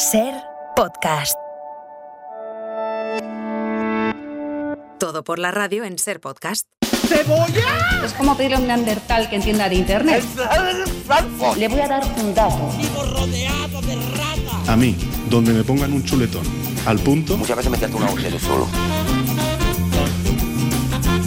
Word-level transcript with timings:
Ser 0.00 0.32
podcast. 0.76 1.34
Todo 4.98 5.22
por 5.24 5.38
la 5.38 5.50
radio 5.50 5.84
en 5.84 5.98
Ser 5.98 6.20
podcast. 6.20 6.66
¡Cebolla! 7.06 8.00
Es 8.02 8.14
como 8.14 8.34
pedirle 8.34 8.56
a 8.56 8.60
un 8.60 8.66
neandertal 8.66 9.28
que 9.28 9.36
entienda 9.36 9.68
de 9.68 9.74
internet. 9.74 10.24
Le 11.58 11.68
voy 11.68 11.80
a 11.80 11.88
dar 11.88 12.02
un 12.16 12.34
dato. 12.34 12.70
A 14.68 14.74
mí, 14.74 14.96
donde 15.28 15.52
me 15.52 15.64
pongan 15.64 15.92
un 15.92 16.02
chuletón 16.02 16.44
al 16.86 16.98
punto, 17.00 17.36
Muchas 17.36 17.58
veces 17.58 17.70
me 17.70 17.78
quedo 17.78 17.98
una 17.98 18.10
de 18.10 18.38
solo. 18.38 18.68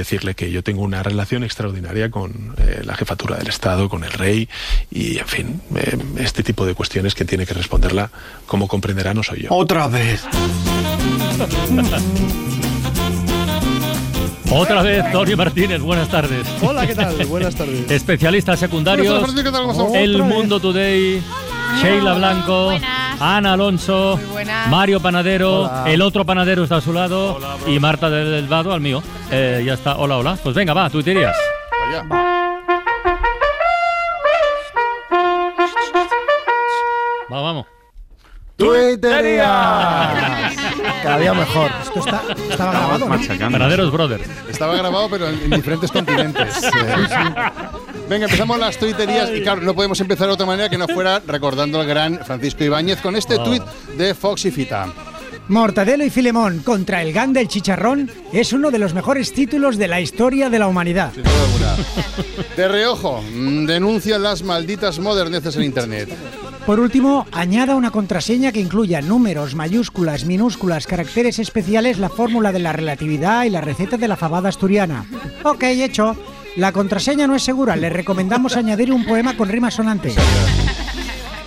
decirle 0.07 0.35
que 0.35 0.51
yo 0.53 0.63
tengo 0.63 0.83
una 0.83 1.03
relación 1.03 1.43
extraordinaria 1.43 2.11
con 2.13 2.55
eh, 2.59 2.83
la 2.85 2.95
jefatura 2.95 3.37
del 3.37 3.49
Estado, 3.49 3.89
con 3.89 4.05
el 4.05 4.13
rey 4.13 4.49
y, 4.91 5.19
en 5.19 5.27
fin, 5.27 5.61
eh, 5.75 5.99
este 6.19 6.45
tipo 6.45 6.65
de 6.65 6.75
cuestiones 6.75 7.17
que 7.17 7.25
tiene 7.25 7.45
que 7.45 7.55
responderla, 7.55 8.11
como 8.47 8.69
comprenderá, 8.69 9.15
no 9.15 9.25
soy 9.25 9.43
yo. 9.43 9.49
Otra 9.51 9.89
vez. 9.89 10.23
Otra 14.49 14.81
vez, 14.83 15.05
Tony 15.11 15.35
Martínez, 15.35 15.81
buenas 15.81 16.09
tardes. 16.09 16.47
Hola, 16.63 16.87
¿qué 16.87 16.95
tal? 16.95 17.17
Buenas 17.27 17.57
tardes. 17.57 17.91
Especialistas 17.91 18.61
secundarios. 18.61 19.29
El. 19.93 20.23
Mundo 20.23 20.61
Today, 20.61 21.21
Sheila 21.81 22.15
Blanco, 22.15 22.71
Ana 23.21 23.53
Alonso, 23.53 24.19
Mario 24.71 25.01
Panadero, 25.01 25.63
Hola. 25.65 25.85
el 25.87 26.03
otro 26.03 26.25
panadero 26.25 26.65
está 26.65 26.77
a 26.77 26.81
su 26.81 26.93
lado 26.93 27.39
y 27.67 27.79
Marta 27.79 28.09
del, 28.11 28.47
Vado 28.49 28.73
al 28.73 28.81
mío. 28.81 29.03
Eh, 29.31 29.63
ya 29.67 29.75
está, 29.75 29.97
hola, 29.97 30.17
hola. 30.19 30.39
Pues 30.43 30.55
venga, 30.55 30.73
va, 30.73 30.89
tuiterías. 30.91 31.37
Va, 37.33 37.41
vamos. 37.41 37.67
¡Tuitería! 38.57 40.53
Cada 41.03 41.19
día 41.19 41.35
mejor. 41.35 41.71
Esto 41.83 41.99
está, 42.01 42.23
estaba 42.51 42.73
grabado. 42.73 43.07
¿no? 43.09 43.51
Panaderos 43.51 43.93
Brothers. 43.93 44.25
Estaba 44.49 44.75
grabado, 44.77 45.09
pero 45.11 45.29
en, 45.29 45.43
en 45.43 45.51
diferentes 45.51 45.93
continentes. 45.93 46.65
Eh, 46.65 47.07
Venga, 48.09 48.27
empezamos 48.27 48.59
las 48.59 48.79
tuiterías. 48.79 49.31
Y 49.35 49.43
claro, 49.43 49.63
no 49.63 49.75
podemos 49.75 50.01
empezar 50.01 50.29
de 50.29 50.35
otra 50.35 50.47
manera 50.47 50.69
que 50.69 50.79
no 50.79 50.87
fuera 50.87 51.21
recordando 51.27 51.81
al 51.81 51.87
gran 51.87 52.25
Francisco 52.25 52.65
Ibáñez 52.65 53.01
con 53.01 53.17
este 53.17 53.39
tuit 53.39 53.63
de 53.97 54.15
Fox 54.15 54.45
y 54.45 54.51
Fita. 54.51 54.87
Mortadelo 55.49 56.05
y 56.05 56.11
Filemón 56.11 56.61
contra 56.61 57.03
el 57.03 57.13
gang 57.13 57.33
del 57.33 57.47
chicharrón 57.47 58.11
es 58.33 58.53
uno 58.53 58.73
de 58.73 58.81
los 58.81 58.95
mejores 58.95 59.33
títulos 59.33 59.77
de 59.77 59.87
la 59.87 60.01
historia 60.01 60.51
de 60.51 60.59
la 60.59 60.67
humanidad. 60.67 61.13
Sin 61.15 61.23
duda 61.23 61.45
alguna. 61.45 61.77
De 62.57 62.69
reojo, 62.69 63.23
mm, 63.23 63.67
denuncian 63.67 64.23
las 64.23 64.43
malditas 64.43 64.99
moderneces 64.99 65.57
en 65.57 65.63
Internet. 65.63 66.09
Por 66.67 66.81
último, 66.81 67.29
añada 67.31 67.77
una 67.77 67.93
contraseña 67.93 68.51
que 68.51 68.59
incluya 68.59 69.01
números, 69.01 69.55
mayúsculas, 69.55 70.25
minúsculas, 70.25 70.89
caracteres 70.89 71.39
especiales, 71.39 71.99
la 71.99 72.09
fórmula 72.09 72.51
de 72.51 72.59
la 72.59 72.73
relatividad 72.73 73.45
y 73.45 73.51
la 73.51 73.61
receta 73.61 73.97
de 73.97 74.09
la 74.09 74.17
fabada 74.17 74.49
asturiana. 74.49 75.07
Ok, 75.45 75.63
hecho. 75.63 76.17
La 76.57 76.73
contraseña 76.73 77.27
no 77.27 77.35
es 77.35 77.43
segura, 77.43 77.77
le 77.77 77.91
recomendamos 77.91 78.57
añadir 78.57 78.93
un 78.93 79.05
poema 79.05 79.37
con 79.37 79.49
rima 79.49 79.71
sonante. 79.71 80.15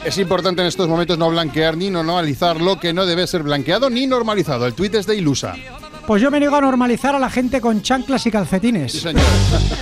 Es 0.06 0.18
importante 0.18 0.62
en 0.62 0.68
estos 0.68 0.88
momentos 0.88 1.18
no 1.18 1.30
blanquear 1.30 1.76
ni 1.76 1.90
no 1.90 2.04
normalizar 2.04 2.62
lo 2.62 2.80
que 2.80 2.94
no 2.94 3.06
debe 3.06 3.28
ser 3.28 3.44
blanqueado 3.44 3.90
ni 3.90 4.08
normalizado. 4.08 4.66
El 4.66 4.74
tuit 4.74 4.96
es 4.96 5.06
de 5.08 5.16
Ilusa. 5.16 5.56
Pues 6.08 6.22
yo 6.22 6.32
me 6.32 6.40
niego 6.40 6.56
a 6.56 6.62
normalizar 6.62 7.14
a 7.14 7.20
la 7.20 7.30
gente 7.30 7.62
con 7.62 7.82
chanclas 7.82 8.26
y 8.26 8.32
calcetines. 8.32 8.92
Sí, 8.92 9.00
señor. 9.00 9.24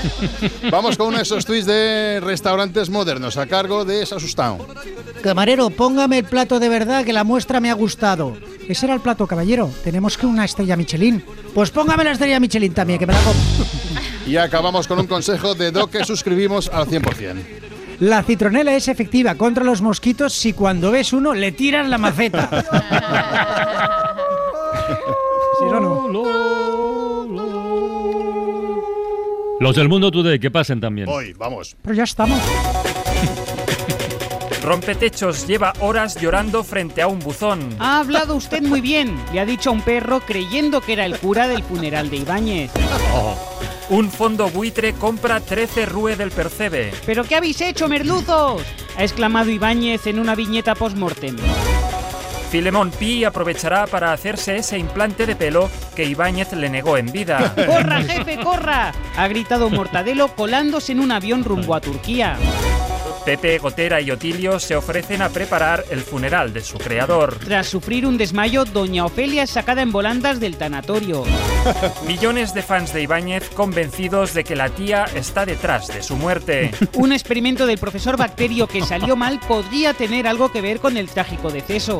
Vamos 0.71 0.97
con 0.97 1.07
uno 1.07 1.17
de 1.17 1.23
esos 1.23 1.45
tweets 1.45 1.65
de 1.65 2.19
restaurantes 2.21 2.89
modernos 2.89 3.37
a 3.37 3.47
cargo 3.47 3.85
de 3.85 4.05
Sasustao. 4.05 4.65
Camarero, 5.21 5.69
póngame 5.69 6.19
el 6.19 6.25
plato 6.25 6.59
de 6.59 6.67
verdad 6.67 7.05
que 7.05 7.13
la 7.13 7.23
muestra 7.23 7.59
me 7.59 7.69
ha 7.69 7.73
gustado. 7.73 8.35
Ese 8.67 8.85
era 8.85 8.95
el 8.95 9.01
plato, 9.01 9.25
caballero. 9.27 9.71
Tenemos 9.83 10.17
que 10.17 10.25
una 10.25 10.43
estrella 10.43 10.75
Michelin. 10.75 11.23
Pues 11.53 11.69
póngame 11.69 12.03
la 12.03 12.11
estrella 12.11 12.39
Michelin 12.39 12.73
también, 12.73 12.99
que 12.99 13.07
me 13.07 13.13
la 13.13 13.19
como. 13.19 13.39
Y 14.27 14.35
acabamos 14.35 14.87
con 14.87 14.99
un 14.99 15.07
consejo 15.07 15.55
de 15.55 15.71
Doc 15.71 15.91
que 15.91 16.03
suscribimos 16.03 16.69
al 16.69 16.85
100%. 16.85 17.35
La 18.01 18.21
citronela 18.23 18.75
es 18.75 18.89
efectiva 18.89 19.35
contra 19.35 19.63
los 19.63 19.81
mosquitos 19.81 20.33
si 20.33 20.53
cuando 20.53 20.91
ves 20.91 21.13
uno 21.13 21.33
le 21.33 21.51
tiras 21.53 21.87
la 21.87 21.97
maceta. 21.97 22.49
¿Sí 25.57 25.63
o 25.63 25.79
no? 25.79 26.07
Los 29.59 29.75
del 29.75 29.89
Mundo 29.89 30.11
Today, 30.11 30.39
que 30.39 30.51
pasen 30.51 30.79
también. 30.79 31.09
Hoy, 31.09 31.33
vamos. 31.33 31.75
Pero 31.81 31.95
ya 31.95 32.03
estamos. 32.03 32.39
Rompetechos 34.61 35.47
lleva 35.47 35.73
horas 35.79 36.19
llorando 36.19 36.63
frente 36.63 37.01
a 37.01 37.07
un 37.07 37.19
buzón. 37.19 37.69
Ha 37.79 37.99
hablado 37.99 38.35
usted 38.35 38.61
muy 38.61 38.81
bien, 38.81 39.17
le 39.33 39.39
ha 39.39 39.45
dicho 39.45 39.69
a 39.69 39.73
un 39.73 39.81
perro 39.81 40.19
creyendo 40.19 40.81
que 40.81 40.93
era 40.93 41.05
el 41.05 41.17
cura 41.17 41.47
del 41.47 41.63
funeral 41.63 42.09
de 42.09 42.17
Ibáñez. 42.17 42.71
Un 43.89 44.11
fondo 44.11 44.49
buitre 44.49 44.93
compra 44.93 45.39
13 45.39 45.85
Rue 45.85 46.17
del 46.17 46.31
Percebe. 46.31 46.91
¿Pero 47.05 47.23
qué 47.23 47.37
habéis 47.37 47.61
hecho, 47.61 47.87
merluzos? 47.87 48.61
Ha 48.97 49.03
exclamado 49.03 49.49
Ibáñez 49.49 50.07
en 50.07 50.19
una 50.19 50.35
viñeta 50.35 50.75
post-mortem. 50.75 51.37
Filemón 52.51 52.91
Pi 52.91 53.23
aprovechará 53.23 53.87
para 53.87 54.11
hacerse 54.11 54.57
ese 54.57 54.77
implante 54.77 55.25
de 55.25 55.37
pelo 55.37 55.69
que 55.95 56.03
Ibáñez 56.03 56.51
le 56.51 56.69
negó 56.69 56.97
en 56.97 57.11
vida. 57.13 57.53
¡Corra, 57.65 58.01
jefe, 58.03 58.37
corra! 58.43 58.91
Ha 59.15 59.27
gritado 59.29 59.69
Mortadelo 59.69 60.35
colándose 60.35 60.91
en 60.91 60.99
un 60.99 61.13
avión 61.13 61.45
rumbo 61.45 61.73
a 61.73 61.79
Turquía. 61.79 62.37
Pepe, 63.27 63.57
Gotera 63.57 63.99
y 63.99 64.09
Otilio 64.09 64.57
se 64.57 64.77
ofrecen 64.77 65.21
a 65.21 65.27
preparar 65.27 65.83
el 65.89 65.99
funeral 65.99 66.53
de 66.53 66.61
su 66.61 66.77
creador. 66.77 67.37
Tras 67.39 67.67
sufrir 67.67 68.05
un 68.05 68.17
desmayo, 68.17 68.63
Doña 68.63 69.03
Ofelia 69.03 69.43
es 69.43 69.49
sacada 69.49 69.81
en 69.81 69.91
volandas 69.91 70.39
del 70.39 70.55
tanatorio. 70.55 71.25
Millones 72.07 72.53
de 72.53 72.61
fans 72.61 72.93
de 72.93 73.01
Ibáñez 73.01 73.49
convencidos 73.49 74.33
de 74.33 74.45
que 74.45 74.55
la 74.55 74.69
tía 74.69 75.03
está 75.13 75.45
detrás 75.45 75.89
de 75.89 76.03
su 76.03 76.15
muerte. 76.15 76.71
Un 76.93 77.11
experimento 77.11 77.65
del 77.65 77.77
profesor 77.77 78.15
Bacterio 78.15 78.65
que 78.65 78.81
salió 78.85 79.17
mal 79.17 79.41
podría 79.45 79.93
tener 79.93 80.25
algo 80.25 80.49
que 80.49 80.61
ver 80.61 80.79
con 80.79 80.95
el 80.95 81.09
trágico 81.09 81.51
deceso. 81.51 81.99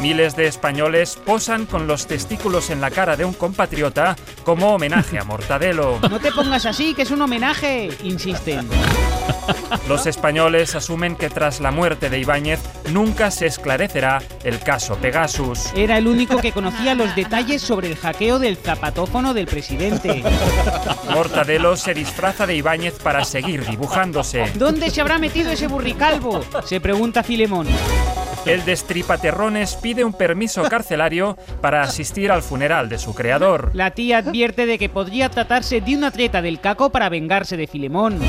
Miles 0.00 0.36
de 0.36 0.46
españoles 0.46 1.18
posan 1.24 1.64
con 1.66 1.86
los 1.86 2.06
testículos 2.06 2.70
en 2.70 2.80
la 2.80 2.90
cara 2.90 3.16
de 3.16 3.24
un 3.24 3.32
compatriota 3.32 4.14
como 4.44 4.74
homenaje 4.74 5.18
a 5.18 5.24
Mortadelo. 5.24 5.98
No 6.16 6.20
te 6.20 6.32
pongas 6.32 6.64
así, 6.64 6.94
que 6.94 7.02
es 7.02 7.10
un 7.10 7.20
homenaje, 7.20 7.90
insisten. 8.02 8.68
Los 9.88 10.06
españoles 10.06 10.74
asumen 10.74 11.14
que 11.14 11.28
tras 11.28 11.60
la 11.60 11.70
muerte 11.70 12.08
de 12.08 12.18
Ibáñez 12.18 12.60
nunca 12.90 13.30
se 13.30 13.46
esclarecerá 13.46 14.22
el 14.44 14.60
caso 14.60 14.96
Pegasus. 14.96 15.72
Era 15.74 15.98
el 15.98 16.06
único 16.08 16.38
que 16.38 16.52
conocía 16.52 16.94
los 16.94 17.14
detalles 17.14 17.60
sobre 17.60 17.88
el 17.88 17.96
hackeo 17.96 18.38
del 18.38 18.56
zapatófono 18.56 19.34
del 19.34 19.46
presidente. 19.46 20.22
Mortadelo 21.12 21.76
se 21.76 21.92
disfraza 21.92 22.46
de 22.46 22.56
Ibáñez 22.56 22.94
para 23.02 23.24
seguir 23.24 23.64
dibujándose. 23.66 24.50
¿Dónde 24.54 24.90
se 24.90 25.00
habrá 25.00 25.18
metido 25.18 25.50
ese 25.50 25.66
burricalvo? 25.66 26.40
Se 26.64 26.80
pregunta 26.80 27.22
Filemón. 27.22 27.66
El 28.46 28.64
destripaterrones 28.64 29.74
pide 29.74 30.04
un 30.04 30.12
permiso 30.12 30.62
carcelario 30.62 31.36
para 31.60 31.82
asistir 31.82 32.30
al 32.30 32.42
funeral 32.42 32.88
de 32.88 32.96
su 32.96 33.12
creador. 33.12 33.70
La 33.74 33.90
tía 33.90 34.18
advierte 34.18 34.66
de 34.66 34.78
que 34.78 34.88
podría 34.88 35.28
tratarse 35.28 35.80
de 35.80 35.96
una 35.96 36.12
treta 36.12 36.40
del 36.42 36.60
caco 36.60 36.90
para 36.90 37.08
vengarse 37.08 37.56
de 37.56 37.66
Filemón. 37.66 38.20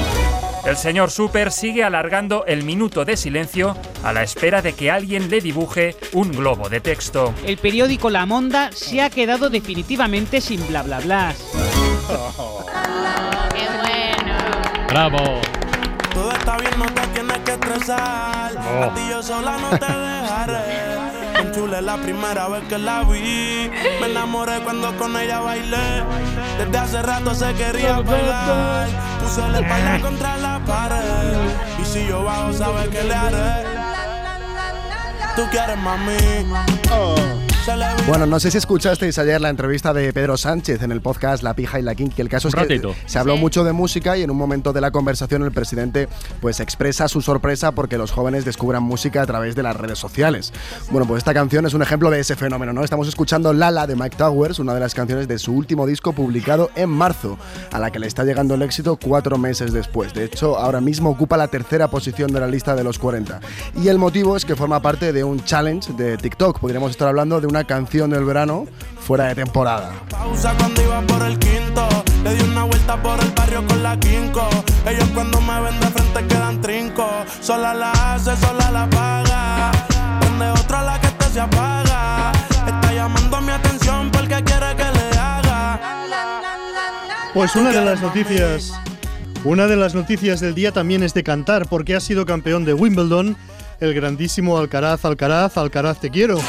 El 0.65 0.75
señor 0.75 1.11
Super 1.11 1.51
sigue 1.51 1.83
alargando 1.83 2.45
el 2.47 2.63
minuto 2.63 3.05
de 3.05 3.15
silencio 3.15 3.77
a 4.03 4.11
la 4.11 4.23
espera 4.23 4.63
de 4.63 4.73
que 4.73 4.89
alguien 4.89 5.29
le 5.29 5.39
dibuje 5.39 5.95
un 6.13 6.31
globo 6.31 6.67
de 6.67 6.81
texto. 6.81 7.33
El 7.45 7.57
periódico 7.57 8.09
La 8.09 8.25
Monda 8.25 8.71
se 8.73 9.01
ha 9.01 9.11
quedado 9.11 9.51
definitivamente 9.51 10.41
sin 10.41 10.65
bla 10.67 10.81
bla 10.81 10.99
bla. 10.99 11.35
¡Qué 13.53 13.65
bueno! 13.81 14.37
¡Bravo! 14.89 15.41
Oh. 17.79 18.83
A 18.83 18.93
ti 18.95 19.01
yo 19.07 19.21
sola 19.21 19.57
no 19.57 19.69
te 19.69 19.85
dejaré. 19.85 20.87
Bien 21.33 21.51
chula 21.53 21.77
es 21.77 21.83
la 21.83 21.97
primera 21.97 22.47
vez 22.47 22.63
que 22.67 22.77
la 22.79 23.03
vi. 23.03 23.69
Me 24.01 24.07
enamoré 24.07 24.59
cuando 24.63 24.97
con 24.97 25.15
ella 25.15 25.41
bailé. 25.41 26.03
Desde 26.57 26.77
hace 26.77 27.01
rato 27.03 27.35
se 27.35 27.53
quería 27.53 28.01
pegar. 28.01 28.87
Puse 29.21 29.47
la 29.47 29.59
espalda 29.59 29.99
contra 30.01 30.37
la 30.37 30.59
pared. 30.65 31.35
Y 31.79 31.85
si 31.85 32.07
yo 32.07 32.23
bajo, 32.23 32.51
sabes 32.51 32.87
que 32.89 33.03
le 33.03 33.13
haré. 33.13 33.67
Tú 35.35 35.43
quieres 35.51 35.77
mami. 35.77 36.17
Vi 36.17 37.36
Bueno, 38.07 38.25
no 38.25 38.39
sé 38.39 38.49
si 38.49 38.57
escuchasteis 38.57 39.17
ayer 39.19 39.41
la 39.41 39.49
entrevista 39.49 39.93
de 39.93 40.13
Pedro 40.13 40.37
Sánchez 40.37 40.81
en 40.83 40.93
el 40.93 41.01
podcast 41.01 41.43
La 41.43 41.53
Pija 41.53 41.77
y 41.77 41.81
la 41.83 41.95
Kinky. 41.95 42.21
El 42.21 42.29
caso 42.29 42.47
es 42.47 42.55
que 42.55 42.81
se 43.05 43.19
habló 43.19 43.33
Sí. 43.35 43.41
mucho 43.41 43.65
de 43.65 43.73
música 43.73 44.15
y 44.17 44.23
en 44.23 44.31
un 44.31 44.37
momento 44.37 44.71
de 44.71 44.79
la 44.79 44.91
conversación 44.91 45.43
el 45.43 45.51
presidente 45.51 46.07
pues 46.39 46.61
expresa 46.61 47.09
su 47.09 47.21
sorpresa 47.21 47.73
porque 47.73 47.97
los 47.97 48.11
jóvenes 48.11 48.45
descubran 48.45 48.83
música 48.83 49.21
a 49.21 49.25
través 49.25 49.53
de 49.55 49.63
las 49.63 49.75
redes 49.75 49.99
sociales. 49.99 50.53
Bueno, 50.91 51.05
pues 51.05 51.17
esta 51.17 51.33
canción 51.33 51.65
es 51.65 51.73
un 51.73 51.81
ejemplo 51.81 52.09
de 52.09 52.21
ese 52.21 52.37
fenómeno, 52.37 52.71
¿no? 52.71 52.85
Estamos 52.85 53.09
escuchando 53.09 53.51
Lala 53.51 53.85
de 53.85 53.97
Mike 53.97 54.15
Towers, 54.15 54.59
una 54.59 54.73
de 54.73 54.79
las 54.79 54.95
canciones 54.95 55.27
de 55.27 55.37
su 55.37 55.51
último 55.53 55.85
disco 55.85 56.13
publicado 56.13 56.71
en 56.75 56.89
marzo, 56.89 57.37
a 57.73 57.79
la 57.79 57.91
que 57.91 57.99
le 57.99 58.07
está 58.07 58.23
llegando 58.23 58.55
el 58.55 58.61
éxito 58.61 58.95
cuatro 58.97 59.37
meses 59.37 59.73
después. 59.73 60.13
De 60.13 60.23
hecho, 60.23 60.57
ahora 60.57 60.79
mismo 60.79 61.09
ocupa 61.09 61.35
la 61.35 61.49
tercera 61.49 61.89
posición 61.89 62.31
de 62.31 62.39
la 62.39 62.47
lista 62.47 62.75
de 62.75 62.85
los 62.85 62.97
40. 62.97 63.41
Y 63.83 63.89
el 63.89 63.97
motivo 63.97 64.37
es 64.37 64.45
que 64.45 64.55
forma 64.55 64.81
parte 64.81 65.11
de 65.11 65.25
un 65.25 65.43
challenge 65.43 65.91
de 65.93 66.15
TikTok. 66.15 66.59
Podríamos 66.61 66.91
estar 66.91 67.09
hablando 67.09 67.41
de 67.41 67.47
una 67.47 67.56
canción 67.63 68.09
del 68.09 68.25
verano 68.25 68.65
fuera 68.99 69.25
de 69.25 69.35
temporada. 69.35 69.91
pausa 70.09 70.53
cuando 70.57 70.81
iba 70.81 71.01
por 71.01 71.21
el 71.23 71.37
quinto. 71.39 71.87
Le 72.23 72.35
di 72.35 72.43
una 72.43 72.63
vuelta 72.63 73.01
por 73.01 73.19
el 73.19 73.31
barrio 73.31 73.65
con 73.65 73.81
la 73.83 73.97
quinco. 73.99 74.47
Ellos 74.85 75.09
cuando 75.13 75.39
me 75.41 75.61
ven 75.61 75.79
de 75.79 75.87
frente 75.87 76.27
quedan 76.27 76.61
trinco. 76.61 77.07
Sola 77.41 77.73
la 77.73 77.91
hace, 77.91 78.35
sola 78.37 78.71
la 78.71 78.89
paga. 78.89 79.71
Prende 80.19 80.49
otra 80.51 80.83
la 80.83 80.99
que 80.99 81.07
te 81.07 81.25
se 81.25 81.39
apaga. 81.39 82.31
Está 82.65 82.93
llamando 82.93 83.41
mi 83.41 83.51
atención 83.51 84.11
porque 84.11 84.43
quiere 84.43 84.75
que 84.75 84.83
le 84.83 85.17
haga. 85.17 85.79
Pues 87.33 87.55
una 87.55 87.69
de 87.71 87.85
las 87.85 88.01
noticias, 88.01 88.73
una 89.43 89.67
de 89.67 89.75
las 89.75 89.95
noticias 89.95 90.39
del 90.39 90.55
día 90.55 90.71
también 90.71 91.03
es 91.03 91.13
de 91.13 91.23
cantar, 91.23 91.67
porque 91.67 91.95
ha 91.95 91.99
sido 91.99 92.25
campeón 92.25 92.65
de 92.65 92.73
Wimbledon 92.73 93.37
el 93.79 93.93
grandísimo 93.93 94.57
Alcaraz, 94.57 95.05
Alcaraz, 95.05 95.57
Alcaraz 95.57 95.99
te 95.99 96.09
quiero. 96.09 96.39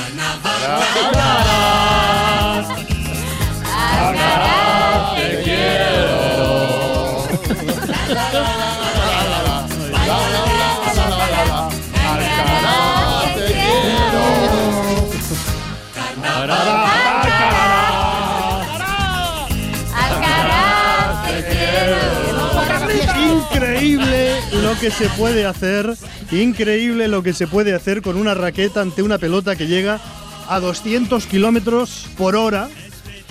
Increíble 23.50 24.34
lo 24.62 24.78
que 24.78 24.90
se 24.90 25.08
puede 25.10 25.44
hacer, 25.44 25.96
increíble 26.30 27.08
lo 27.08 27.22
que 27.22 27.32
se 27.32 27.46
puede 27.46 27.74
hacer 27.74 28.02
con 28.02 28.16
una 28.16 28.34
raqueta 28.34 28.80
ante 28.80 29.02
una 29.02 29.18
pelota 29.18 29.56
que 29.56 29.66
llega 29.66 30.00
a 30.48 30.60
200 30.60 31.26
kilómetros 31.26 32.06
por 32.16 32.36
hora, 32.36 32.68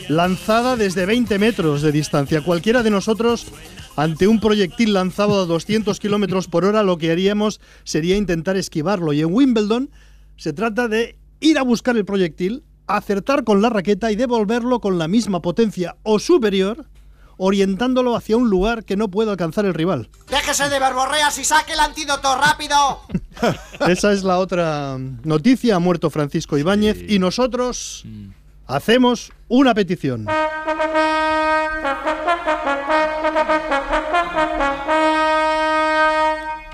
lanzada 0.09 0.75
desde 0.75 1.05
20 1.05 1.39
metros 1.39 1.81
de 1.81 1.91
distancia. 1.91 2.41
Cualquiera 2.41 2.83
de 2.83 2.89
nosotros, 2.89 3.47
ante 3.95 4.27
un 4.27 4.39
proyectil 4.39 4.93
lanzado 4.93 5.41
a 5.41 5.45
200 5.45 5.99
kilómetros 5.99 6.47
por 6.47 6.65
hora, 6.65 6.83
lo 6.83 6.97
que 6.97 7.11
haríamos 7.11 7.59
sería 7.83 8.15
intentar 8.17 8.57
esquivarlo. 8.57 9.13
Y 9.13 9.21
en 9.21 9.33
Wimbledon 9.33 9.89
se 10.35 10.53
trata 10.53 10.87
de 10.87 11.17
ir 11.39 11.57
a 11.57 11.63
buscar 11.63 11.97
el 11.97 12.05
proyectil, 12.05 12.63
acertar 12.85 13.43
con 13.43 13.61
la 13.61 13.69
raqueta 13.69 14.11
y 14.11 14.15
devolverlo 14.15 14.79
con 14.79 14.97
la 14.97 15.07
misma 15.07 15.41
potencia 15.41 15.95
o 16.03 16.19
superior, 16.19 16.85
orientándolo 17.37 18.15
hacia 18.15 18.37
un 18.37 18.49
lugar 18.49 18.83
que 18.83 18.97
no 18.97 19.07
puede 19.07 19.31
alcanzar 19.31 19.65
el 19.65 19.73
rival. 19.73 20.09
Déjese 20.29 20.69
de 20.69 20.79
verborreas 20.79 21.37
y 21.37 21.43
saque 21.43 21.73
el 21.73 21.79
antídoto 21.79 22.35
rápido. 22.35 23.01
Esa 23.87 24.11
es 24.11 24.23
la 24.23 24.39
otra 24.39 24.97
noticia. 25.23 25.75
Ha 25.75 25.79
muerto 25.79 26.09
Francisco 26.09 26.57
Ibáñez 26.57 26.97
y 27.07 27.19
nosotros 27.19 28.05
hacemos 28.65 29.31
una 29.47 29.73
petición. 29.73 30.27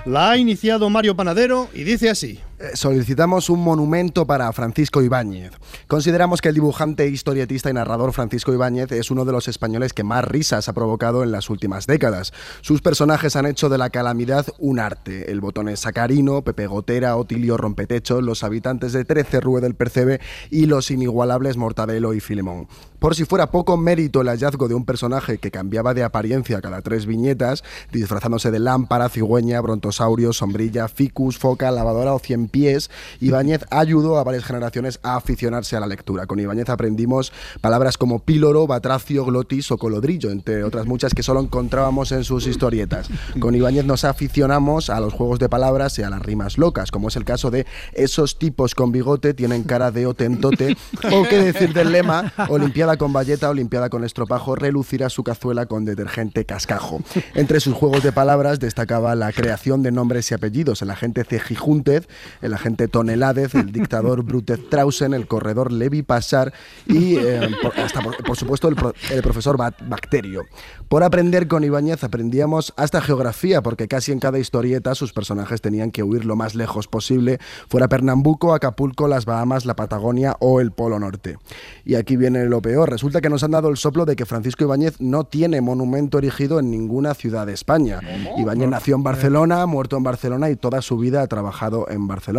La 0.06 0.32
ha 0.32 0.38
iniciado 0.38 0.90
Mario 0.90 1.16
Panadero 1.16 1.70
y 1.74 1.84
dice 1.84 2.10
así. 2.10 2.40
Eh, 2.64 2.72
Solicitamos 2.76 3.50
un 3.50 3.60
monumento 3.60 4.26
para 4.26 4.52
Francisco 4.54 5.02
Ibáñez. 5.02 5.52
Consideramos 5.88 6.42
que 6.42 6.50
el 6.50 6.56
dibujante, 6.56 7.08
historietista 7.08 7.70
y 7.70 7.74
narrador 7.74 8.14
Francisco 8.14 8.54
Ibáñez 8.54 8.92
es 8.94 9.12
uno 9.12 9.26
de 9.26 9.34
los 9.34 9.50
españoles 9.50 9.92
que 9.92 10.04
más 10.04 10.24
risas 10.24 10.70
ha 10.70 10.74
provocado 10.74 11.24
en 11.24 11.32
las 11.32 11.50
últimas 11.50 11.88
décadas. 11.88 12.32
Sus 12.62 12.82
personajes 12.82 13.36
han 13.36 13.48
hecho 13.48 13.68
de 13.68 13.78
la 13.78 13.90
calamidad 13.90 14.46
un 14.60 14.80
arte. 14.80 15.30
El 15.30 15.42
botón 15.42 15.68
es 15.68 15.82
Sacarino, 15.82 16.42
Pepe 16.44 16.68
Gotera, 16.68 17.18
Otilio 17.18 17.58
Rompetecho, 17.58 18.22
los 18.22 18.44
habitantes 18.44 18.94
de 18.94 19.04
Trece 19.04 19.42
Rue 19.42 19.60
del 19.60 19.76
Percebe 19.76 20.22
y 20.50 20.66
los 20.66 20.90
inigualables 20.90 21.58
Mortadelo 21.58 22.14
y 22.14 22.22
Filemón. 22.22 22.68
Por 23.00 23.16
si 23.16 23.26
fuera 23.26 23.52
poco 23.52 23.76
mérito 23.76 24.22
el 24.22 24.30
hallazgo 24.30 24.70
de 24.70 24.76
un 24.76 24.86
personaje 24.86 25.38
que 25.38 25.52
cambiaba 25.52 25.94
de 25.94 26.04
apariencia 26.04 26.62
cada 26.62 26.82
tres 26.82 27.06
viñetas, 27.06 27.62
disfrazándose 27.92 28.50
de 28.50 28.60
lámpara, 28.60 29.10
cigüeña, 29.10 29.60
brontosaurio, 29.60 30.32
sombrilla, 30.32 30.88
ficus, 30.88 31.38
foca, 31.38 31.70
lavadora 31.70 32.14
o 32.14 32.20
cien 32.20 32.48
pies, 32.54 32.92
Ibáñez 33.20 33.66
ayudó 33.72 34.20
a 34.20 34.24
varias 34.24 34.46
generaciones 34.46 35.00
a 35.02 35.16
aficionarse 35.16 35.76
a 35.76 35.80
la 35.80 35.88
lectura. 35.88 36.28
Con 36.28 36.40
Ibáñez 36.40 36.70
aprendimos 36.70 37.34
palabras 37.60 37.98
como 37.98 38.20
píloro, 38.20 38.68
batracio, 38.68 39.26
glotis 39.26 39.72
o 39.72 39.78
colodrillo, 39.78 40.30
entre 40.30 40.64
otras 40.64 40.86
muchas 40.86 41.16
que 41.16 41.24
solo 41.24 41.42
encontrábamos 41.42 42.12
en 42.12 42.24
sus 42.24 42.46
historietas. 42.46 43.10
Con 43.40 43.56
Ibáñez 43.56 43.86
nos 43.86 44.04
aficionamos 44.04 44.92
a 44.92 45.00
los 45.00 45.14
juegos 45.14 45.40
de 45.40 45.50
palabras 45.50 45.98
y 45.98 46.04
a 46.04 46.12
las 46.12 46.22
rimas 46.22 46.60
locas, 46.60 46.92
como 46.92 47.08
es 47.08 47.16
el 47.16 47.26
caso 47.26 47.50
de 47.50 47.66
esos 47.94 48.38
tipos 48.38 48.76
con 48.76 48.92
bigote 48.92 49.34
tienen 49.34 49.64
cara 49.64 49.90
de 49.90 50.06
otentote, 50.06 50.78
o 51.12 51.24
qué 51.24 51.42
decir 51.42 51.74
del 51.74 51.92
lema, 51.92 52.32
Olimpiada 52.50 52.98
con 52.98 53.12
valleta, 53.12 53.50
Olimpiada 53.50 53.90
con 53.90 54.04
estropajo, 54.04 54.56
relucirá 54.56 55.10
su 55.10 55.24
cazuela 55.24 55.66
con 55.66 55.86
detergente 55.86 56.46
cascajo. 56.46 57.02
Entre 57.34 57.60
sus 57.60 57.74
juegos 57.74 58.04
de 58.04 58.12
palabras 58.12 58.60
destacaba 58.60 59.16
la 59.16 59.32
creación 59.32 59.82
de 59.82 59.92
nombres 59.92 60.30
y 60.30 60.36
apellidos, 60.36 60.84
el 60.84 60.92
agente 60.92 61.24
Cejijúntez, 61.24 62.08
el 62.44 62.54
agente 62.54 62.88
Toneládez, 62.88 63.56
el 63.56 63.72
dictador 63.72 64.24
Brutez 64.26 64.70
Trausen, 64.70 65.14
el 65.14 65.28
corredor 65.28 65.72
Levi 65.72 66.04
Pasar 66.04 66.54
y, 66.88 67.16
eh, 67.18 67.50
por, 67.62 67.78
hasta 67.80 68.02
por, 68.02 68.16
por 68.24 68.38
supuesto, 68.38 68.68
el, 68.68 68.76
pro- 68.76 68.94
el 69.12 69.22
profesor 69.24 69.58
Ba- 69.58 69.74
Bacterio. 69.88 70.44
Por 70.90 71.04
aprender 71.04 71.48
con 71.48 71.64
Ibáñez 71.64 72.04
aprendíamos 72.04 72.74
hasta 72.78 73.02
geografía, 73.02 73.62
porque 73.64 73.88
casi 73.88 74.12
en 74.12 74.20
cada 74.20 74.38
historieta 74.40 74.94
sus 74.94 75.14
personajes 75.14 75.62
tenían 75.62 75.90
que 75.92 76.04
huir 76.04 76.26
lo 76.26 76.36
más 76.36 76.54
lejos 76.54 76.88
posible, 76.88 77.40
fuera 77.68 77.88
Pernambuco, 77.88 78.54
Acapulco, 78.54 79.08
las 79.08 79.26
Bahamas, 79.26 79.66
la 79.66 79.76
Patagonia 79.76 80.36
o 80.40 80.60
el 80.60 80.72
Polo 80.72 81.00
Norte. 81.00 81.38
Y 81.86 81.96
aquí 81.96 82.18
viene 82.18 82.46
lo 82.46 82.62
peor, 82.62 82.90
resulta 82.90 83.22
que 83.22 83.30
nos 83.30 83.44
han 83.44 83.52
dado 83.52 83.70
el 83.70 83.78
soplo 83.78 84.06
de 84.06 84.16
que 84.16 84.26
Francisco 84.26 84.64
Ibáñez 84.66 85.00
no 85.00 85.24
tiene 85.24 85.62
monumento 85.62 86.18
erigido 86.18 86.60
en 86.60 86.70
ninguna 86.70 87.14
ciudad 87.14 87.48
de 87.48 87.54
España. 87.54 88.00
Ibáñez 88.38 88.70
nació 88.70 88.96
en 88.96 89.04
Barcelona, 89.04 89.62
ha 89.62 89.66
muerto 89.66 89.98
en 89.98 90.04
Barcelona 90.04 90.50
y 90.50 90.56
toda 90.56 90.82
su 90.82 90.98
vida 90.98 91.22
ha 91.22 91.28
trabajado 91.28 91.88
en 91.90 92.08
Barcelona. 92.08 92.33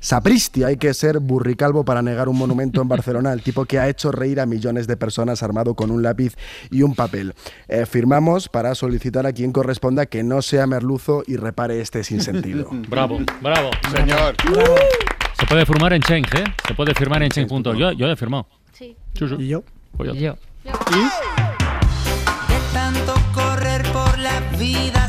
Sapristi, 0.00 0.64
hay 0.64 0.76
que 0.76 0.94
ser 0.94 1.20
burricalvo 1.20 1.84
para 1.84 2.02
negar 2.02 2.28
un 2.28 2.36
monumento 2.38 2.80
en 2.82 2.88
Barcelona 2.88 3.32
al 3.32 3.42
tipo 3.42 3.64
que 3.64 3.78
ha 3.78 3.88
hecho 3.88 4.12
reír 4.12 4.40
a 4.40 4.46
millones 4.46 4.86
de 4.86 4.96
personas 4.96 5.42
armado 5.42 5.74
con 5.74 5.90
un 5.90 6.02
lápiz 6.02 6.36
y 6.70 6.82
un 6.82 6.94
papel. 6.94 7.34
Eh, 7.68 7.86
firmamos 7.86 8.48
para 8.48 8.74
solicitar 8.74 9.26
a 9.26 9.32
quien 9.32 9.52
corresponda 9.52 10.06
que 10.06 10.22
no 10.22 10.42
sea 10.42 10.66
merluzo 10.66 11.22
y 11.26 11.36
repare 11.36 11.80
este 11.80 12.04
sinsentido. 12.04 12.68
Bravo, 12.88 13.18
bravo. 13.40 13.70
Señor. 13.94 14.34
Se 15.38 15.46
puede 15.46 15.64
firmar 15.64 15.92
en 15.92 16.02
Change, 16.02 16.34
¿eh? 16.36 16.44
Se 16.66 16.74
puede 16.74 16.94
firmar 16.94 17.22
en 17.22 17.30
Change. 17.30 17.48
punto. 17.48 17.74
Yo, 17.74 17.92
yo 17.92 18.06
he 18.10 18.16
firmado. 18.16 18.46
Sí. 18.72 18.96
¿Y 19.38 19.48
yo? 19.48 19.62
Pues 19.96 20.12
ya. 20.18 20.36
De 20.64 20.70
tanto 22.72 23.14
correr 23.32 23.82
por 23.92 24.18
la 24.18 24.40
vida 24.58 24.99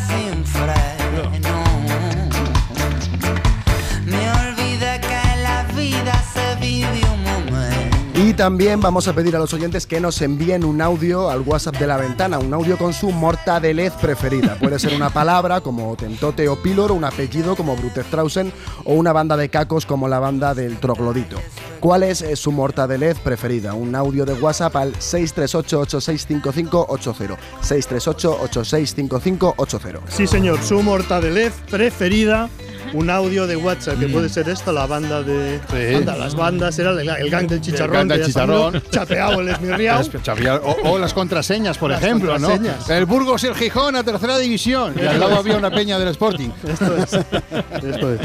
Y 8.24 8.36
también 8.36 8.80
vamos 8.80 9.08
a 9.08 9.14
pedir 9.14 9.36
a 9.36 9.40
los 9.40 9.52
oyentes 9.52 9.88
que 9.88 10.00
nos 10.00 10.22
envíen 10.22 10.64
un 10.64 10.80
audio 10.80 11.32
al 11.32 11.42
WhatsApp 11.42 11.78
de 11.78 11.88
la 11.88 11.98
ventana, 11.98 12.38
un 12.38 12.54
audio 12.54 12.78
con 12.78 12.94
su 12.94 13.10
mortadelez 13.10 13.94
preferida. 13.94 14.58
Puede 14.60 14.78
ser 14.78 14.94
una 14.94 15.10
palabra 15.10 15.62
como 15.62 15.96
Tentote 15.96 16.48
o 16.48 16.62
Píloro, 16.62 16.94
un 16.94 17.04
apellido 17.04 17.56
como 17.56 17.76
Brute 17.76 18.04
Strausen 18.04 18.54
o 18.86 18.94
una 18.94 19.12
banda 19.12 19.36
de 19.38 19.50
cacos 19.50 19.88
como 19.88 20.08
la 20.08 20.20
banda 20.20 20.54
del 20.54 20.78
Troglodito. 20.78 21.38
¿Cuál 21.80 22.04
es 22.04 22.22
eh, 22.22 22.36
su 22.36 22.52
mortadelez 22.52 23.18
preferida? 23.18 23.74
Un 23.74 23.96
audio 23.96 24.24
de 24.24 24.34
WhatsApp 24.34 24.76
al 24.76 24.94
638-865580. 24.94 27.38
638-865580. 27.64 30.00
Sí, 30.10 30.28
señor, 30.28 30.62
su 30.62 30.84
mortadelez 30.84 31.54
preferida 31.72 32.52
un 32.94 33.10
audio 33.10 33.48
de 33.48 33.56
WhatsApp, 33.56 34.00
que 34.00 34.08
puede 34.08 34.30
ser 34.30 34.50
esto, 34.50 34.72
la 34.72 34.86
banda 34.86 35.24
de. 35.24 35.60
Anda, 35.96 36.16
las 36.18 36.36
bandas, 36.36 36.78
era 36.80 36.92
el, 36.92 37.08
el 37.08 37.30
gang 37.30 37.48
del 37.48 37.62
chicharrón. 37.62 37.96
El 38.02 38.08
gang 38.08 38.18
del 38.18 38.26
chicharrón. 38.28 38.84
Chapeado 38.92 39.42
el 39.42 39.50
esmirriao. 39.50 40.02
O, 40.64 40.92
o 40.92 40.98
las 41.00 41.14
contraseñas, 41.14 41.78
por 41.78 41.92
Las 41.92 42.02
ejemplo, 42.04 42.32
contraseñas. 42.32 42.88
¿no? 42.88 42.96
El 42.96 43.06
Burgos 43.06 43.44
y 43.44 43.48
el 43.48 43.56
Gijón 43.56 43.96
a 43.96 44.04
tercera 44.04 44.38
división. 44.38 44.94
Y 45.02 45.06
al 45.06 45.20
lado 45.20 45.36
había 45.38 45.58
una 45.58 45.72
peña 45.72 45.98
del 46.00 46.10
Sporting. 46.10 46.50
Esto 46.68 46.98
es. 46.98 47.14
Esto 47.84 48.14
es. 48.14 48.22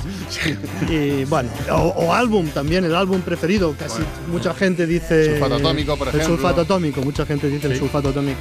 Y 0.90 1.24
bueno, 1.24 1.48
o, 1.70 1.74
o 1.96 2.12
álbum 2.14 2.48
también, 2.48 2.84
el 2.84 2.94
álbum 2.94 3.20
preferido. 3.22 3.74
Casi 3.78 4.02
mucha 4.28 4.54
gente 4.54 4.86
dice. 4.86 5.30
Sulfato 5.32 5.54
atómico, 5.56 5.96
por 5.96 6.08
El 6.08 6.14
ejemplo. 6.14 6.36
sulfato 6.36 6.60
atómico, 6.62 7.00
mucha 7.02 7.26
gente 7.26 7.48
dice 7.48 7.66
el 7.68 7.78
sulfato 7.78 8.08
atómico. 8.10 8.40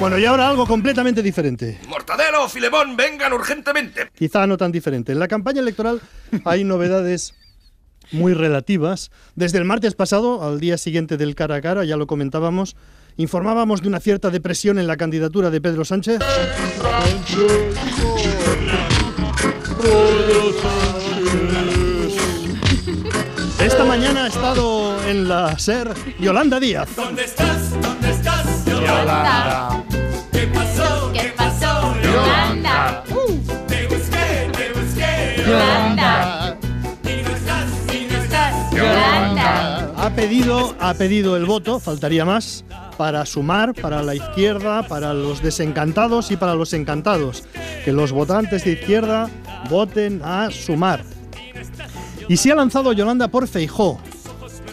Bueno, 0.00 0.16
y 0.16 0.24
ahora 0.24 0.48
algo 0.48 0.64
completamente 0.64 1.22
diferente. 1.22 1.80
Mortadelo 1.88 2.44
o 2.44 2.48
Filemón, 2.48 2.96
vengan 2.96 3.32
urgentemente. 3.32 4.10
Quizá 4.16 4.46
no 4.46 4.56
tan 4.56 4.70
diferente. 4.70 5.10
En 5.10 5.18
la 5.18 5.26
campaña 5.26 5.60
electoral 5.60 6.00
hay 6.44 6.62
novedades 6.62 7.34
muy 8.12 8.32
relativas. 8.32 9.10
Desde 9.34 9.58
el 9.58 9.64
martes 9.64 9.94
pasado, 9.94 10.46
al 10.46 10.60
día 10.60 10.78
siguiente 10.78 11.16
del 11.16 11.34
cara 11.34 11.56
a 11.56 11.60
cara, 11.60 11.84
ya 11.84 11.96
lo 11.96 12.06
comentábamos, 12.06 12.76
informábamos 13.16 13.82
de 13.82 13.88
una 13.88 13.98
cierta 13.98 14.30
depresión 14.30 14.78
en 14.78 14.86
la 14.86 14.96
candidatura 14.96 15.50
de 15.50 15.60
Pedro 15.60 15.84
Sánchez. 15.84 16.20
Esta 23.60 23.84
mañana 23.84 24.24
ha 24.24 24.28
estado 24.28 25.04
en 25.08 25.28
la 25.28 25.58
SER 25.58 25.92
Yolanda 26.20 26.60
Díaz. 26.60 26.88
¿Dónde 26.94 27.24
estás? 27.24 27.80
¿Dónde 27.82 28.10
estás? 28.10 28.64
Yolanda. 28.64 29.84
Yolanda. 35.48 36.58
Y 37.04 37.22
no 37.22 37.30
estás, 37.30 37.94
y 37.94 38.12
no 38.12 38.18
estás. 38.18 38.54
Ha 39.96 40.12
pedido, 40.14 40.76
ha 40.78 40.94
pedido 40.94 41.36
el 41.36 41.46
voto, 41.46 41.80
faltaría 41.80 42.24
más, 42.24 42.64
para 42.96 43.24
sumar, 43.24 43.74
para 43.74 44.02
la 44.02 44.14
izquierda, 44.14 44.86
para 44.86 45.14
los 45.14 45.42
desencantados 45.42 46.30
y 46.30 46.36
para 46.36 46.54
los 46.54 46.72
encantados. 46.74 47.44
Que 47.84 47.92
los 47.92 48.12
votantes 48.12 48.64
de 48.64 48.72
izquierda 48.72 49.30
voten 49.70 50.20
a 50.22 50.50
sumar. 50.50 51.02
Y 52.28 52.36
se 52.36 52.52
ha 52.52 52.54
lanzado 52.54 52.92
Yolanda 52.92 53.28
por 53.28 53.48
Feijó, 53.48 53.98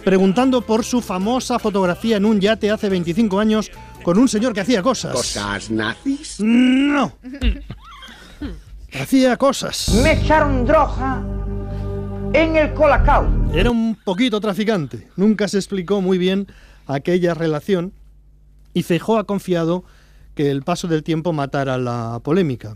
preguntando 0.04 0.62
por 0.62 0.84
su 0.84 1.02
famosa 1.02 1.58
fotografía 1.58 2.18
en 2.18 2.26
un 2.26 2.42
yate 2.42 2.70
hace 2.70 2.90
25 2.90 3.40
años 3.40 3.72
con 4.04 4.18
un 4.20 4.28
señor 4.28 4.54
que 4.54 4.62
hacía 4.62 4.84
cosas. 4.84 5.14
¿Cosas 5.14 5.72
nazis? 5.72 6.36
No. 6.40 7.14
hacía 9.02 9.38
cosas. 9.38 9.90
Me 10.02 10.14
echaron 10.14 10.66
droga 10.66 11.24
en 12.34 12.56
el 12.56 12.74
colacao. 12.74 13.28
Era 13.54 13.72
un 13.72 13.96
poquito 14.04 14.40
traficante. 14.42 15.08
Nunca 15.16 15.48
se 15.48 15.58
explicó 15.58 16.02
muy 16.02 16.18
bien 16.18 16.48
aquella 16.88 17.34
relación 17.34 17.94
y 18.74 18.84
Feijó 18.84 19.18
ha 19.18 19.24
confiado 19.24 19.84
que 20.36 20.52
el 20.52 20.64
paso 20.64 20.88
del 20.88 21.04
tiempo 21.04 21.34
matara 21.34 21.78
la 21.78 22.20
polémica. 22.24 22.76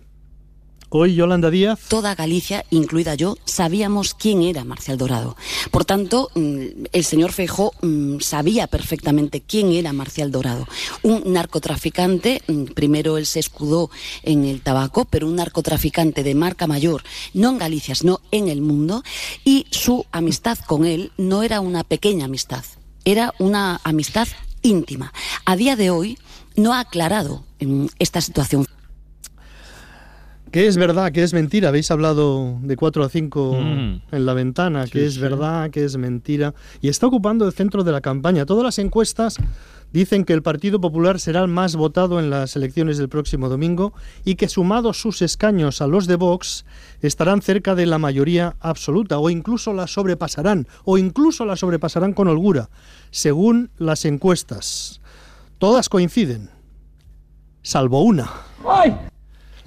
Hoy 0.91 1.13
Yolanda 1.13 1.51
Díaz 1.51 1.79
Toda 1.87 2.15
Galicia, 2.15 2.65
incluida 2.71 3.13
yo, 3.13 3.37
sabíamos 3.45 4.15
quién 4.15 4.41
era 4.41 4.63
Marcial 4.63 4.97
Dorado. 4.97 5.37
Por 5.69 5.85
tanto, 5.85 6.31
mm, 6.33 6.85
el 6.91 7.03
señor 7.03 7.31
Feijó 7.31 7.73
mm, 7.83 8.21
sabía 8.21 8.65
perfectamente 8.65 9.39
quién 9.39 9.71
era 9.71 9.93
Marcial 9.93 10.31
Dorado. 10.31 10.67
Un 11.03 11.21
narcotraficante, 11.31 12.41
mm, 12.47 12.63
primero 12.73 13.19
él 13.19 13.27
se 13.27 13.39
escudó 13.39 13.91
en 14.23 14.45
el 14.45 14.61
tabaco, 14.61 15.05
pero 15.05 15.27
un 15.27 15.35
narcotraficante 15.35 16.23
de 16.23 16.33
marca 16.33 16.65
mayor, 16.65 17.03
no 17.35 17.51
en 17.51 17.59
Galicia, 17.59 17.93
sino 17.93 18.21
en 18.31 18.47
el 18.47 18.61
mundo, 18.61 19.03
y 19.45 19.67
su 19.69 20.07
amistad 20.11 20.57
con 20.57 20.85
él 20.85 21.11
no 21.17 21.43
era 21.43 21.59
una 21.61 21.83
pequeña 21.83 22.25
amistad, 22.25 22.65
era 23.05 23.35
una 23.37 23.79
amistad 23.83 24.27
íntima. 24.63 25.13
A 25.45 25.55
día 25.55 25.75
de 25.75 25.91
hoy 25.91 26.17
no 26.55 26.73
ha 26.73 26.79
aclarado 26.79 27.43
esta 27.99 28.21
situación. 28.21 28.65
Que 30.51 30.67
es 30.67 30.77
verdad, 30.77 31.11
que 31.11 31.23
es 31.23 31.33
mentira. 31.33 31.69
Habéis 31.69 31.91
hablado 31.91 32.57
de 32.61 32.75
4 32.75 33.03
a 33.03 33.09
5 33.09 33.53
Mm. 33.59 34.01
en 34.11 34.25
la 34.25 34.33
ventana, 34.33 34.85
que 34.85 34.99
Sí, 34.99 35.05
es 35.05 35.13
sí. 35.15 35.19
verdad, 35.19 35.69
que 35.69 35.83
es 35.83 35.97
mentira. 35.97 36.53
Y 36.81 36.89
está 36.89 37.07
ocupando 37.07 37.45
el 37.45 37.53
centro 37.53 37.83
de 37.83 37.91
la 37.91 38.01
campaña. 38.01 38.45
Todas 38.45 38.63
las 38.63 38.79
encuestas 38.79 39.37
dicen 39.91 40.23
que 40.23 40.33
el 40.33 40.41
Partido 40.43 40.79
Popular 40.79 41.19
será 41.19 41.41
el 41.41 41.47
más 41.47 41.75
votado 41.75 42.19
en 42.19 42.29
las 42.29 42.55
elecciones 42.55 42.97
del 42.97 43.09
próximo 43.09 43.49
domingo 43.49 43.91
y 44.23 44.35
que 44.35 44.47
sumados 44.47 45.01
sus 45.01 45.21
escaños 45.21 45.81
a 45.81 45.87
los 45.87 46.05
de 46.07 46.15
Vox 46.15 46.65
estarán 47.01 47.41
cerca 47.41 47.73
de 47.75 47.85
la 47.87 47.97
mayoría 47.97 48.55
absoluta 48.59 49.17
o 49.17 49.29
incluso 49.31 49.73
la 49.73 49.87
sobrepasarán 49.87 50.67
o 50.85 50.97
incluso 50.99 51.43
la 51.45 51.55
sobrepasarán 51.55 52.13
con 52.13 52.27
holgura, 52.27 52.69
según 53.11 53.71
las 53.77 54.05
encuestas. 54.05 55.01
Todas 55.57 55.89
coinciden, 55.89 56.49
salvo 57.63 58.03
una. 58.03 58.29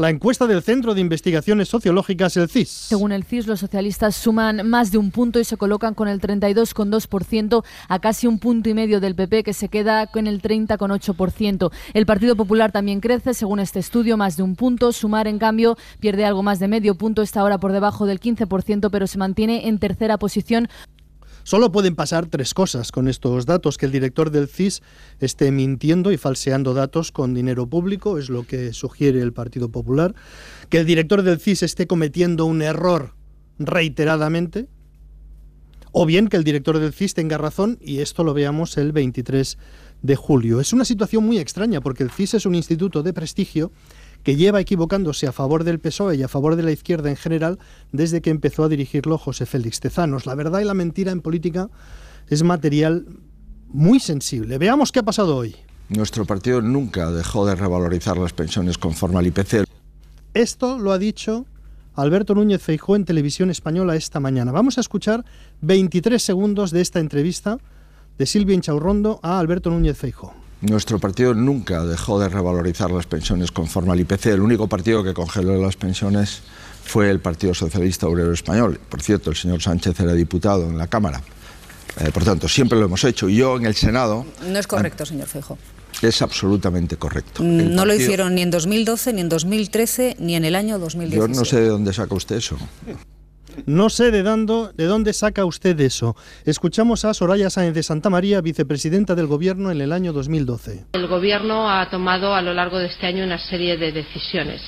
La 0.02 0.10
encuesta 0.10 0.48
del 0.48 0.64
Centro 0.64 0.94
de 0.94 1.00
Investigaciones 1.00 1.68
Sociológicas, 1.68 2.36
el 2.36 2.48
CIS. 2.48 2.68
Según 2.68 3.12
el 3.12 3.22
CIS, 3.22 3.46
los 3.46 3.60
socialistas 3.60 4.16
suman 4.16 4.68
más 4.68 4.90
de 4.90 4.98
un 4.98 5.12
punto 5.12 5.38
y 5.38 5.44
se 5.44 5.56
colocan 5.56 5.94
con 5.94 6.08
el 6.08 6.20
32,2% 6.20 7.62
a 7.86 7.98
casi 8.00 8.26
un 8.26 8.40
punto 8.40 8.68
y 8.68 8.74
medio 8.74 8.98
del 8.98 9.14
PP, 9.14 9.44
que 9.44 9.52
se 9.52 9.68
queda 9.68 10.08
con 10.08 10.26
el 10.26 10.42
30,8%. 10.42 11.70
El 11.94 12.04
Partido 12.04 12.34
Popular 12.34 12.72
también 12.72 12.98
crece, 12.98 13.32
según 13.32 13.60
este 13.60 13.78
estudio, 13.78 14.16
más 14.16 14.36
de 14.36 14.42
un 14.42 14.56
punto. 14.56 14.90
Sumar, 14.90 15.28
en 15.28 15.38
cambio, 15.38 15.78
pierde 16.00 16.24
algo 16.24 16.42
más 16.42 16.58
de 16.58 16.66
medio 16.66 16.96
punto, 16.96 17.22
está 17.22 17.38
ahora 17.38 17.58
por 17.58 17.70
debajo 17.70 18.04
del 18.04 18.18
15%, 18.18 18.90
pero 18.90 19.06
se 19.06 19.18
mantiene 19.18 19.68
en 19.68 19.78
tercera 19.78 20.18
posición. 20.18 20.66
Solo 21.44 21.72
pueden 21.72 21.96
pasar 21.96 22.26
tres 22.26 22.54
cosas 22.54 22.92
con 22.92 23.08
estos 23.08 23.46
datos, 23.46 23.76
que 23.76 23.86
el 23.86 23.92
director 23.92 24.30
del 24.30 24.48
CIS 24.48 24.82
esté 25.20 25.50
mintiendo 25.50 26.12
y 26.12 26.16
falseando 26.16 26.72
datos 26.74 27.10
con 27.10 27.34
dinero 27.34 27.66
público, 27.66 28.18
es 28.18 28.30
lo 28.30 28.46
que 28.46 28.72
sugiere 28.72 29.20
el 29.20 29.32
Partido 29.32 29.68
Popular, 29.68 30.14
que 30.68 30.78
el 30.78 30.86
director 30.86 31.22
del 31.22 31.40
CIS 31.40 31.64
esté 31.64 31.86
cometiendo 31.86 32.46
un 32.46 32.62
error 32.62 33.14
reiteradamente, 33.58 34.68
o 35.92 36.06
bien 36.06 36.28
que 36.28 36.36
el 36.36 36.44
director 36.44 36.78
del 36.78 36.92
CIS 36.92 37.14
tenga 37.14 37.38
razón 37.38 37.78
y 37.80 37.98
esto 37.98 38.24
lo 38.24 38.32
veamos 38.34 38.78
el 38.78 38.92
23 38.92 39.58
de 40.00 40.16
julio. 40.16 40.60
Es 40.60 40.72
una 40.72 40.84
situación 40.84 41.24
muy 41.24 41.38
extraña 41.38 41.80
porque 41.80 42.02
el 42.02 42.10
CIS 42.10 42.34
es 42.34 42.46
un 42.46 42.54
instituto 42.54 43.02
de 43.02 43.12
prestigio 43.12 43.72
que 44.22 44.36
lleva 44.36 44.60
equivocándose 44.60 45.26
a 45.26 45.32
favor 45.32 45.64
del 45.64 45.80
PSOE 45.80 46.16
y 46.16 46.22
a 46.22 46.28
favor 46.28 46.56
de 46.56 46.62
la 46.62 46.72
izquierda 46.72 47.10
en 47.10 47.16
general 47.16 47.58
desde 47.92 48.20
que 48.20 48.30
empezó 48.30 48.64
a 48.64 48.68
dirigirlo 48.68 49.18
José 49.18 49.46
Félix 49.46 49.80
Tezanos. 49.80 50.26
La 50.26 50.34
verdad 50.34 50.60
y 50.60 50.64
la 50.64 50.74
mentira 50.74 51.12
en 51.12 51.20
política 51.20 51.68
es 52.28 52.42
material 52.42 53.06
muy 53.68 54.00
sensible. 54.00 54.58
Veamos 54.58 54.92
qué 54.92 55.00
ha 55.00 55.04
pasado 55.04 55.36
hoy. 55.36 55.56
Nuestro 55.88 56.24
partido 56.24 56.62
nunca 56.62 57.10
dejó 57.10 57.46
de 57.46 57.54
revalorizar 57.54 58.16
las 58.16 58.32
pensiones 58.32 58.78
conforme 58.78 59.18
al 59.18 59.26
IPC. 59.26 59.64
Esto 60.34 60.78
lo 60.78 60.92
ha 60.92 60.98
dicho 60.98 61.46
Alberto 61.94 62.34
Núñez 62.34 62.62
Feijó 62.62 62.96
en 62.96 63.04
televisión 63.04 63.50
española 63.50 63.96
esta 63.96 64.18
mañana. 64.18 64.52
Vamos 64.52 64.78
a 64.78 64.80
escuchar 64.80 65.24
23 65.60 66.22
segundos 66.22 66.70
de 66.70 66.80
esta 66.80 67.00
entrevista 67.00 67.58
de 68.16 68.26
Silvia 68.26 68.54
Inchaurrondo 68.54 69.20
a 69.22 69.38
Alberto 69.38 69.68
Núñez 69.70 69.98
Feijó. 69.98 70.34
Nuestro 70.62 71.00
partido 71.00 71.34
nunca 71.34 71.84
dejó 71.84 72.20
de 72.20 72.28
revalorizar 72.28 72.90
las 72.92 73.06
pensiones 73.06 73.50
conforme 73.50 73.92
al 73.92 74.00
IPC. 74.00 74.26
El 74.26 74.40
único 74.40 74.68
partido 74.68 75.02
que 75.02 75.12
congeló 75.12 75.60
las 75.60 75.74
pensiones 75.74 76.42
fue 76.84 77.10
el 77.10 77.18
Partido 77.18 77.52
Socialista 77.52 78.06
Obrero 78.06 78.32
Español. 78.32 78.78
Por 78.88 79.02
cierto, 79.02 79.30
el 79.30 79.36
señor 79.36 79.60
Sánchez 79.60 79.98
era 79.98 80.12
diputado 80.12 80.68
en 80.68 80.78
la 80.78 80.86
Cámara. 80.86 81.20
Eh, 81.98 82.10
por 82.12 82.22
tanto, 82.24 82.48
siempre 82.48 82.78
lo 82.78 82.84
hemos 82.86 83.02
hecho. 83.02 83.28
Y 83.28 83.36
yo 83.36 83.56
en 83.56 83.66
el 83.66 83.74
Senado 83.74 84.24
No 84.48 84.58
es 84.58 84.68
correcto, 84.68 85.04
señor 85.04 85.26
Feijo. 85.26 85.58
es 86.00 86.22
absolutamente 86.22 86.96
correcto. 86.96 87.42
El 87.42 87.74
No 87.74 87.84
lo 87.84 87.92
hicieron 87.92 88.36
ni 88.36 88.42
en 88.42 88.52
2012, 88.52 89.12
ni 89.14 89.20
en 89.20 89.28
2013, 89.28 90.16
ni 90.20 90.36
en 90.36 90.44
el 90.44 90.54
año 90.54 90.78
2016. 90.78 91.34
Yo 91.34 91.40
no 91.40 91.44
sé 91.44 91.60
de 91.60 91.68
dónde 91.68 91.92
saca 91.92 92.14
usted 92.14 92.36
eso. 92.36 92.56
No 93.66 93.90
sé 93.90 94.10
de, 94.10 94.22
de 94.22 94.84
dónde 94.84 95.12
saca 95.12 95.44
usted 95.44 95.78
eso. 95.80 96.16
Escuchamos 96.44 97.04
a 97.04 97.14
Soraya 97.14 97.50
Sáenz 97.50 97.74
de 97.74 97.82
Santa 97.82 98.10
María, 98.10 98.40
vicepresidenta 98.40 99.14
del 99.14 99.26
Gobierno 99.26 99.70
en 99.70 99.80
el 99.80 99.92
año 99.92 100.12
2012. 100.12 100.84
El 100.92 101.06
Gobierno 101.06 101.70
ha 101.70 101.88
tomado 101.90 102.34
a 102.34 102.42
lo 102.42 102.54
largo 102.54 102.78
de 102.78 102.86
este 102.86 103.06
año 103.06 103.24
una 103.24 103.38
serie 103.38 103.76
de 103.76 103.92
decisiones. 103.92 104.62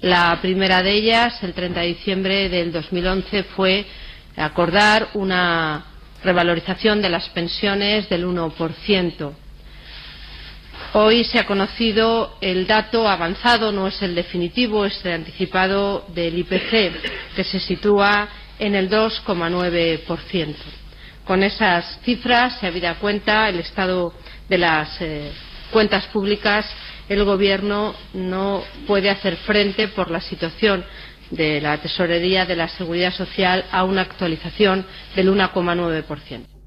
La 0.00 0.38
primera 0.42 0.82
de 0.82 0.92
ellas, 0.92 1.42
el 1.42 1.54
30 1.54 1.80
de 1.80 1.86
diciembre 1.86 2.48
del 2.48 2.72
2011, 2.72 3.44
fue 3.56 3.86
acordar 4.36 5.10
una 5.14 5.84
revalorización 6.24 7.02
de 7.02 7.08
las 7.08 7.28
pensiones 7.30 8.08
del 8.08 8.26
1%. 8.26 9.32
Hoy 10.94 11.24
se 11.24 11.38
ha 11.38 11.46
conocido 11.46 12.36
el 12.42 12.66
dato 12.66 13.08
avanzado, 13.08 13.72
no 13.72 13.86
es 13.86 14.02
el 14.02 14.14
definitivo, 14.14 14.84
es 14.84 15.02
el 15.06 15.12
anticipado 15.12 16.04
del 16.08 16.36
IPC, 16.40 17.34
que 17.34 17.44
se 17.44 17.60
sitúa 17.60 18.28
en 18.58 18.74
el 18.74 18.90
2,9%. 18.90 20.54
Con 21.24 21.42
esas 21.42 21.98
cifras, 22.04 22.58
se 22.60 22.66
habida 22.66 22.96
cuenta 22.96 23.48
el 23.48 23.60
estado 23.60 24.12
de 24.50 24.58
las 24.58 25.00
eh, 25.00 25.32
cuentas 25.70 26.04
públicas, 26.08 26.66
el 27.08 27.24
Gobierno 27.24 27.94
no 28.12 28.62
puede 28.86 29.08
hacer 29.08 29.36
frente 29.36 29.88
por 29.88 30.10
la 30.10 30.20
situación 30.20 30.84
de 31.30 31.62
la 31.62 31.78
Tesorería 31.78 32.44
de 32.44 32.56
la 32.56 32.68
Seguridad 32.68 33.14
Social 33.14 33.64
a 33.72 33.84
una 33.84 34.02
actualización 34.02 34.84
del 35.16 35.30
1,9%. 35.30 36.61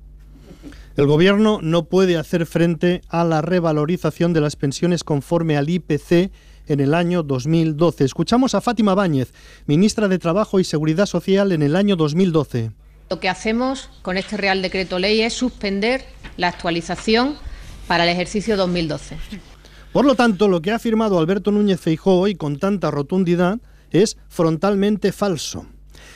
El 0.97 1.07
gobierno 1.07 1.59
no 1.61 1.89
puede 1.89 2.15
hacer 2.15 2.45
frente 2.45 3.01
a 3.09 3.25
la 3.25 3.41
revalorización 3.41 4.31
de 4.31 4.39
las 4.39 4.55
pensiones 4.55 5.03
conforme 5.03 5.57
al 5.57 5.69
IPC 5.69 6.31
en 6.67 6.79
el 6.79 6.93
año 6.93 7.21
2012. 7.21 8.05
Escuchamos 8.05 8.55
a 8.55 8.61
Fátima 8.61 8.95
Báñez, 8.95 9.33
ministra 9.65 10.07
de 10.07 10.19
Trabajo 10.19 10.57
y 10.57 10.63
Seguridad 10.63 11.05
Social 11.05 11.51
en 11.51 11.63
el 11.63 11.75
año 11.75 11.97
2012. 11.97 12.71
Lo 13.09 13.19
que 13.19 13.27
hacemos 13.27 13.89
con 14.03 14.15
este 14.15 14.37
Real 14.37 14.61
Decreto 14.61 14.97
Ley 14.97 15.19
es 15.19 15.33
suspender 15.33 16.05
la 16.37 16.47
actualización 16.47 17.35
para 17.87 18.05
el 18.05 18.11
ejercicio 18.11 18.55
2012. 18.55 19.17
Por 19.91 20.05
lo 20.05 20.15
tanto, 20.15 20.47
lo 20.47 20.61
que 20.61 20.71
ha 20.71 20.75
afirmado 20.75 21.19
Alberto 21.19 21.51
Núñez 21.51 21.81
Feijóo 21.81 22.21
hoy 22.21 22.35
con 22.35 22.57
tanta 22.57 22.89
rotundidad 22.89 23.59
es 23.91 24.15
frontalmente 24.29 25.11
falso. 25.11 25.65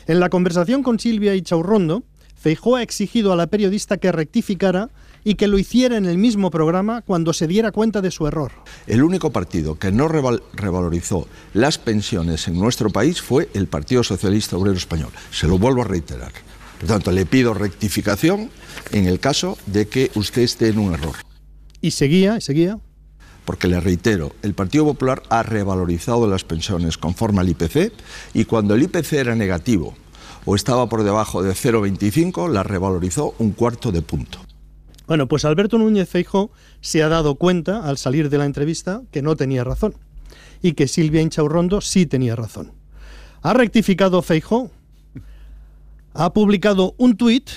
En 0.08 0.22
la 0.22 0.30
conversación 0.30 0.84
con 0.84 1.00
Silvia 1.00 1.36
y 1.36 1.42
Feijóo 2.40 2.78
ha 2.78 2.82
exigido 2.82 3.34
a 3.34 3.36
la 3.36 3.48
periodista 3.48 3.98
que 3.98 4.14
rectificara 4.14 4.90
y 5.26 5.36
que 5.36 5.48
lo 5.48 5.60
hiciera 5.60 5.98
en 5.98 6.06
el 6.06 6.18
mismo 6.18 6.50
programa 6.50 7.02
cuando 7.02 7.34
se 7.34 7.48
diera 7.48 7.74
cuenta 7.74 8.02
de 8.02 8.12
su 8.12 8.26
error. 8.28 8.54
El 8.88 9.04
único 9.04 9.32
partido 9.32 9.78
que 9.78 9.92
no 9.92 10.08
reval 10.08 10.42
revalorizó 10.54 11.28
las 11.54 11.78
pensiones 11.78 12.48
en 12.48 12.58
nuestro 12.58 12.92
país 12.92 13.22
fue 13.22 13.50
el 13.54 13.68
Partido 13.68 14.04
Socialista 14.04 14.56
Obrero 14.56 14.78
Español. 14.78 15.10
Se 15.32 15.48
lo 15.48 15.58
vuelvo 15.58 15.82
a 15.82 15.86
reiterar. 15.86 16.32
Por 16.80 16.88
tanto, 16.88 17.12
le 17.12 17.26
pido 17.26 17.54
rectificación 17.54 18.50
en 18.92 19.06
el 19.06 19.20
caso 19.20 19.58
de 19.66 19.90
que 19.90 20.10
usted 20.16 20.44
esté 20.44 20.70
en 20.70 20.80
un 20.80 20.94
error. 20.94 21.16
Y 21.82 21.92
seguía, 21.92 22.38
y 22.38 22.42
seguía. 22.42 22.80
Porque 23.44 23.68
le 23.68 23.82
reitero, 23.82 24.32
el 24.44 24.54
Partido 24.54 24.86
Popular 24.86 25.24
ha 25.30 25.44
revalorizado 25.44 26.26
las 26.28 26.46
pensiones 26.46 26.98
conforme 26.98 27.42
al 27.42 27.50
IPC 27.50 27.92
y 28.34 28.46
cuando 28.46 28.76
el 28.76 28.84
IPC 28.84 29.14
era 29.14 29.36
negativo 29.36 29.96
o 30.50 30.56
estaba 30.56 30.90
por 30.90 31.04
debajo 31.04 31.44
de 31.44 31.52
0,25, 31.52 32.50
la 32.50 32.64
revalorizó 32.64 33.36
un 33.38 33.52
cuarto 33.52 33.92
de 33.92 34.02
punto. 34.02 34.40
Bueno, 35.06 35.28
pues 35.28 35.46
Alberto 35.46 35.78
Núñez 35.78 36.10
Feijóo 36.10 36.50
se 36.82 37.04
ha 37.04 37.08
dado 37.08 37.36
cuenta 37.36 37.88
al 37.88 38.00
salir 38.00 38.32
de 38.32 38.40
la 38.40 38.46
entrevista 38.46 39.04
que 39.12 39.22
no 39.22 39.36
tenía 39.36 39.64
razón 39.64 39.94
y 40.64 40.74
que 40.74 40.88
Silvia 40.88 41.22
Inchaurrondo 41.22 41.82
sí 41.82 42.08
tenía 42.08 42.36
razón. 42.36 42.72
Ha 43.44 43.54
rectificado 43.54 44.24
Feijóo, 44.24 44.72
ha 46.16 46.34
publicado 46.34 46.96
un 46.98 47.16
tuit 47.16 47.52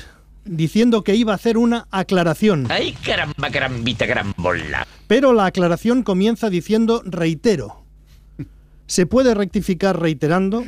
diciendo 0.45 1.03
que 1.03 1.15
iba 1.15 1.33
a 1.33 1.37
hacer 1.37 1.57
una 1.57 1.87
aclaración. 1.91 2.67
¡Ay, 2.71 2.93
caramba, 2.93 3.49
carambita, 3.51 4.07
carambola! 4.07 4.87
Pero 5.07 5.33
la 5.33 5.47
aclaración 5.47 6.03
comienza 6.03 6.51
diciendo 6.51 7.01
reitero. 7.07 7.87
¿Se 8.87 9.07
puede 9.07 9.33
rectificar 9.33 9.99
reiterando? 9.99 10.63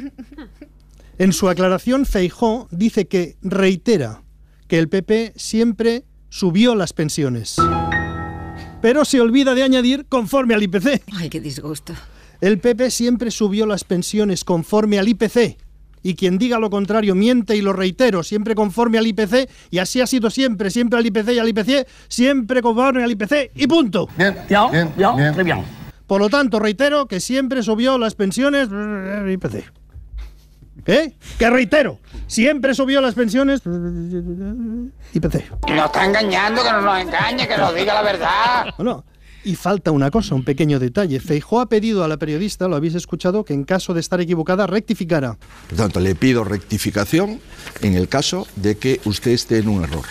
En 1.16 1.32
su 1.32 1.48
aclaración, 1.48 2.06
Feijó 2.06 2.66
dice 2.72 3.06
que 3.06 3.36
reitera 3.40 4.22
que 4.66 4.78
el 4.78 4.88
PP 4.88 5.34
siempre 5.36 6.04
subió 6.28 6.74
las 6.74 6.92
pensiones. 6.92 7.56
Pero 8.82 9.04
se 9.04 9.20
olvida 9.20 9.54
de 9.54 9.62
añadir 9.62 10.06
conforme 10.06 10.54
al 10.54 10.62
IPC. 10.64 11.02
Ay, 11.12 11.30
qué 11.30 11.40
disgusto. 11.40 11.94
El 12.40 12.58
PP 12.58 12.90
siempre 12.90 13.30
subió 13.30 13.64
las 13.64 13.84
pensiones 13.84 14.42
conforme 14.42 14.98
al 14.98 15.08
IPC. 15.08 15.56
Y 16.02 16.16
quien 16.16 16.36
diga 16.36 16.58
lo 16.58 16.68
contrario 16.68 17.14
miente 17.14 17.56
y 17.56 17.62
lo 17.62 17.72
reitero, 17.72 18.22
siempre 18.22 18.54
conforme 18.54 18.98
al 18.98 19.06
IPC, 19.06 19.48
y 19.70 19.78
así 19.78 20.02
ha 20.02 20.06
sido 20.06 20.28
siempre, 20.28 20.70
siempre 20.70 20.98
al 20.98 21.06
IPC 21.06 21.28
y 21.30 21.38
al 21.38 21.48
IPC, 21.48 21.86
siempre 22.08 22.60
conforme 22.60 23.04
al 23.04 23.10
IPC, 23.12 23.52
y 23.54 23.66
punto. 23.66 24.08
Bien, 24.18 24.36
bien, 24.48 24.92
bien, 24.96 25.16
bien. 25.16 25.44
bien. 25.44 25.64
Por 26.06 26.20
lo 26.20 26.28
tanto, 26.28 26.58
reitero 26.58 27.06
que 27.06 27.20
siempre 27.20 27.62
subió 27.62 27.96
las 27.96 28.14
pensiones 28.14 28.68
IPC. 28.68 29.83
¿Eh? 30.86 31.12
Que 31.38 31.50
reitero, 31.50 31.98
siempre 32.26 32.74
subió 32.74 33.00
las 33.00 33.14
pensiones 33.14 33.62
IPC. 35.14 35.68
Nos 35.68 35.86
está 35.86 36.04
engañando, 36.04 36.62
que 36.62 36.70
no 36.70 36.80
nos 36.82 37.00
engañe, 37.00 37.48
que 37.48 37.56
nos 37.56 37.74
diga 37.74 37.94
la 37.94 38.02
verdad. 38.02 38.66
Bueno, 38.76 39.04
y 39.44 39.54
falta 39.56 39.90
una 39.90 40.10
cosa, 40.10 40.34
un 40.34 40.44
pequeño 40.44 40.78
detalle. 40.78 41.20
Feijó 41.20 41.60
ha 41.60 41.68
pedido 41.68 42.02
a 42.02 42.08
la 42.08 42.16
periodista, 42.16 42.66
lo 42.66 42.76
habéis 42.76 42.94
escuchado, 42.94 43.44
que 43.44 43.54
en 43.54 43.64
caso 43.64 43.94
de 43.94 44.00
estar 44.00 44.20
equivocada 44.20 44.66
rectificara. 44.66 45.36
Por 45.68 45.78
tanto, 45.78 46.00
le 46.00 46.14
pido 46.14 46.44
rectificación 46.44 47.40
en 47.82 47.94
el 47.94 48.08
caso 48.08 48.46
de 48.56 48.76
que 48.76 49.00
usted 49.04 49.32
esté 49.32 49.58
en 49.58 49.68
un 49.68 49.84
error. 49.84 50.04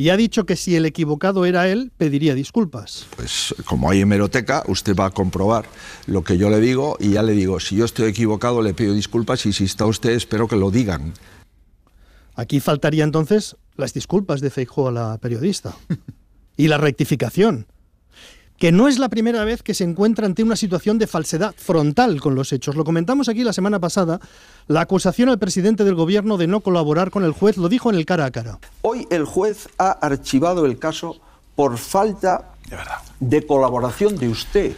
Y 0.00 0.08
ha 0.08 0.16
dicho 0.16 0.46
que 0.46 0.56
si 0.56 0.76
el 0.76 0.86
equivocado 0.86 1.44
era 1.44 1.68
él, 1.68 1.92
pediría 1.94 2.34
disculpas. 2.34 3.04
Pues 3.16 3.54
como 3.66 3.90
hay 3.90 4.00
hemeroteca, 4.00 4.64
usted 4.66 4.96
va 4.96 5.04
a 5.04 5.10
comprobar 5.10 5.66
lo 6.06 6.24
que 6.24 6.38
yo 6.38 6.48
le 6.48 6.58
digo 6.58 6.96
y 6.98 7.10
ya 7.10 7.22
le 7.22 7.32
digo, 7.32 7.60
si 7.60 7.76
yo 7.76 7.84
estoy 7.84 8.08
equivocado, 8.08 8.62
le 8.62 8.72
pido 8.72 8.94
disculpas 8.94 9.44
y 9.44 9.52
si 9.52 9.64
está 9.64 9.84
usted, 9.84 10.12
espero 10.12 10.48
que 10.48 10.56
lo 10.56 10.70
digan. 10.70 11.12
Aquí 12.34 12.60
faltaría 12.60 13.04
entonces 13.04 13.58
las 13.76 13.92
disculpas 13.92 14.40
de 14.40 14.48
Feijó 14.48 14.88
a 14.88 14.92
la 14.92 15.18
periodista. 15.18 15.76
y 16.56 16.68
la 16.68 16.78
rectificación 16.78 17.66
que 18.60 18.72
no 18.72 18.88
es 18.88 18.98
la 18.98 19.08
primera 19.08 19.42
vez 19.42 19.62
que 19.62 19.72
se 19.72 19.84
encuentra 19.84 20.26
ante 20.26 20.42
una 20.42 20.54
situación 20.54 20.98
de 20.98 21.06
falsedad 21.06 21.54
frontal 21.56 22.20
con 22.20 22.34
los 22.34 22.52
hechos. 22.52 22.76
Lo 22.76 22.84
comentamos 22.84 23.30
aquí 23.30 23.42
la 23.42 23.54
semana 23.54 23.80
pasada. 23.80 24.20
La 24.68 24.82
acusación 24.82 25.30
al 25.30 25.38
presidente 25.38 25.82
del 25.82 25.94
gobierno 25.94 26.36
de 26.36 26.46
no 26.46 26.60
colaborar 26.60 27.10
con 27.10 27.24
el 27.24 27.32
juez 27.32 27.56
lo 27.56 27.70
dijo 27.70 27.88
en 27.88 27.96
el 27.96 28.04
cara 28.04 28.26
a 28.26 28.30
cara. 28.30 28.58
Hoy 28.82 29.06
el 29.10 29.24
juez 29.24 29.66
ha 29.78 29.92
archivado 29.92 30.66
el 30.66 30.78
caso 30.78 31.16
por 31.56 31.78
falta 31.78 32.50
de, 33.18 33.46
colaboración 33.46 34.18
de 34.18 34.28
usted. 34.28 34.76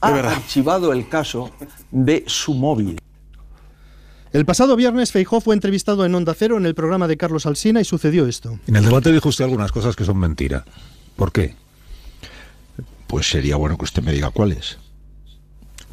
Ha 0.00 0.10
archivado 0.10 0.92
el 0.92 1.08
caso 1.08 1.50
de 1.90 2.22
su 2.28 2.54
móvil. 2.54 2.96
El 4.32 4.46
pasado 4.46 4.76
viernes 4.76 5.10
Feijó 5.10 5.40
fue 5.40 5.56
entrevistado 5.56 6.06
en 6.06 6.14
Onda 6.14 6.32
Cero 6.38 6.58
en 6.58 6.66
el 6.66 6.76
programa 6.76 7.08
de 7.08 7.16
Carlos 7.16 7.44
Alsina 7.46 7.80
y 7.80 7.84
sucedió 7.84 8.28
esto. 8.28 8.60
En 8.68 8.76
el 8.76 8.84
debate 8.84 9.10
dijo 9.10 9.30
usted 9.30 9.46
algunas 9.46 9.72
cosas 9.72 9.96
que 9.96 10.04
son 10.04 10.16
mentira. 10.18 10.64
¿Por 11.16 11.32
qué? 11.32 11.56
Pues 13.06 13.28
sería 13.28 13.56
bueno 13.56 13.76
que 13.76 13.84
usted 13.84 14.02
me 14.02 14.12
diga 14.12 14.30
cuáles. 14.30 14.78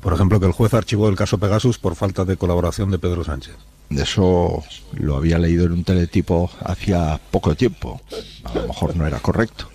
Por 0.02 0.14
ejemplo, 0.14 0.40
que 0.40 0.48
el 0.48 0.52
juez 0.52 0.74
archivó 0.74 1.08
el 1.10 1.16
caso 1.16 1.38
Pegasus 1.38 1.80
por 1.80 1.96
falta 1.96 2.26
de 2.26 2.38
colaboración 2.38 2.92
de 2.92 3.00
Pedro 3.00 3.24
Sánchez. 3.24 3.56
Eso 3.90 4.64
lo 4.94 5.16
había 5.16 5.38
leído 5.38 5.66
en 5.66 5.72
un 5.74 5.84
teletipo 5.84 6.50
hacía 6.62 7.20
poco 7.32 7.56
tiempo. 7.56 8.02
A 8.44 8.54
lo 8.54 8.68
mejor 8.68 8.96
no 8.96 9.06
era 9.06 9.20
correcto. 9.20 9.70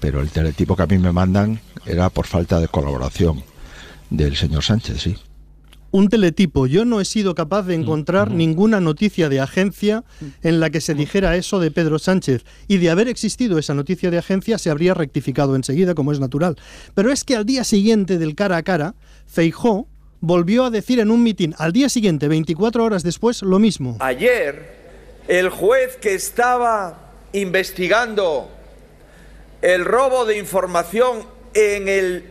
Pero 0.00 0.20
el 0.20 0.30
teletipo 0.30 0.74
que 0.74 0.82
a 0.82 0.86
mí 0.86 0.98
me 0.98 1.12
mandan 1.12 1.60
era 1.86 2.08
por 2.08 2.26
falta 2.26 2.58
de 2.58 2.68
colaboración 2.68 3.44
del 4.08 4.36
señor 4.36 4.64
Sánchez, 4.64 5.02
sí 5.02 5.16
un 5.90 6.08
teletipo. 6.08 6.66
Yo 6.66 6.84
no 6.84 7.00
he 7.00 7.04
sido 7.04 7.34
capaz 7.34 7.62
de 7.62 7.74
encontrar 7.74 8.30
ninguna 8.30 8.80
noticia 8.80 9.28
de 9.28 9.40
agencia 9.40 10.04
en 10.42 10.60
la 10.60 10.70
que 10.70 10.80
se 10.80 10.94
dijera 10.94 11.36
eso 11.36 11.60
de 11.60 11.70
Pedro 11.70 11.98
Sánchez. 11.98 12.44
Y 12.68 12.78
de 12.78 12.90
haber 12.90 13.08
existido 13.08 13.58
esa 13.58 13.74
noticia 13.74 14.10
de 14.10 14.18
agencia 14.18 14.58
se 14.58 14.70
habría 14.70 14.94
rectificado 14.94 15.56
enseguida, 15.56 15.94
como 15.94 16.12
es 16.12 16.20
natural. 16.20 16.56
Pero 16.94 17.10
es 17.10 17.24
que 17.24 17.36
al 17.36 17.44
día 17.44 17.64
siguiente 17.64 18.18
del 18.18 18.34
cara 18.34 18.56
a 18.56 18.62
cara, 18.62 18.94
Feijó 19.26 19.88
volvió 20.20 20.64
a 20.66 20.70
decir 20.70 21.00
en 21.00 21.10
un 21.10 21.22
mitin, 21.22 21.54
al 21.58 21.72
día 21.72 21.88
siguiente, 21.88 22.28
24 22.28 22.84
horas 22.84 23.02
después, 23.02 23.42
lo 23.42 23.58
mismo. 23.58 23.96
Ayer, 24.00 24.76
el 25.28 25.48
juez 25.48 25.96
que 25.96 26.14
estaba 26.14 27.12
investigando 27.32 28.50
el 29.62 29.84
robo 29.84 30.24
de 30.24 30.38
información 30.38 31.24
en 31.54 31.88
el 31.88 32.24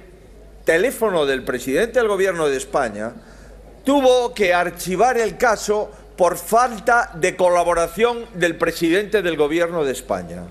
teléfono 0.66 1.26
del 1.26 1.44
presidente 1.44 2.00
del 2.00 2.08
gobierno 2.08 2.48
de 2.48 2.58
España, 2.58 3.14
tuvo 3.90 4.36
que 4.36 4.54
archivar 4.54 5.18
el 5.18 5.36
caso 5.36 5.90
por 6.16 6.38
falta 6.38 7.10
de 7.20 7.36
colaboración 7.36 8.20
del 8.36 8.56
presidente 8.56 9.24
del 9.24 9.36
gobierno 9.36 9.84
de 9.84 9.94
España. 9.94 10.44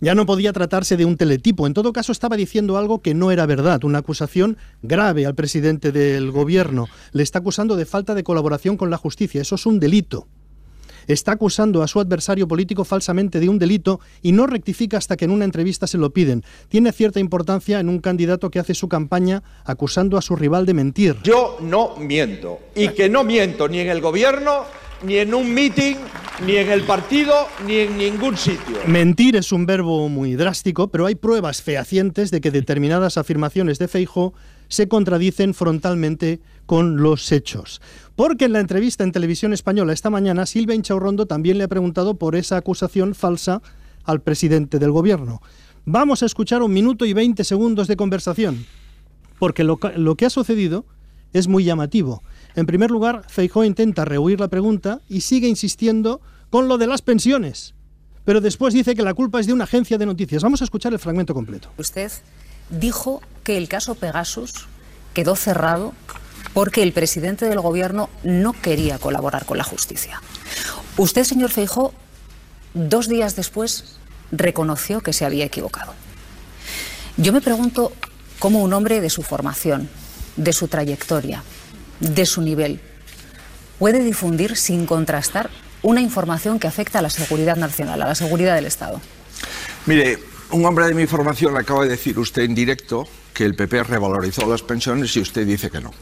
Ya 0.00 0.14
no 0.14 0.26
podía 0.26 0.52
tratarse 0.52 0.98
de 0.98 1.06
un 1.06 1.16
teletipo, 1.16 1.66
en 1.66 1.72
todo 1.72 1.94
caso 1.94 2.12
estaba 2.12 2.36
diciendo 2.36 2.76
algo 2.76 3.00
que 3.00 3.14
no 3.14 3.30
era 3.30 3.46
verdad, 3.46 3.82
una 3.82 4.00
acusación 4.00 4.58
grave 4.82 5.24
al 5.24 5.34
presidente 5.34 5.90
del 5.90 6.30
gobierno. 6.30 6.88
Le 7.12 7.22
está 7.22 7.38
acusando 7.38 7.76
de 7.76 7.86
falta 7.86 8.14
de 8.14 8.24
colaboración 8.24 8.76
con 8.76 8.90
la 8.90 8.98
justicia, 8.98 9.40
eso 9.40 9.54
es 9.54 9.64
un 9.64 9.80
delito 9.80 10.26
está 11.08 11.32
acusando 11.32 11.82
a 11.82 11.88
su 11.88 12.00
adversario 12.00 12.46
político 12.46 12.84
falsamente 12.84 13.40
de 13.40 13.48
un 13.48 13.58
delito 13.58 14.00
y 14.22 14.32
no 14.32 14.46
rectifica 14.46 14.98
hasta 14.98 15.16
que 15.16 15.24
en 15.24 15.30
una 15.30 15.44
entrevista 15.44 15.86
se 15.86 15.98
lo 15.98 16.10
piden. 16.10 16.44
Tiene 16.68 16.92
cierta 16.92 17.18
importancia 17.18 17.80
en 17.80 17.88
un 17.88 17.98
candidato 17.98 18.50
que 18.50 18.60
hace 18.60 18.74
su 18.74 18.88
campaña 18.88 19.42
acusando 19.64 20.16
a 20.16 20.22
su 20.22 20.36
rival 20.36 20.66
de 20.66 20.74
mentir. 20.74 21.16
Yo 21.24 21.58
no 21.60 21.96
miento 21.96 22.60
y 22.74 22.88
que 22.88 23.08
no 23.08 23.24
miento 23.24 23.68
ni 23.68 23.80
en 23.80 23.88
el 23.88 24.00
gobierno 24.00 24.64
ni 25.02 25.16
en 25.16 25.34
un 25.34 25.52
meeting, 25.52 25.96
ni 26.44 26.56
en 26.56 26.70
el 26.70 26.82
partido, 26.82 27.34
ni 27.66 27.76
en 27.76 27.96
ningún 27.96 28.36
sitio. 28.36 28.78
Mentir 28.86 29.36
es 29.36 29.52
un 29.52 29.66
verbo 29.66 30.08
muy 30.08 30.34
drástico, 30.34 30.88
pero 30.88 31.06
hay 31.06 31.14
pruebas 31.14 31.62
fehacientes 31.62 32.30
de 32.30 32.40
que 32.40 32.50
determinadas 32.50 33.16
afirmaciones 33.16 33.78
de 33.78 33.88
Feijo 33.88 34.34
se 34.68 34.88
contradicen 34.88 35.54
frontalmente 35.54 36.40
con 36.66 37.02
los 37.02 37.32
hechos. 37.32 37.80
Porque 38.14 38.44
en 38.44 38.52
la 38.52 38.60
entrevista 38.60 39.04
en 39.04 39.12
televisión 39.12 39.52
española 39.52 39.92
esta 39.92 40.10
mañana, 40.10 40.46
Silvia 40.46 40.74
Inchaurrondo 40.74 41.26
también 41.26 41.58
le 41.58 41.64
ha 41.64 41.68
preguntado 41.68 42.14
por 42.14 42.36
esa 42.36 42.56
acusación 42.56 43.14
falsa 43.14 43.62
al 44.04 44.20
presidente 44.20 44.78
del 44.78 44.92
gobierno. 44.92 45.40
Vamos 45.84 46.22
a 46.22 46.26
escuchar 46.26 46.62
un 46.62 46.72
minuto 46.72 47.06
y 47.06 47.12
veinte 47.12 47.44
segundos 47.44 47.88
de 47.88 47.96
conversación, 47.96 48.66
porque 49.38 49.64
lo, 49.64 49.78
lo 49.96 50.16
que 50.16 50.26
ha 50.26 50.30
sucedido 50.30 50.84
es 51.32 51.48
muy 51.48 51.64
llamativo. 51.64 52.22
En 52.54 52.66
primer 52.66 52.90
lugar, 52.90 53.24
Feijóo 53.28 53.64
intenta 53.64 54.04
rehuir 54.04 54.40
la 54.40 54.48
pregunta 54.48 55.00
y 55.08 55.22
sigue 55.22 55.48
insistiendo 55.48 56.20
con 56.50 56.68
lo 56.68 56.78
de 56.78 56.86
las 56.86 57.02
pensiones. 57.02 57.74
Pero 58.24 58.40
después 58.40 58.74
dice 58.74 58.94
que 58.94 59.02
la 59.02 59.14
culpa 59.14 59.40
es 59.40 59.46
de 59.46 59.52
una 59.52 59.64
agencia 59.64 59.96
de 59.96 60.04
noticias. 60.04 60.42
Vamos 60.42 60.60
a 60.60 60.64
escuchar 60.64 60.92
el 60.92 60.98
fragmento 60.98 61.32
completo. 61.32 61.70
Usted 61.78 62.10
dijo 62.70 63.22
que 63.44 63.56
el 63.56 63.68
caso 63.68 63.94
Pegasus 63.94 64.66
quedó 65.14 65.36
cerrado 65.36 65.94
porque 66.54 66.82
el 66.82 66.92
presidente 66.92 67.46
del 67.46 67.60
gobierno 67.60 68.10
no 68.22 68.52
quería 68.52 68.98
colaborar 68.98 69.44
con 69.44 69.58
la 69.58 69.64
justicia. 69.64 70.20
Usted, 70.96 71.24
señor 71.24 71.50
Feijó, 71.50 71.94
dos 72.74 73.08
días 73.08 73.36
después 73.36 73.96
reconoció 74.32 75.00
que 75.00 75.12
se 75.12 75.24
había 75.24 75.44
equivocado. 75.44 75.94
Yo 77.16 77.32
me 77.32 77.40
pregunto 77.40 77.92
cómo 78.38 78.62
un 78.62 78.72
hombre 78.72 79.00
de 79.00 79.10
su 79.10 79.22
formación, 79.22 79.88
de 80.36 80.52
su 80.52 80.68
trayectoria, 80.68 81.42
de 82.00 82.26
su 82.26 82.42
nivel, 82.42 82.80
puede 83.78 84.02
difundir 84.02 84.56
sin 84.56 84.86
contrastar 84.86 85.50
una 85.82 86.00
información 86.00 86.58
que 86.58 86.66
afecta 86.66 86.98
a 86.98 87.02
la 87.02 87.10
seguridad 87.10 87.56
nacional, 87.56 88.02
a 88.02 88.08
la 88.08 88.14
seguridad 88.14 88.54
del 88.54 88.66
Estado. 88.66 89.00
Mire, 89.86 90.18
un 90.50 90.64
hombre 90.64 90.86
de 90.86 90.94
mi 90.94 91.06
formación 91.06 91.54
le 91.54 91.60
acaba 91.60 91.82
de 91.82 91.90
decir 91.90 92.18
usted 92.18 92.42
en 92.42 92.54
directo 92.54 93.06
que 93.34 93.44
el 93.44 93.54
PP 93.54 93.84
revalorizó 93.84 94.46
las 94.46 94.62
pensiones 94.62 95.14
y 95.16 95.20
usted 95.20 95.46
dice 95.46 95.70
que 95.70 95.80
no. 95.80 95.92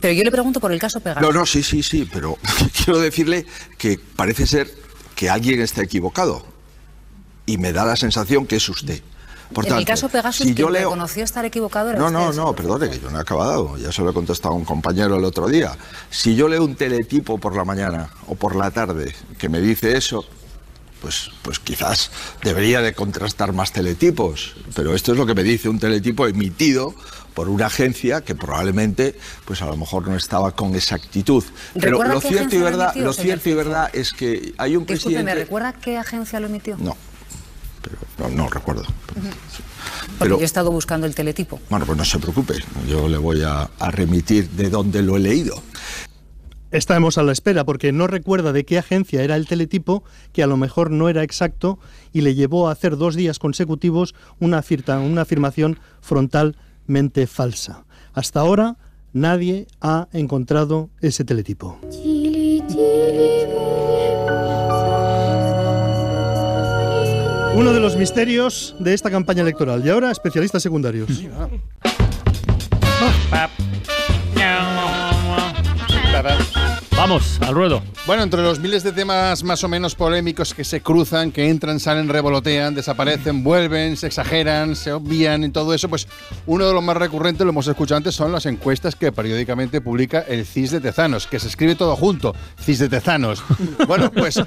Pero 0.00 0.14
yo 0.14 0.24
le 0.24 0.30
pregunto 0.30 0.60
por 0.60 0.72
el 0.72 0.80
caso 0.80 1.00
Pegasus. 1.00 1.22
No, 1.22 1.32
no, 1.32 1.46
sí, 1.46 1.62
sí, 1.62 1.82
sí, 1.82 2.08
pero 2.10 2.38
quiero 2.84 2.98
decirle 2.98 3.46
que 3.76 3.98
parece 4.16 4.46
ser 4.46 4.72
que 5.14 5.28
alguien 5.28 5.60
está 5.60 5.82
equivocado 5.82 6.44
y 7.46 7.58
me 7.58 7.72
da 7.72 7.84
la 7.84 7.96
sensación 7.96 8.46
que 8.46 8.56
es 8.56 8.68
usted. 8.68 9.02
Por 9.52 9.64
en 9.64 9.70
tanto, 9.70 9.80
el 9.80 9.86
caso 9.86 10.08
Pegasus, 10.08 10.46
si 10.46 10.54
yo 10.54 10.70
leo... 10.70 10.84
reconoció 10.84 11.24
estar 11.24 11.44
equivocado 11.44 11.92
No, 11.94 12.08
no, 12.08 12.32
no, 12.32 12.54
perdone, 12.54 12.88
que 12.88 13.00
yo 13.00 13.10
no 13.10 13.18
he 13.18 13.20
acabado. 13.20 13.76
Ya 13.76 13.90
se 13.90 14.00
lo 14.02 14.10
he 14.10 14.14
contestado 14.14 14.54
a 14.54 14.56
un 14.56 14.64
compañero 14.64 15.16
el 15.16 15.24
otro 15.24 15.48
día. 15.48 15.76
Si 16.08 16.36
yo 16.36 16.48
leo 16.48 16.64
un 16.64 16.76
teletipo 16.76 17.38
por 17.38 17.56
la 17.56 17.64
mañana 17.64 18.10
o 18.28 18.36
por 18.36 18.54
la 18.54 18.70
tarde 18.70 19.12
que 19.38 19.48
me 19.48 19.60
dice 19.60 19.96
eso, 19.96 20.24
pues, 21.00 21.30
pues 21.42 21.58
quizás 21.58 22.10
debería 22.42 22.80
de 22.82 22.94
contrastar 22.94 23.52
más 23.52 23.72
teletipos. 23.72 24.54
Pero 24.74 24.94
esto 24.94 25.12
es 25.12 25.18
lo 25.18 25.26
que 25.26 25.34
me 25.34 25.42
dice 25.42 25.68
un 25.68 25.78
teletipo 25.78 26.26
emitido 26.26 26.94
por 27.34 27.48
una 27.48 27.66
agencia 27.66 28.22
que 28.22 28.34
probablemente, 28.34 29.18
pues 29.44 29.62
a 29.62 29.66
lo 29.66 29.76
mejor 29.76 30.06
no 30.08 30.16
estaba 30.16 30.52
con 30.52 30.74
exactitud. 30.74 31.44
Pero 31.74 31.92
¿Recuerda 31.92 32.14
lo 32.14 32.20
cierto 32.20 32.56
y 32.56 32.58
verdad, 32.58 32.86
emitió, 32.88 33.04
lo 33.04 33.12
cierto 33.12 33.48
y 33.48 33.54
verdad 33.54 33.90
es 33.92 34.12
que 34.12 34.52
hay 34.58 34.76
un 34.76 34.84
Disculpe, 34.84 35.18
¿me 35.18 35.22
presidente. 35.24 35.34
recuerda 35.44 35.72
qué 35.74 35.96
agencia 35.96 36.40
lo 36.40 36.46
emitió? 36.48 36.76
No, 36.78 36.96
pero 37.82 37.96
no, 38.18 38.36
no 38.44 38.48
recuerdo. 38.48 38.82
Porque 38.84 39.30
Pero- 40.18 40.36
yo 40.36 40.42
he 40.42 40.44
estado 40.44 40.70
buscando 40.70 41.06
el 41.06 41.14
teletipo. 41.14 41.60
Bueno, 41.70 41.86
pues 41.86 41.96
no 41.96 42.04
se 42.04 42.18
preocupe, 42.18 42.54
yo 42.88 43.08
le 43.08 43.16
voy 43.16 43.42
a, 43.42 43.70
a 43.78 43.90
remitir 43.90 44.50
de 44.50 44.68
dónde 44.68 45.00
lo 45.02 45.16
he 45.16 45.20
leído. 45.20 45.62
Estamos 46.70 47.18
a 47.18 47.22
la 47.24 47.32
espera 47.32 47.64
porque 47.64 47.90
no 47.92 48.06
recuerda 48.06 48.52
de 48.52 48.64
qué 48.64 48.78
agencia 48.78 49.22
era 49.24 49.34
el 49.36 49.46
teletipo, 49.46 50.04
que 50.32 50.42
a 50.42 50.46
lo 50.46 50.56
mejor 50.56 50.90
no 50.90 51.08
era 51.08 51.22
exacto 51.24 51.78
y 52.12 52.20
le 52.20 52.34
llevó 52.34 52.68
a 52.68 52.72
hacer 52.72 52.96
dos 52.96 53.16
días 53.16 53.38
consecutivos 53.40 54.14
una, 54.38 54.58
afirta- 54.58 55.00
una 55.00 55.22
afirmación 55.22 55.80
frontalmente 56.00 57.26
falsa. 57.26 57.84
Hasta 58.12 58.40
ahora 58.40 58.76
nadie 59.12 59.66
ha 59.80 60.06
encontrado 60.12 60.90
ese 61.00 61.24
teletipo. 61.24 61.78
Uno 67.54 67.72
de 67.72 67.80
los 67.80 67.96
misterios 67.96 68.74
de 68.78 68.94
esta 68.94 69.10
campaña 69.10 69.42
electoral. 69.42 69.84
Y 69.84 69.90
ahora, 69.90 70.10
especialistas 70.10 70.62
secundarios. 70.62 71.08
Vamos, 77.00 77.38
al 77.40 77.54
ruedo. 77.54 77.82
Bueno, 78.06 78.22
entre 78.22 78.42
los 78.42 78.60
miles 78.60 78.82
de 78.82 78.92
temas 78.92 79.42
más 79.42 79.64
o 79.64 79.68
menos 79.68 79.94
polémicos 79.94 80.52
que 80.52 80.64
se 80.64 80.82
cruzan, 80.82 81.32
que 81.32 81.48
entran, 81.48 81.80
salen, 81.80 82.10
revolotean, 82.10 82.74
desaparecen, 82.74 83.42
vuelven, 83.42 83.96
se 83.96 84.06
exageran, 84.06 84.76
se 84.76 84.92
obvian 84.92 85.42
y 85.44 85.48
todo 85.48 85.72
eso, 85.72 85.88
pues 85.88 86.06
uno 86.44 86.66
de 86.66 86.74
los 86.74 86.82
más 86.82 86.98
recurrentes, 86.98 87.42
lo 87.46 87.52
hemos 87.52 87.66
escuchado 87.68 87.96
antes, 87.96 88.14
son 88.14 88.32
las 88.32 88.44
encuestas 88.44 88.96
que 88.96 89.12
periódicamente 89.12 89.80
publica 89.80 90.20
el 90.28 90.44
CIS 90.44 90.72
de 90.72 90.80
Tezanos, 90.80 91.26
que 91.26 91.40
se 91.40 91.48
escribe 91.48 91.74
todo 91.74 91.96
junto, 91.96 92.34
CIS 92.60 92.80
de 92.80 92.88
Tezanos. 92.90 93.42
Bueno, 93.86 94.10
pues 94.12 94.40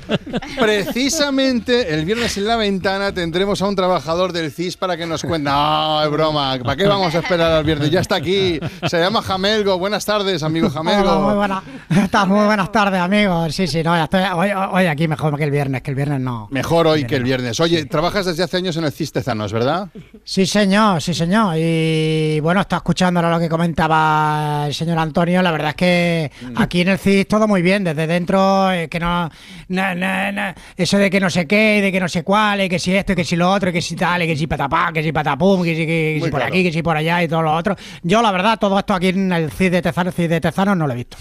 precisamente 0.60 1.94
el 1.94 2.06
viernes 2.06 2.38
en 2.38 2.48
la 2.48 2.56
ventana 2.56 3.14
tendremos 3.14 3.62
a 3.62 3.68
un 3.68 3.76
trabajador 3.76 4.32
del 4.32 4.52
CIS 4.52 4.78
para 4.78 4.96
que 4.96 5.06
nos 5.06 5.24
cuente. 5.24 5.50
No, 5.50 6.04
es 6.04 6.10
broma, 6.12 6.58
¿para 6.64 6.76
qué 6.76 6.88
vamos 6.88 7.14
a 7.16 7.20
esperar 7.20 7.52
al 7.52 7.64
viernes? 7.64 7.90
Ya 7.90 8.00
está 8.00 8.16
aquí, 8.16 8.60
se 8.86 9.00
llama 9.00 9.22
Jamelgo. 9.22 9.78
Buenas 9.80 10.06
tardes, 10.06 10.44
amigo 10.44 10.70
Jamelgo. 10.70 11.12
Hola, 11.12 11.20
muy, 11.20 11.34
buena, 11.34 11.64
está, 11.90 12.26
muy 12.44 12.48
buenas 12.48 12.72
tardes, 12.72 13.00
amigos. 13.00 13.56
Sí, 13.56 13.68
sí, 13.68 13.82
no, 13.84 13.96
ya 13.96 14.04
estoy 14.04 14.22
hoy, 14.34 14.50
hoy 14.52 14.86
aquí 14.88 15.08
mejor 15.08 15.38
que 15.38 15.46
el 15.46 15.52
viernes, 15.52 15.82
que 15.82 15.92
el 15.92 15.96
viernes 15.96 16.20
no. 16.20 16.48
Mejor 16.52 16.88
hoy 16.88 17.06
que 17.06 17.16
el 17.16 17.24
viernes. 17.24 17.60
Oye, 17.60 17.86
trabajas 17.86 18.26
desde 18.26 18.44
hace 18.44 18.58
años 18.58 18.76
en 18.78 18.84
el 18.84 18.92
CIS 18.92 19.14
Tezanos, 19.14 19.54
¿verdad? 19.54 19.88
Sí, 20.26 20.46
señor, 20.46 21.02
sí, 21.02 21.14
señor. 21.14 21.56
Y 21.58 22.40
bueno, 22.42 22.62
está 22.62 22.78
escuchando 22.78 23.20
ahora 23.20 23.32
lo 23.32 23.40
que 23.40 23.48
comentaba 23.50 24.66
el 24.68 24.74
señor 24.74 24.98
Antonio. 25.00 25.42
La 25.42 25.52
verdad 25.52 25.70
es 25.70 25.76
que 25.76 26.32
aquí 26.56 26.82
en 26.82 26.90
el 26.90 26.98
CIS 27.00 27.28
todo 27.28 27.48
muy 27.48 27.62
bien, 27.62 27.84
desde 27.84 28.08
dentro, 28.08 28.72
eh, 28.72 28.90
que 28.90 29.00
no, 29.00 29.30
no, 29.70 29.96
no, 29.96 30.32
no, 30.32 30.54
Eso 30.76 30.98
de 30.98 31.10
que 31.10 31.20
no 31.20 31.30
sé 31.30 31.48
qué, 31.48 31.82
de 31.82 31.92
que 31.92 32.00
no 32.00 32.10
sé 32.10 32.24
cuál, 32.24 32.62
y 32.62 32.70
que 32.70 32.80
si 32.80 32.94
esto, 32.94 33.14
y 33.14 33.16
que 33.16 33.24
si 33.24 33.36
lo 33.38 33.50
otro, 33.52 33.70
y 33.70 33.74
que 33.74 33.82
si 33.82 33.96
tal, 33.96 34.24
y 34.24 34.28
que 34.28 34.36
si 34.36 34.48
patapá, 34.48 34.92
que 34.94 35.02
si 35.02 35.12
patapum, 35.14 35.64
que 35.64 35.76
si, 35.76 35.86
que, 35.86 36.16
si 36.22 36.30
por 36.30 36.40
claro. 36.42 36.46
aquí, 36.54 36.64
que 36.64 36.72
si 36.74 36.82
por 36.84 36.98
allá 36.98 37.24
y 37.24 37.28
todo 37.28 37.42
lo 37.42 37.54
otro. 37.56 37.76
Yo, 38.04 38.22
la 38.22 38.32
verdad, 38.32 38.58
todo 38.60 38.78
esto 38.78 38.94
aquí 38.94 39.08
en 39.10 39.32
el 39.32 39.50
CIS 39.52 39.72
de 39.72 39.82
Tezanos, 39.82 40.14
CIS 40.14 40.30
de 40.30 40.42
Tezanos 40.42 40.76
no 40.78 40.88
lo 40.88 40.94
he 40.94 40.98
visto. 40.98 41.18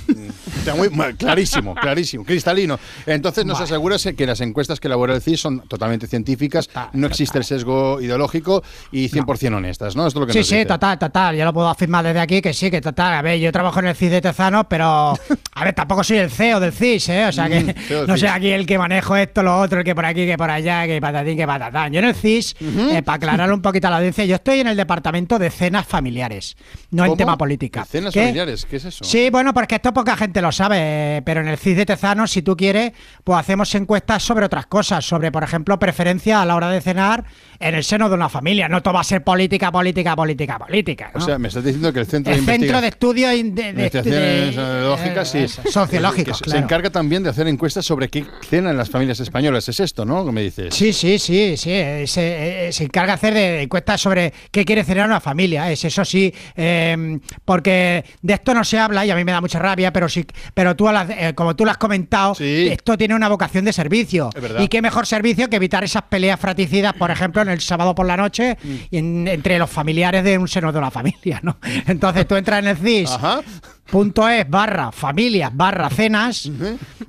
Está 0.58 0.74
muy- 0.74 0.88
muy- 0.90 1.11
clarísimo, 1.16 1.74
clarísimo, 1.80 2.24
cristalino. 2.24 2.78
Entonces 3.06 3.44
nos 3.44 3.60
aseguras 3.60 4.06
que 4.16 4.26
las 4.26 4.40
encuestas 4.40 4.80
que 4.80 4.88
elabora 4.88 5.14
el 5.14 5.22
CIS 5.22 5.40
son 5.40 5.60
totalmente 5.68 6.06
científicas, 6.06 6.68
no 6.92 7.06
existe 7.06 7.38
el 7.38 7.44
sesgo 7.44 8.00
ideológico 8.00 8.62
y 8.90 9.08
100% 9.08 9.54
honestas, 9.56 9.96
¿no? 9.96 10.06
Esto 10.06 10.18
es 10.18 10.20
lo 10.20 10.26
que 10.26 10.32
Sí, 10.32 10.38
nos 10.40 10.48
sí, 10.48 10.54
dice. 10.56 10.66
total, 10.66 10.98
total. 10.98 11.36
Yo 11.36 11.44
lo 11.44 11.52
puedo 11.52 11.68
afirmar 11.68 12.04
desde 12.04 12.20
aquí 12.20 12.40
que 12.42 12.52
sí, 12.54 12.70
que 12.70 12.80
total. 12.80 13.12
A 13.14 13.22
ver, 13.22 13.38
yo 13.38 13.50
trabajo 13.52 13.78
en 13.80 13.86
el 13.86 13.94
CIS 13.96 14.10
de 14.10 14.20
Tezanos, 14.20 14.66
pero 14.68 15.12
a 15.54 15.64
ver, 15.64 15.74
tampoco 15.74 16.02
soy 16.04 16.18
el 16.18 16.30
CEO 16.30 16.60
del 16.60 16.72
CIS, 16.72 17.08
¿eh? 17.10 17.26
O 17.26 17.32
sea 17.32 17.48
que 17.48 17.60
Mm, 17.62 18.06
no 18.06 18.14
CIS. 18.14 18.24
aquí 18.30 18.48
el 18.50 18.66
que 18.66 18.78
manejo 18.78 19.16
esto, 19.16 19.42
lo 19.42 19.58
otro, 19.60 19.78
el 19.80 19.84
que 19.84 19.94
por 19.94 20.04
aquí, 20.04 20.26
que 20.26 20.36
por 20.36 20.50
allá, 20.50 20.86
que 20.86 21.00
patatín, 21.00 21.36
que 21.36 21.46
patatán. 21.46 21.92
Yo 21.92 21.98
en 22.00 22.06
el 22.06 22.14
CIS, 22.14 22.56
eh, 22.60 23.02
para 23.04 23.16
aclararle 23.16 23.54
un 23.54 23.62
poquito 23.62 23.86
a 23.86 23.90
la 23.90 23.96
audiencia, 23.98 24.24
yo 24.24 24.34
estoy 24.36 24.60
en 24.60 24.66
el 24.68 24.76
departamento 24.76 25.38
de 25.38 25.50
cenas 25.50 25.86
familiares, 25.86 26.56
no 26.90 27.04
en 27.04 27.10
¿Cómo? 27.10 27.16
tema 27.16 27.38
política. 27.38 27.84
Cenas 27.84 28.12
¿Qué? 28.14 28.20
familiares, 28.20 28.66
¿qué 28.68 28.76
es 28.76 28.84
eso? 28.86 29.04
Sí, 29.04 29.30
bueno, 29.30 29.52
porque 29.54 29.76
esto 29.76 29.92
poca 29.92 30.16
gente 30.16 30.40
lo 30.40 30.50
sabe, 30.52 30.78
eh, 31.02 31.22
pero 31.24 31.40
en 31.40 31.48
el 31.48 31.58
CIS 31.58 31.76
de 31.76 31.86
Tezanos, 31.86 32.30
si 32.30 32.42
tú 32.42 32.56
quieres, 32.56 32.92
pues 33.24 33.38
hacemos 33.38 33.74
encuestas 33.74 34.22
sobre 34.22 34.46
otras 34.46 34.66
cosas, 34.66 35.04
sobre, 35.04 35.32
por 35.32 35.42
ejemplo, 35.42 35.78
preferencia 35.78 36.40
a 36.40 36.46
la 36.46 36.54
hora 36.56 36.68
de 36.70 36.80
cenar 36.80 37.24
en 37.58 37.74
el 37.74 37.84
seno 37.84 38.08
de 38.08 38.14
una 38.14 38.28
familia. 38.28 38.68
No 38.68 38.82
todo 38.82 38.94
va 38.94 39.00
a 39.00 39.04
ser 39.04 39.22
política, 39.24 39.70
política, 39.72 40.14
política, 40.16 40.58
política. 40.58 41.10
O 41.14 41.20
sea, 41.20 41.38
me 41.38 41.48
estás 41.48 41.64
diciendo 41.64 41.92
que 41.92 42.00
el 42.00 42.06
centro 42.06 42.32
el 42.32 42.44
de 42.46 42.52
centro 42.52 42.80
de 42.80 42.88
estudios 42.88 43.30
de, 43.30 43.42
de- 43.42 43.72
de- 43.72 45.24
sí. 45.24 45.46
sociológicos, 45.70 46.42
se- 46.46 46.56
encarga 46.58 46.90
también 46.90 47.22
de 47.22 47.30
hacer 47.30 47.46
encuestas 47.48 47.84
sobre 47.84 48.08
qué 48.08 48.24
cenan 48.48 48.76
las 48.76 48.90
familias 48.90 49.20
españolas. 49.20 49.68
Es 49.68 49.80
esto, 49.80 50.04
¿no? 50.04 50.24
Que 50.24 50.32
me 50.32 50.42
dices. 50.42 50.74
Sí, 50.74 50.92
sí, 50.92 51.18
sí, 51.18 51.56
sí. 51.56 51.70
eh, 51.70 52.04
Se, 52.06 52.68
eh, 52.68 52.72
se 52.72 52.84
encarga 52.84 53.12
de 53.12 53.14
hacer 53.14 53.34
de 53.34 53.62
encuestas 53.62 54.00
sobre 54.00 54.32
qué 54.50 54.64
quiere 54.64 54.84
cenar 54.84 55.06
una 55.06 55.20
familia. 55.20 55.70
Es 55.70 55.84
eso 55.84 56.04
sí, 56.04 56.32
eh, 56.56 57.18
porque 57.44 58.04
de 58.22 58.34
esto 58.34 58.54
no 58.54 58.64
se 58.64 58.78
habla 58.78 59.04
y 59.06 59.10
a 59.10 59.16
mí 59.16 59.24
me 59.24 59.32
da 59.32 59.40
mucha 59.40 59.58
rabia, 59.58 59.92
pero 59.92 60.08
sí, 60.08 60.26
pero 60.54 60.76
tú, 60.76 60.88
las- 60.92 61.10
eh, 61.10 61.32
como 61.34 61.54
tú 61.56 61.64
lo 61.64 61.70
has 61.70 61.78
comentado, 61.78 62.34
esto 62.70 62.96
tiene 62.98 63.14
una 63.14 63.28
vocación 63.28 63.64
de 63.64 63.72
servicio. 63.72 64.30
Y 64.62 64.68
qué 64.68 64.82
mejor 64.82 65.06
servicio 65.06 65.48
que 65.48 65.56
evitar 65.56 65.84
esas 65.84 66.02
peleas 66.02 66.38
fraticidas, 66.38 66.92
por 66.94 67.10
ejemplo, 67.10 67.42
en 67.42 67.48
el 67.48 67.60
sábado 67.60 67.94
por 67.94 68.06
la 68.06 68.16
noche 68.16 68.56
Mm. 68.62 68.74
y 68.90 68.98
en- 68.98 69.28
entre 69.28 69.58
los 69.58 69.70
familiares 69.70 70.24
de 70.24 70.38
un 70.38 70.48
seno 70.48 70.72
de 70.72 70.78
una 70.78 70.90
familia, 70.90 71.40
¿no? 71.42 71.56
Entonces 71.86 72.26
tú 72.26 72.36
entras 72.36 72.58
en 72.60 72.68
el 72.68 72.76
CIS. 72.76 73.10
Punto 73.92 74.26
es 74.26 74.48
barra 74.48 74.90
familias 74.90 75.50
barra 75.54 75.90
cenas 75.90 76.50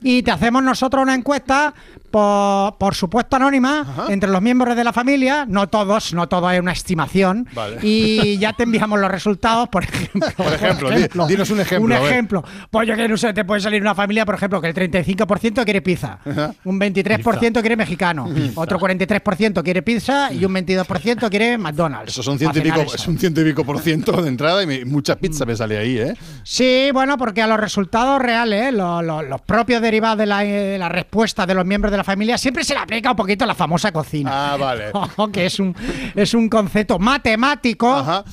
y 0.02 0.22
te 0.22 0.32
hacemos 0.32 0.62
nosotros 0.62 1.02
una 1.02 1.16
encuesta 1.16 1.74
por, 2.12 2.78
por 2.78 2.94
supuesto 2.94 3.38
anónima 3.38 4.06
entre 4.10 4.30
los 4.30 4.40
miembros 4.42 4.76
de 4.76 4.84
la 4.84 4.92
familia, 4.94 5.46
no 5.48 5.68
todos, 5.70 6.14
no 6.14 6.28
todo 6.30 6.52
es 6.52 6.60
una 6.60 6.74
estimación 6.74 7.48
Vale. 7.56 7.78
y 7.82 8.38
ya 8.38 8.52
te 8.54 8.64
enviamos 8.64 9.00
los 9.00 9.10
resultados, 9.10 9.68
por 9.70 9.84
ejemplo. 9.86 10.22
Por 10.38 10.54
ejemplo, 10.54 10.92
di- 10.92 11.08
dinos 11.28 11.50
un 11.50 11.62
ejemplo, 11.62 11.86
Un 11.86 11.94
ejemplo. 11.94 12.44
Pues 12.70 12.88
yo 12.88 12.96
que 12.96 13.08
no 13.08 13.18
sé, 13.18 13.34
te 13.34 13.46
puede 13.46 13.62
salir 13.62 13.82
una 13.82 13.96
familia, 13.96 14.26
por 14.26 14.36
ejemplo, 14.36 14.62
que 14.62 14.68
el 14.68 14.76
35% 14.76 15.64
quiere 15.64 15.82
pizza, 15.82 16.20
un 16.66 16.80
23% 16.80 17.62
quiere 17.62 17.76
mexicano, 17.78 18.30
otro 18.56 18.78
43% 18.78 19.64
quiere 19.64 19.82
pizza 19.82 20.32
y 20.34 20.44
un 20.46 20.54
22% 20.54 21.30
quiere 21.30 21.58
McDonald's. 21.58 22.10
Eso 22.12 22.22
son 22.24 22.38
ciento 22.38 22.60
y 22.60 22.62
pico, 22.62 22.82
eso. 22.82 22.96
es 22.96 23.08
un 23.08 23.18
ciento 23.18 23.42
y 23.42 23.46
pico 23.46 23.64
por 23.64 23.80
ciento 23.80 24.22
de 24.22 24.28
entrada 24.28 24.62
y 24.62 24.86
mucha 24.86 25.16
pizza 25.16 25.46
me 25.46 25.56
sale 25.56 25.78
ahí, 25.80 25.98
¿eh? 25.98 26.14
Sí, 26.44 26.73
bueno, 26.94 27.18
porque 27.18 27.42
a 27.42 27.48
los 27.48 27.60
resultados 27.60 28.22
reales, 28.22 28.74
lo- 28.74 29.02
los 29.02 29.42
propios 29.42 29.82
derivados 29.82 30.18
de 30.18 30.26
la, 30.26 30.44
eh, 30.46 30.78
la 30.78 30.90
respuesta 30.90 31.46
de 31.46 31.54
los 31.54 31.66
miembros 31.66 31.92
de 31.92 31.98
la 31.98 32.04
familia, 32.04 32.38
siempre 32.38 32.64
se 32.64 32.74
le 32.74 32.80
aplica 32.80 33.12
un 33.12 33.16
poquito 33.18 33.46
la 33.46 33.56
famosa 33.56 33.92
cocina. 33.92 34.54
Ah, 34.54 34.58
vale. 34.58 34.92
que 35.34 35.46
es 35.46 35.60
un, 35.60 35.76
es 36.16 36.34
un 36.34 36.50
concepto 36.50 37.00
matemático. 37.00 38.24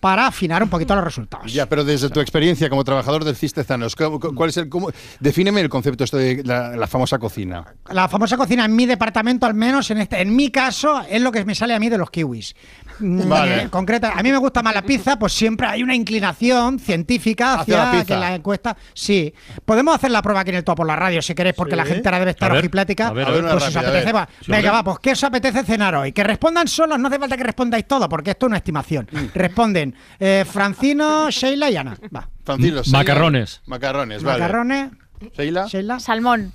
para 0.00 0.28
afinar 0.28 0.62
un 0.62 0.68
poquito 0.68 0.94
los 0.94 1.02
resultados. 1.02 1.52
Ya, 1.52 1.66
pero 1.66 1.82
desde 1.82 2.08
tu 2.08 2.20
experiencia 2.20 2.70
como 2.70 2.84
trabajador 2.84 3.24
del 3.24 3.34
Cistezanos, 3.34 3.96
¿cu- 3.96 4.20
cu- 4.20 4.32
¿cuál 4.32 4.50
es 4.50 4.56
el 4.56 4.68
cómo, 4.68 4.90
defíneme 5.18 5.60
el 5.60 5.68
concepto 5.68 6.04
esto 6.04 6.16
de 6.16 6.44
la, 6.44 6.76
la 6.76 6.86
famosa 6.86 7.18
cocina? 7.18 7.64
La 7.90 8.06
famosa 8.08 8.36
cocina 8.36 8.64
en 8.64 8.76
mi 8.76 8.86
departamento, 8.86 9.44
al 9.44 9.54
menos 9.54 9.90
en 9.90 9.98
este, 9.98 10.20
en 10.20 10.36
mi 10.36 10.50
caso, 10.52 11.02
es 11.10 11.20
lo 11.20 11.32
que 11.32 11.44
me 11.44 11.56
sale 11.56 11.74
a 11.74 11.80
mí 11.80 11.88
de 11.88 11.98
los 11.98 12.12
kiwis. 12.12 12.54
Mm, 13.00 13.28
Vale. 13.28 13.62
eh, 13.62 13.68
concreta, 13.70 14.12
a 14.16 14.22
mí 14.22 14.30
me 14.30 14.38
gusta 14.38 14.62
más 14.62 14.74
la 14.74 14.82
pizza, 14.82 15.18
pues 15.18 15.32
siempre 15.32 15.66
hay 15.66 15.82
una 15.82 15.94
inclinación 15.94 16.78
científica 16.78 17.60
Hacia 17.60 17.82
hacia, 17.90 17.98
la 18.00 18.04
que 18.04 18.16
la 18.16 18.34
encuesta. 18.34 18.76
Sí, 18.94 19.32
podemos 19.64 19.94
hacer 19.94 20.10
la 20.10 20.22
prueba 20.22 20.40
aquí 20.40 20.50
en 20.50 20.56
el 20.56 20.64
topo 20.64 20.76
por 20.78 20.86
la 20.86 20.96
radio 20.96 21.20
si 21.22 21.34
queréis, 21.34 21.54
porque 21.56 21.72
Sí. 21.72 21.76
la 21.76 21.84
gente 21.84 22.08
ahora 22.08 22.18
debe 22.20 22.30
estar 22.32 22.52
ojiplática. 22.52 23.08
a 23.08 23.12
ver, 23.12 23.26
a 23.26 23.30
ver, 23.30 23.42
una 23.44 23.52
pues 23.52 23.64
si 23.64 23.70
os 23.70 23.76
apetece, 23.76 24.12
va. 24.12 24.28
Venga, 24.46 24.72
va, 24.72 24.84
pues 24.84 24.98
¿qué 25.00 25.12
os 25.12 25.24
apetece 25.24 25.64
cenar 25.64 25.94
hoy? 25.94 26.12
Que 26.12 26.24
respondan 26.24 26.68
solos, 26.68 26.98
no 26.98 27.08
hace 27.08 27.18
falta 27.18 27.36
que 27.36 27.44
respondáis 27.44 27.86
todo, 27.86 28.08
porque 28.08 28.30
esto 28.32 28.46
es 28.46 28.48
una 28.48 28.56
estimación. 28.58 29.08
Mm. 29.10 29.24
Responden 29.34 29.94
eh, 30.20 30.44
Francino, 30.50 31.30
Sheila 31.30 31.70
y 31.70 31.76
Ana. 31.76 31.96
Va. 32.14 32.28
Francilo, 32.44 32.82
Sheila. 32.82 32.98
Macarrones. 32.98 33.60
Macarrones, 33.66 34.22
vale. 34.22 34.38
Macarrones. 34.40 34.90
Sheila. 35.36 35.66
Sheila. 35.66 36.00
Salmón. 36.00 36.52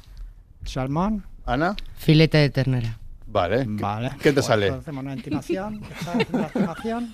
Salmón. 0.66 1.26
Ana. 1.46 1.76
Filete 1.98 2.38
de 2.38 2.50
ternera. 2.50 2.98
Vale. 3.34 3.66
Vale. 3.68 4.12
¿Qué 4.22 4.32
te 4.32 4.42
sale? 4.44 4.68
Pues 4.70 4.82
hacemos 4.82 5.04
una 5.04 5.16
estimación. 5.16 5.82
una 6.32 6.46
estimación. 6.46 7.12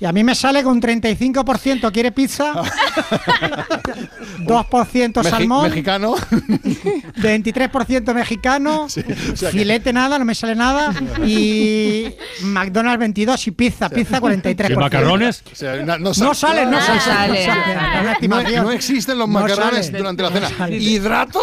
Y 0.00 0.04
a 0.04 0.12
mí 0.12 0.22
me 0.22 0.34
sale 0.36 0.62
con 0.62 0.80
35% 0.80 1.90
quiere 1.92 2.12
pizza, 2.12 2.52
2% 4.38 5.12
Mexi- 5.12 5.28
salmón, 5.30 5.68
Mexicano. 5.68 6.14
23% 7.18 8.14
mexicano, 8.14 8.82
o 8.84 8.88
sea 8.88 9.02
que- 9.02 9.14
filete 9.50 9.92
nada, 9.92 10.18
no 10.18 10.24
me 10.24 10.34
sale 10.36 10.54
nada, 10.54 10.94
y 11.26 12.14
McDonald's 12.42 13.00
22 13.00 13.46
y 13.48 13.50
pizza, 13.50 13.88
pizza 13.90 14.20
43%. 14.20 14.70
¿Y 14.72 14.76
macarrones? 14.76 15.42
O 15.52 15.56
sea, 15.56 15.76
no, 15.84 15.98
No 15.98 16.34
sale, 16.34 16.64
no 16.66 16.70
Nada. 16.72 17.00
sale. 17.00 17.46
no 17.46 17.52
sale. 17.52 17.72
Una 17.72 18.02
No, 18.04 18.10
estimación. 18.12 18.64
no 18.64 18.70
existen 18.70 19.18
los 19.18 19.28
No 19.28 19.40
macarrones 19.40 19.86
sale. 19.86 19.98
durante 19.98 20.22
la 20.22 20.30
cena. 20.30 20.48
No 20.50 20.56
sale. 20.56 20.76
¿Hidratos? 20.76 21.42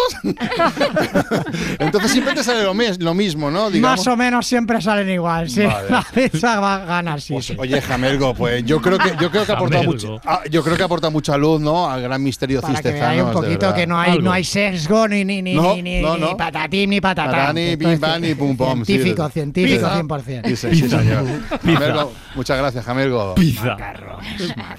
Entonces 1.79 2.11
siempre 2.11 2.33
te 2.33 2.43
sale 2.43 2.63
lo, 2.63 2.73
lo 2.73 3.13
mismo, 3.13 3.51
¿no? 3.51 3.69
Digamos. 3.69 4.04
Más 4.05 4.13
o 4.13 4.17
menos 4.17 4.45
siempre 4.45 4.79
salen 4.83 5.09
igual, 5.09 5.49
sí. 5.49 5.63
Vale. 5.63 5.89
La 5.89 6.03
pizza 6.03 6.59
va 6.59 6.75
a 6.75 6.85
ganar, 6.85 7.19
sí. 7.19 7.35
sí. 7.41 7.55
Oye, 7.57 7.81
Jamelgo, 7.81 8.35
pues 8.35 8.63
yo 8.63 8.79
creo 8.79 8.99
que 8.99 9.15
yo 9.19 9.31
creo 9.31 9.47
que 9.47 9.51
aporta 9.51 9.81
mucho, 9.81 10.21
ah, 10.23 10.41
yo 10.51 10.63
creo 10.63 10.77
que 10.77 10.83
aporta 10.83 11.09
mucha 11.09 11.35
luz, 11.37 11.59
¿no? 11.59 11.89
Al 11.89 12.03
gran 12.03 12.21
misterio 12.21 12.61
Para 12.61 12.79
que 12.83 12.91
veáis 12.91 13.23
un 13.23 13.31
poquito 13.31 13.73
que 13.73 13.87
no 13.87 13.99
hay, 13.99 14.19
no 14.19 14.31
hay 14.31 14.43
sesgo 14.43 15.07
ni, 15.07 15.25
ni, 15.25 15.41
ni, 15.41 15.55
No, 15.55 15.73
ni, 15.75 15.81
ni, 15.81 16.01
no, 16.03 16.17
ni 16.17 16.21
no. 16.21 16.37
patatín 16.37 16.91
ni 16.91 17.01
patatán. 17.01 17.31
Patán, 17.31 17.55
ni 17.55 17.75
pim, 17.75 17.99
pam, 17.99 18.21
ni 18.21 18.35
pum, 18.35 18.55
pum. 18.55 18.85
sí, 18.85 18.93
Científico, 18.93 19.29
científico, 19.29 19.87
Pizza. 19.87 20.03
100%. 20.03 20.45
Sí, 20.49 20.55
sí, 20.55 20.75
sí, 20.75 20.89
señor. 20.89 21.25
Jamelgo, 21.63 22.13
muchas 22.35 22.57
gracias, 22.59 22.85
Jamelgo. 22.85 23.33
Pizza. 23.33 23.75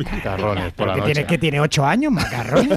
Macarrones 0.09 0.73
por 0.73 0.87
la 0.87 0.95
que 0.95 1.01
noche. 1.01 1.13
tiene, 1.13 1.27
que 1.27 1.39
tiene 1.39 1.61
8 1.61 1.85
años, 1.85 2.13
macarrón. 2.13 2.69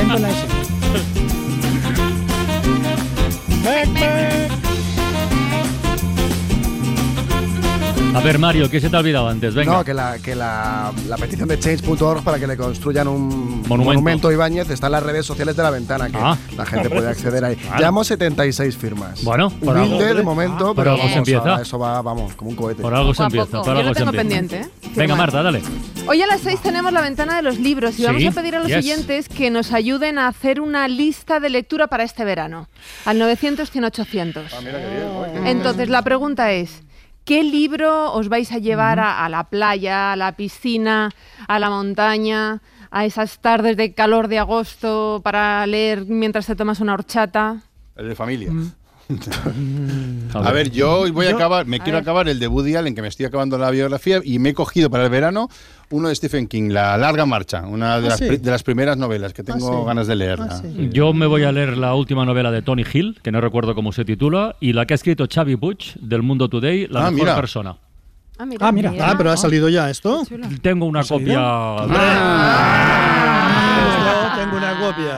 Invento 0.00 0.18
la 0.18 1.25
A 8.14 8.20
ver, 8.20 8.38
Mario, 8.38 8.70
¿qué 8.70 8.80
se 8.80 8.88
te 8.88 8.96
ha 8.96 9.00
olvidado 9.00 9.28
antes? 9.28 9.54
Venga. 9.54 9.72
No, 9.72 9.84
que 9.84 9.92
la, 9.92 10.18
que 10.18 10.34
la, 10.34 10.90
la 11.06 11.16
petición 11.18 11.48
de 11.48 11.58
change.org 11.58 12.22
para 12.24 12.38
que 12.38 12.46
le 12.46 12.56
construyan 12.56 13.08
un 13.08 13.62
Monumento. 13.68 13.76
monumento. 13.84 14.28
a 14.28 14.32
Ibáñez 14.32 14.70
está 14.70 14.86
en 14.86 14.92
las 14.92 15.02
redes 15.02 15.26
sociales 15.26 15.54
de 15.54 15.62
la 15.62 15.70
ventana, 15.70 16.08
que 16.08 16.16
Ah. 16.18 16.36
la 16.56 16.64
gente 16.64 16.88
puede 16.88 17.08
acceder 17.10 17.44
ahí. 17.44 17.56
Claro. 17.56 17.78
Llevamos 17.78 18.06
76 18.06 18.76
firmas. 18.76 19.22
Bueno, 19.22 19.50
por 19.50 19.76
algo- 19.76 19.96
Humilde 19.96 20.14
de 20.14 20.22
momento, 20.22 20.70
Ah, 20.70 20.72
pero 20.74 20.90
algo 20.92 21.02
se 21.02 21.08
vamos, 21.10 21.18
empieza. 21.28 21.40
ahora 21.50 21.62
eso 21.62 21.78
va, 21.78 22.00
vamos, 22.02 22.34
como 22.34 22.50
un 22.50 22.56
cohete. 22.56 22.80
Por 22.82 22.94
algo 22.94 23.12
se 23.12 23.22
a 23.22 23.26
empieza. 23.26 23.46
Por 23.58 23.64
Yo 23.66 23.70
algo 23.72 23.82
lo 23.82 23.88
se 23.88 23.94
tengo 24.04 24.10
empieza. 24.12 24.28
pendiente, 24.28 24.60
¿eh? 24.60 24.85
Venga. 24.96 25.14
Marta, 25.14 25.42
dale. 25.42 25.62
Hoy 26.08 26.22
a 26.22 26.26
las 26.26 26.40
6 26.40 26.60
tenemos 26.62 26.92
la 26.92 27.00
ventana 27.02 27.36
de 27.36 27.42
los 27.42 27.58
libros 27.58 27.94
y 27.94 27.96
Sí, 27.98 28.04
vamos 28.04 28.26
a 28.26 28.32
pedir 28.32 28.56
a 28.56 28.60
los 28.60 28.68
yes. 28.68 28.78
oyentes 28.78 29.28
que 29.28 29.50
nos 29.50 29.72
ayuden 29.72 30.18
a 30.18 30.28
hacer 30.28 30.60
una 30.60 30.88
lista 30.88 31.38
de 31.40 31.50
lectura 31.50 31.86
para 31.88 32.04
este 32.04 32.24
verano. 32.24 32.68
Al 33.04 33.18
900 33.18 33.70
100 33.70 33.84
800. 33.84 34.52
Entonces, 35.44 35.88
la 35.88 36.02
pregunta 36.02 36.52
es, 36.52 36.82
¿qué 37.24 37.42
libro 37.42 38.12
os 38.12 38.28
vais 38.28 38.50
a 38.52 38.58
llevar 38.58 38.98
a, 39.00 39.24
a 39.24 39.28
la 39.28 39.44
playa, 39.44 40.12
a 40.12 40.16
la 40.16 40.32
piscina, 40.32 41.10
a 41.46 41.58
la 41.58 41.68
montaña, 41.70 42.62
a 42.90 43.04
esas 43.04 43.38
tardes 43.40 43.76
de 43.76 43.92
calor 43.92 44.28
de 44.28 44.38
agosto 44.38 45.20
para 45.22 45.66
leer 45.66 46.06
mientras 46.06 46.46
te 46.46 46.56
tomas 46.56 46.80
una 46.80 46.94
horchata? 46.94 47.62
El 47.96 48.08
de 48.08 48.14
familia. 48.14 48.50
Mm. 48.50 48.72
A 50.34 50.50
ver, 50.52 50.70
yo 50.70 51.00
hoy 51.00 51.10
voy 51.12 51.26
a 51.26 51.30
Yo- 51.30 51.36
acabar, 51.36 51.66
me 51.66 51.76
a 51.76 51.78
quiero 51.80 51.96
ver. 51.96 52.02
acabar 52.02 52.28
el 52.28 52.38
de 52.40 52.48
Woody 52.48 52.74
Allen, 52.76 52.94
que 52.94 53.02
me 53.02 53.08
estoy 53.08 53.26
acabando 53.26 53.56
la 53.58 53.70
biografía, 53.70 54.20
y 54.24 54.38
me 54.38 54.48
he 54.50 54.54
cogido 54.54 54.90
para 54.90 55.04
el 55.04 55.10
verano 55.10 55.48
uno 55.90 56.08
de 56.08 56.14
Stephen 56.16 56.48
King, 56.48 56.70
La 56.70 56.96
larga 56.96 57.24
marcha, 57.26 57.62
una 57.66 58.00
de, 58.00 58.06
Ah, 58.06 58.10
las, 58.10 58.18
sí. 58.18 58.26
pri- 58.26 58.38
de 58.38 58.50
las 58.50 58.62
primeras 58.64 58.96
novelas 58.96 59.32
que 59.32 59.44
tengo 59.44 59.80
sí. 59.82 59.86
ganas 59.86 60.06
de 60.08 60.16
leerla. 60.16 60.60
Yo 60.90 61.12
me 61.12 61.26
voy 61.26 61.44
a 61.44 61.52
leer 61.52 61.76
la 61.78 61.94
última 61.94 62.24
novela 62.24 62.50
de 62.50 62.62
Tony 62.62 62.84
Hill, 62.92 63.20
que 63.22 63.30
no 63.30 63.40
recuerdo 63.40 63.74
cómo 63.76 63.92
se 63.92 64.04
titula, 64.04 64.56
y 64.60 64.72
la 64.72 64.86
que 64.86 64.94
ha 64.94 64.96
escrito 64.96 65.26
Xavi 65.32 65.54
Puig, 65.56 65.94
del 66.00 66.22
Mundo 66.22 66.48
Today, 66.48 66.88
La 66.88 67.00
Ah, 67.06 67.10
mejor 67.12 67.26
mira. 67.26 67.36
persona. 67.36 67.76
Ah, 68.38 68.44
mira. 68.44 68.66
Ah, 68.68 68.72
mira. 68.72 68.92
Ah, 69.00 69.14
pero 69.16 69.30
ha 69.30 69.36
salido 69.36 69.68
ya 69.68 69.88
esto. 69.88 70.22
Tengo 70.60 70.84
una 70.86 71.02
copia. 71.04 71.38
Ah, 71.40 71.86
tengo 74.36 74.56
una 74.58 74.78
copia. 74.78 75.16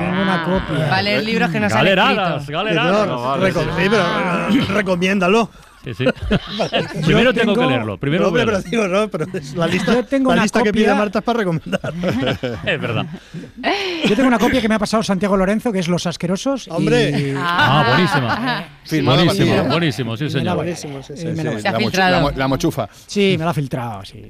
Tengo 0.00 0.22
una 0.22 0.42
copia. 0.44 0.86
Vale, 0.88 1.16
el 1.16 1.24
libro 1.24 1.50
que 1.50 1.60
nos 1.60 1.72
han 1.72 1.78
Galeradas, 1.78 2.40
escrito. 2.42 2.58
galeradas. 2.58 2.92
No, 2.92 3.06
No, 3.16 3.22
vale, 3.22 3.52
reco- 3.52 3.60
sí. 3.64 3.68
sí, 3.82 3.88
pero, 3.90 4.62
eh, 4.62 4.66
recomiéndalo. 4.74 5.50
Sí, 5.82 5.94
sí. 5.94 6.04
Primero 7.06 7.32
tengo 7.32 7.54
que 7.54 7.64
leerlo. 7.64 7.96
Primero 7.96 8.24
no, 8.24 8.30
voy 8.30 8.42
a 8.42 8.44
pero, 8.44 8.60
digo, 8.60 8.86
no, 8.86 9.08
pero 9.08 9.24
es 9.32 9.54
la 9.54 9.66
lista, 9.66 9.94
Yo 9.94 10.04
tengo 10.04 10.28
la 10.28 10.34
una 10.34 10.42
lista 10.42 10.62
que 10.62 10.68
copia- 10.70 10.84
pide 10.84 10.94
Marta 10.94 11.20
es 11.20 11.24
para 11.24 11.38
recomendar. 11.38 11.80
Es 12.66 12.80
verdad. 12.80 13.06
Yo 14.06 14.14
tengo 14.14 14.28
una 14.28 14.38
copia 14.38 14.60
que 14.60 14.68
me 14.68 14.74
ha 14.74 14.78
pasado 14.78 15.02
Santiago 15.02 15.38
Lorenzo, 15.38 15.72
que 15.72 15.78
es 15.78 15.88
Los 15.88 16.06
Asquerosos. 16.06 16.66
y- 16.66 16.70
¡Hombre! 16.70 17.34
Ah, 17.38 17.84
buenísima. 17.88 18.64
Firmada 18.84 19.24
buenísimo, 19.24 19.64
buenísimo, 19.64 20.16
sí, 20.18 20.24
la- 20.24 20.30
señor. 20.30 20.56
Buenísimo, 20.56 21.02
sí, 21.02 21.16
sí, 21.16 21.26
me 21.28 21.36
sí. 21.36 21.42
la- 21.44 21.60
Se 21.60 21.68
ha 21.68 21.72
La, 21.72 21.78
mochu- 21.78 21.82
filtrado. 21.84 22.10
la 22.16 22.20
mo- 22.20 22.30
la 22.32 22.48
mochufa. 22.48 22.88
Sí, 23.06 23.36
me 23.38 23.44
lo 23.44 23.50
ha 23.50 23.54
filtrado, 23.54 24.04
sí. 24.04 24.22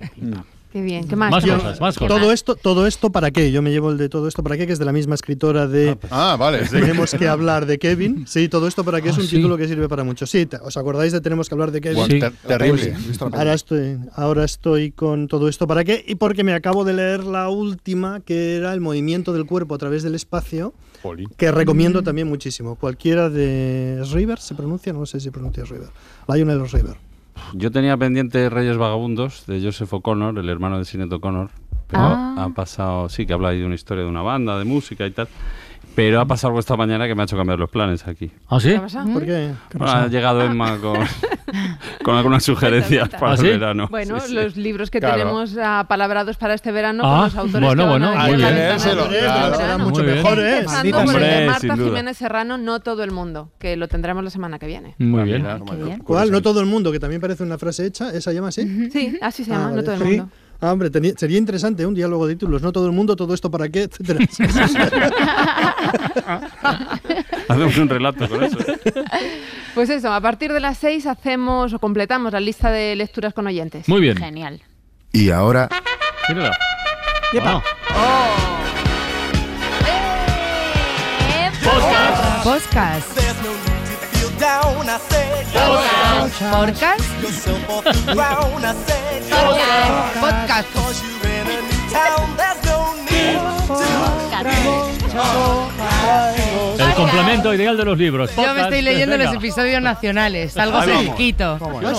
Qué 0.72 0.80
bien, 0.82 1.08
¿qué 1.08 1.16
más? 1.16 1.32
Más 1.32 1.44
cosas, 1.44 1.80
más 1.80 1.98
cosas. 1.98 2.16
Todo 2.20 2.30
esto, 2.32 2.54
todo 2.54 2.86
esto 2.86 3.10
para 3.10 3.32
qué? 3.32 3.50
Yo 3.50 3.60
me 3.60 3.70
llevo 3.72 3.90
el 3.90 3.98
de 3.98 4.08
todo 4.08 4.28
esto 4.28 4.42
para 4.44 4.56
qué, 4.56 4.66
que 4.68 4.72
es 4.72 4.78
de 4.78 4.84
la 4.84 4.92
misma 4.92 5.16
escritora 5.16 5.66
de 5.66 5.98
Ah, 6.10 6.36
vale. 6.38 6.60
Tenemos 6.68 7.12
que 7.12 7.26
hablar 7.26 7.66
de 7.66 7.78
Kevin. 7.78 8.24
Sí, 8.28 8.48
todo 8.48 8.68
esto 8.68 8.84
para 8.84 9.00
qué 9.00 9.08
es 9.08 9.16
Ah, 9.16 9.20
un 9.20 9.26
sí. 9.26 9.36
título 9.36 9.56
que 9.56 9.66
sirve 9.66 9.88
para 9.88 10.04
mucho. 10.04 10.26
Sí, 10.26 10.46
te- 10.46 10.58
¿os 10.58 10.76
acordáis 10.76 11.12
de 11.12 11.20
Tenemos 11.20 11.48
que 11.48 11.54
hablar 11.56 11.72
de 11.72 11.80
Kevin? 11.80 11.96
Bueno, 11.98 12.14
Sí. 12.14 12.20
ter- 12.20 12.32
terrible. 12.46 12.94
Ahora 13.32 13.54
estoy, 13.54 13.98
ahora 14.14 14.44
estoy 14.44 14.92
con 14.92 15.26
todo 15.26 15.48
esto 15.48 15.66
para 15.66 15.82
qué 15.82 16.04
y 16.06 16.14
porque 16.14 16.44
me 16.44 16.52
acabo 16.54 16.84
de 16.84 16.92
leer 16.92 17.24
la 17.24 17.48
última 17.48 18.20
que 18.20 18.54
era 18.56 18.72
el 18.72 18.80
movimiento 18.80 19.32
del 19.32 19.46
cuerpo 19.46 19.74
a 19.74 19.78
través 19.78 20.04
del 20.04 20.14
espacio 20.14 20.72
que 21.36 21.50
recomiendo 21.50 22.02
también 22.04 22.28
muchísimo. 22.28 22.76
Cualquiera 22.76 23.28
de 23.28 24.04
River 24.12 24.38
se 24.38 24.54
pronuncia, 24.54 24.92
no 24.92 25.04
sé 25.06 25.18
si 25.18 25.30
pronuncia 25.30 25.64
River. 25.64 25.88
Lionel 26.28 26.68
River. 26.70 26.94
Yo 27.54 27.70
tenía 27.70 27.96
pendiente 27.96 28.48
Reyes 28.50 28.76
Vagabundos 28.76 29.46
de 29.46 29.60
Joseph 29.62 29.92
O'Connor, 29.92 30.38
el 30.38 30.48
hermano 30.48 30.78
de 30.78 30.84
Sinead 30.84 31.12
O'Connor. 31.12 31.50
Pero 31.88 32.02
Ah. 32.02 32.34
ha 32.38 32.48
pasado, 32.50 33.08
sí, 33.08 33.26
que 33.26 33.32
habla 33.32 33.48
ahí 33.48 33.58
de 33.60 33.66
una 33.66 33.74
historia 33.74 34.04
de 34.04 34.10
una 34.10 34.22
banda, 34.22 34.58
de 34.58 34.64
música 34.64 35.06
y 35.06 35.10
tal. 35.10 35.28
Pero 35.94 36.20
ha 36.20 36.24
pasado 36.24 36.48
algo 36.50 36.60
esta 36.60 36.76
mañana 36.76 37.06
que 37.08 37.14
me 37.14 37.22
ha 37.22 37.24
hecho 37.24 37.36
cambiar 37.36 37.58
los 37.58 37.68
planes 37.68 38.06
aquí. 38.06 38.30
¿Ah, 38.48 38.60
sí? 38.60 38.70
¿Qué? 38.70 39.12
¿Por 39.12 39.24
qué? 39.26 39.52
Ha 39.80 40.06
llegado 40.06 40.40
Emma 40.42 40.78
con, 40.80 40.98
con 42.04 42.16
algunas 42.16 42.44
sugerencias 42.44 43.08
para 43.08 43.32
¿Ah, 43.32 43.36
sí? 43.36 43.48
el 43.48 43.58
verano. 43.58 43.88
Bueno, 43.90 44.18
Sí, 44.20 44.28
sí. 44.28 44.34
los 44.34 44.56
libros 44.56 44.90
que 44.90 45.00
Claro. 45.00 45.16
tenemos 45.18 45.56
apapalabrados 45.58 46.36
para 46.36 46.54
este 46.54 46.70
verano 46.72 47.02
Ah, 47.04 47.16
con 47.16 47.24
los 47.24 47.36
autores 47.36 47.66
bueno, 47.66 47.82
que 47.82 47.88
van 47.90 48.00
bueno, 48.02 48.20
a 48.20 48.24
venir 48.28 48.36
bien. 48.38 48.54
ventana 48.54 49.08
claro. 49.08 49.54
Será 49.56 49.78
mucho 49.78 49.90
Muy 50.02 50.02
bien. 50.04 50.16
mejor, 50.22 50.38
¿eh? 50.38 50.42
De 50.62 50.68
sea. 50.68 51.46
Marta. 51.50 51.76
Jiménez 51.76 52.16
Serrano, 52.16 52.56
No 52.56 52.80
todo 52.80 53.02
el 53.02 53.10
mundo, 53.10 53.50
que 53.58 53.76
lo 53.76 53.88
tendremos 53.88 54.22
la 54.24 54.30
semana 54.30 54.58
que 54.58 54.66
viene. 54.66 54.94
Muy 54.98 55.24
bien. 55.24 55.44
¿Cuál? 56.04 56.30
No 56.30 56.40
todo 56.40 56.60
el 56.60 56.66
mundo, 56.66 56.92
que 56.92 57.00
también 57.00 57.20
parece 57.20 57.42
una 57.42 57.58
frase 57.58 57.84
hecha. 57.86 58.10
¿Esa 58.10 58.32
llama 58.32 58.48
así? 58.48 58.90
Sí, 58.90 59.18
así 59.20 59.44
se 59.44 59.52
Ah, 59.52 59.58
llama. 59.58 59.70
No 59.72 59.82
todo 59.82 59.94
el 59.96 60.04
mundo. 60.04 60.28
Ah, 60.62 60.72
hombre, 60.72 60.90
tenía- 60.90 61.14
sería 61.16 61.38
interesante 61.38 61.86
un 61.86 61.94
diálogo 61.94 62.26
de 62.26 62.34
títulos. 62.34 62.60
No 62.62 62.70
todo 62.72 62.86
el 62.86 62.92
mundo, 62.92 63.16
todo 63.16 63.32
esto 63.32 63.50
para 63.50 63.68
qué, 63.70 63.84
etcétera. 63.84 64.20
Hacemos 67.48 67.76
un 67.78 67.88
relato 67.88 68.28
con 68.28 68.44
eso. 68.44 68.58
Pues 69.74 69.88
eso, 69.90 70.12
a 70.12 70.20
partir 70.20 70.52
de 70.52 70.60
las 70.60 70.76
6 70.78 71.06
hacemos 71.06 71.72
o 71.72 71.78
completamos 71.78 72.32
la 72.32 72.40
lista 72.40 72.70
de 72.70 72.94
lecturas 72.96 73.32
con 73.32 73.46
oyentes. 73.46 73.88
Muy 73.88 74.00
bien. 74.00 74.16
Genial. 74.18 74.60
Y 75.12 75.30
ahora, 75.30 75.68
Mírala. 76.28 76.56
Yepa. 77.32 77.62
Ah, 77.90 78.28
Podcast. 82.44 83.29
Podcast. 86.50 87.04
Podcast. 90.18 90.68
El 96.78 96.94
complemento 96.94 97.52
ideal 97.52 97.76
de 97.76 97.84
los 97.84 97.98
libros. 97.98 98.30
Yo 98.34 98.54
me 98.54 98.62
estoy 98.62 98.80
leyendo 98.80 99.18
venga. 99.18 99.30
los 99.30 99.34
episodios 99.34 99.82
nacionales, 99.82 100.56
algo 100.56 100.80
fresquito. 100.80 101.58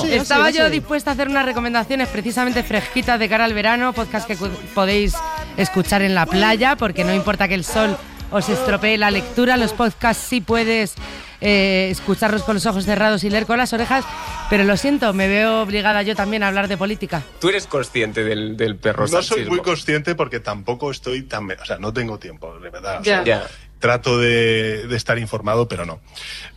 Estaba 0.09 0.49
yo 0.49 0.67
dispuesta 0.71 1.11
a 1.11 1.13
hacer 1.13 1.27
unas 1.27 1.45
recomendaciones 1.45 2.07
precisamente 2.07 2.63
fresquitas 2.63 3.19
de 3.19 3.29
cara 3.29 3.45
al 3.45 3.53
verano, 3.53 3.93
podcast 3.93 4.27
que 4.27 4.35
podéis 4.73 5.13
escuchar 5.57 6.01
en 6.01 6.15
la 6.15 6.25
playa, 6.25 6.75
porque 6.75 7.03
no 7.03 7.13
importa 7.13 7.47
que 7.47 7.53
el 7.53 7.63
sol 7.63 7.95
os 8.31 8.49
estropee 8.49 8.97
la 8.97 9.11
lectura, 9.11 9.57
los 9.57 9.73
podcasts 9.73 10.23
sí 10.27 10.41
puedes 10.41 10.95
eh, 11.41 11.89
escucharlos 11.91 12.43
con 12.43 12.55
los 12.55 12.65
ojos 12.65 12.85
cerrados 12.85 13.23
y 13.23 13.29
leer 13.29 13.45
con 13.45 13.57
las 13.57 13.73
orejas, 13.73 14.05
pero 14.49 14.63
lo 14.63 14.77
siento, 14.77 15.11
me 15.13 15.27
veo 15.27 15.61
obligada 15.61 16.01
yo 16.03 16.15
también 16.15 16.43
a 16.43 16.47
hablar 16.47 16.67
de 16.67 16.77
política. 16.77 17.21
Tú 17.39 17.49
eres 17.49 17.67
consciente 17.67 18.23
del, 18.23 18.55
del 18.57 18.75
perro 18.77 19.07
No 19.07 19.21
soy 19.21 19.45
muy 19.45 19.59
consciente 19.59 20.15
porque 20.15 20.39
tampoco 20.39 20.91
estoy 20.91 21.23
tan... 21.23 21.49
O 21.51 21.65
sea, 21.65 21.77
no 21.77 21.91
tengo 21.93 22.19
tiempo, 22.19 22.57
de 22.59 22.69
verdad. 22.69 22.99
O 23.01 23.03
Ya. 23.03 23.23
sea. 23.23 23.47
Trato 23.79 24.19
de, 24.19 24.85
de 24.87 24.95
estar 24.95 25.17
informado, 25.17 25.67
pero 25.67 25.87
no. 25.87 25.99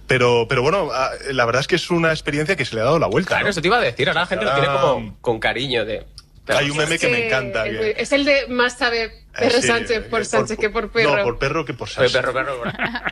Pero, 0.06 0.44
pero 0.46 0.60
bueno, 0.60 0.90
ah, 0.92 1.08
la 1.32 1.46
verdad 1.46 1.60
es 1.60 1.66
que 1.66 1.76
es 1.76 1.88
una 1.90 2.10
experiencia 2.10 2.54
que 2.54 2.66
se 2.66 2.74
le 2.74 2.82
ha 2.82 2.84
dado 2.84 2.98
la 2.98 3.06
vuelta. 3.06 3.28
Claro, 3.30 3.44
¿no? 3.44 3.50
eso 3.50 3.62
te 3.62 3.68
iba 3.68 3.78
a 3.78 3.80
decir. 3.80 4.08
Ahora 4.08 4.20
la 4.20 4.26
gente 4.26 4.44
lo 4.44 4.52
tiene 4.52 4.68
Ahora- 4.68 4.82
como 4.82 5.16
con 5.22 5.38
cariño 5.40 5.86
de. 5.86 6.04
Hay 6.48 6.70
un 6.70 6.76
meme 6.76 6.98
que 6.98 7.08
me 7.08 7.26
encanta. 7.26 7.64
que- 7.64 7.94
Es 7.96 8.12
el 8.12 8.24
de 8.24 8.46
más 8.48 8.76
sabe 8.78 9.10
perro 9.32 9.46
Eh, 9.58 9.62
sí, 9.62 9.66
Sánchez 9.68 10.00
por 10.02 10.10
por- 10.10 10.24
Sánchez 10.26 10.58
que 10.58 10.70
por 10.70 10.90
perro. 10.90 11.16
No, 11.16 11.22
por 11.22 11.38
perro 11.38 11.64
que 11.64 11.74
por 11.74 11.88
Sánchez. 11.88 12.12
perro, 12.12 12.32
perro. 12.32 12.62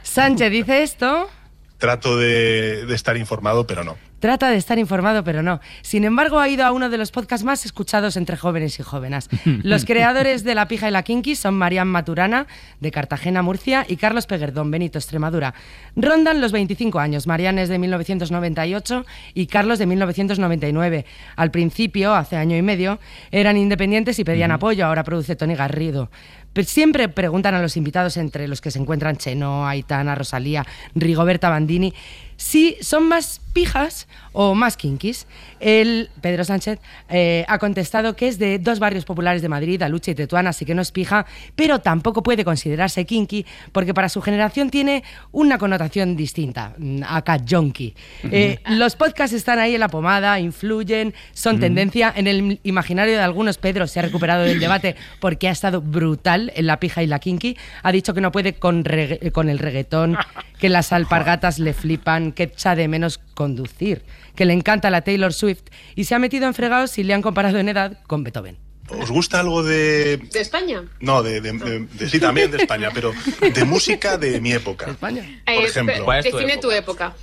Sánchez 0.03 0.51
dice 0.51 0.83
esto. 0.83 1.31
Trato 1.79 2.17
de, 2.19 2.85
de 2.87 2.95
estar 2.95 3.17
informado, 3.17 3.67
pero 3.67 3.83
no. 3.85 3.97
Trata 4.23 4.51
de 4.51 4.57
estar 4.57 4.79
informado, 4.79 5.25
pero 5.25 5.43
no. 5.43 5.59
Sin 5.81 6.05
embargo, 6.05 6.39
ha 6.39 6.49
ido 6.49 6.65
a 6.65 6.71
uno 6.71 6.91
de 6.91 6.97
los 6.97 7.11
podcasts 7.11 7.45
más 7.45 7.67
escuchados 7.67 8.17
entre 8.17 8.37
jóvenes 8.37 8.79
y 8.79 8.85
jóvenes. 8.85 9.29
Los 9.65 9.85
creadores 9.85 10.45
de 10.45 10.55
La 10.55 10.69
Pija 10.69 10.87
y 10.87 10.93
la 10.93 11.03
Kinky 11.03 11.35
son 11.35 11.55
Marian 11.55 11.89
Maturana, 11.89 12.47
de 12.79 12.93
Cartagena, 12.93 13.43
Murcia, 13.43 13.85
y 13.89 13.97
Carlos 13.97 14.27
Peguerdón, 14.27 14.71
Benito, 14.71 14.97
Extremadura. 14.97 15.55
Rondan 15.97 16.41
los 16.41 16.53
25 16.53 17.01
años. 17.01 17.27
Marian 17.27 17.59
es 17.59 17.69
de 17.69 17.81
1998 17.81 19.05
y 19.35 19.49
Carlos 19.49 19.81
de 19.81 19.87
1999. 19.87 21.05
Al 21.35 21.51
principio, 21.51 22.15
hace 22.15 22.37
año 22.37 22.57
y 22.57 22.63
medio, 22.63 23.01
eran 23.33 23.57
independientes 23.57 24.21
y 24.21 24.25
pedían 24.25 24.53
apoyo. 24.53 24.87
Ahora 24.87 25.03
produce 25.03 25.35
Tony 25.35 25.57
Garrido. 25.57 26.11
Pero 26.53 26.67
siempre 26.67 27.09
preguntan 27.09 27.55
a 27.55 27.63
los 27.63 27.77
invitados, 27.77 28.17
entre 28.17 28.49
los 28.49 28.61
que 28.61 28.71
se 28.71 28.79
encuentran 28.79 29.17
Cheno, 29.17 29.67
Aitana, 29.67 30.15
Rosalía, 30.15 30.67
Rigoberta 30.95 31.49
Bandini, 31.49 31.95
si 32.37 32.77
son 32.81 33.09
más 33.09 33.41
pijas 33.53 34.09
o 34.33 34.55
más 34.55 34.77
kinkis. 34.77 35.27
El 35.61 36.09
Pedro 36.21 36.43
Sánchez 36.43 36.81
eh, 37.09 37.45
ha 37.47 37.59
contestado 37.59 38.17
que 38.17 38.27
es 38.27 38.39
de 38.39 38.59
dos 38.59 38.81
barrios 38.81 39.05
populares 39.05 39.43
de 39.43 39.49
Madrid, 39.49 39.81
Aluche 39.83 40.11
y 40.11 40.15
Tetuán, 40.17 40.47
así 40.49 40.65
que 40.65 40.75
no 40.75 40.83
es 40.83 40.91
pija, 40.91 41.25
pero 41.55 41.79
tampoco 41.81 42.23
puede 42.25 42.45
considerarse 42.45 43.05
kinky 43.05 43.47
porque 43.71 43.95
para 43.95 44.09
su 44.09 44.21
generación 44.23 44.71
tiene 44.71 45.05
una 45.31 45.59
connotación 45.59 46.17
distinta, 46.17 46.75
mm, 46.79 47.03
acá 47.07 47.39
junkie. 47.49 47.95
Eh, 48.25 48.59
los 48.71 48.97
podcasts 48.97 49.37
están 49.37 49.59
ahí 49.61 49.75
en 49.75 49.81
la 49.81 49.89
pomada, 49.89 50.41
influyen, 50.41 51.15
son 51.33 51.57
Mm. 51.59 51.61
tendencia. 51.61 52.13
En 52.17 52.27
el 52.27 52.59
imaginario 52.65 53.15
de 53.15 53.21
algunos, 53.21 53.59
Pedro 53.59 53.87
se 53.87 54.01
ha 54.01 54.03
recuperado 54.03 54.43
del 54.43 54.59
debate 54.59 54.97
porque 55.21 55.47
ha 55.49 55.53
estado 55.53 55.81
brutal 55.81 56.42
en 56.55 56.67
la 56.67 56.81
pija 56.81 57.03
y 57.03 57.07
la 57.07 57.19
kinky. 57.19 57.57
Ha 57.83 57.93
dicho 57.93 58.15
que 58.15 58.21
no 58.23 58.33
puede 58.33 58.55
con, 58.55 58.85
regga- 58.85 59.31
con 59.31 59.49
el 59.51 59.59
reggaetón, 59.59 60.17
que 60.59 60.69
las 60.71 60.93
alpargatas 60.93 61.59
le 61.59 61.75
flipan, 61.75 62.33
que 62.33 62.45
echa 62.45 62.75
de 62.75 62.89
menos 62.89 63.19
conducir, 63.35 64.03
que 64.35 64.45
le 64.47 64.55
encanta 64.55 64.91
la 64.91 65.03
Taylor 65.03 65.33
Swift 65.33 65.65
y 65.95 66.05
se 66.05 66.15
ha 66.15 66.19
metido 66.19 66.47
en 66.47 66.55
fregados 66.55 66.91
si 66.93 67.05
le 67.05 67.15
han 67.15 67.23
comparado 67.23 67.59
en 67.59 67.69
edad 67.69 67.99
con 68.07 68.25
Beethoven. 68.25 68.57
¿Os 68.89 69.11
gusta 69.11 69.41
algo 69.41 69.63
de...? 69.63 70.19
¿De 70.19 70.41
España? 70.41 70.83
No, 71.01 71.23
de, 71.23 71.41
de- 71.41 71.53
de- 71.53 71.79
de- 71.87 72.09
sí, 72.11 72.19
también 72.21 72.51
de 72.51 72.59
España, 72.59 72.91
pero 72.93 73.13
de 73.55 73.65
música 73.65 74.19
de 74.19 74.41
mi 74.41 74.53
época. 74.53 74.91
España? 74.91 75.23
Por 75.47 75.65
ejemplo. 75.65 76.05
pe- 76.05 76.23
define 76.23 76.59
tu 76.59 76.71
época. 76.71 77.15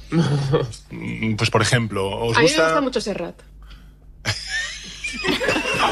Mm, 0.90 1.36
Pues 1.36 1.50
por 1.50 1.62
ejemplo, 1.62 2.10
¿os 2.10 2.38
A 2.38 2.40
mí 2.40 2.46
me 2.46 2.50
gusta...? 2.52 2.64
gusta 2.66 2.82
mucho 2.82 3.02
Serrat. 3.02 3.36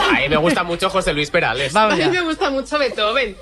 A 0.10 0.20
mí 0.20 0.30
me 0.30 0.38
gusta 0.38 0.64
mucho 0.64 0.90
José 0.90 1.14
Luis 1.14 1.30
Perales. 1.30 1.76
a 1.76 1.90
mí 1.90 2.04
me 2.10 2.22
gusta 2.22 2.50
mucho 2.50 2.78
Beethoven. 2.78 3.36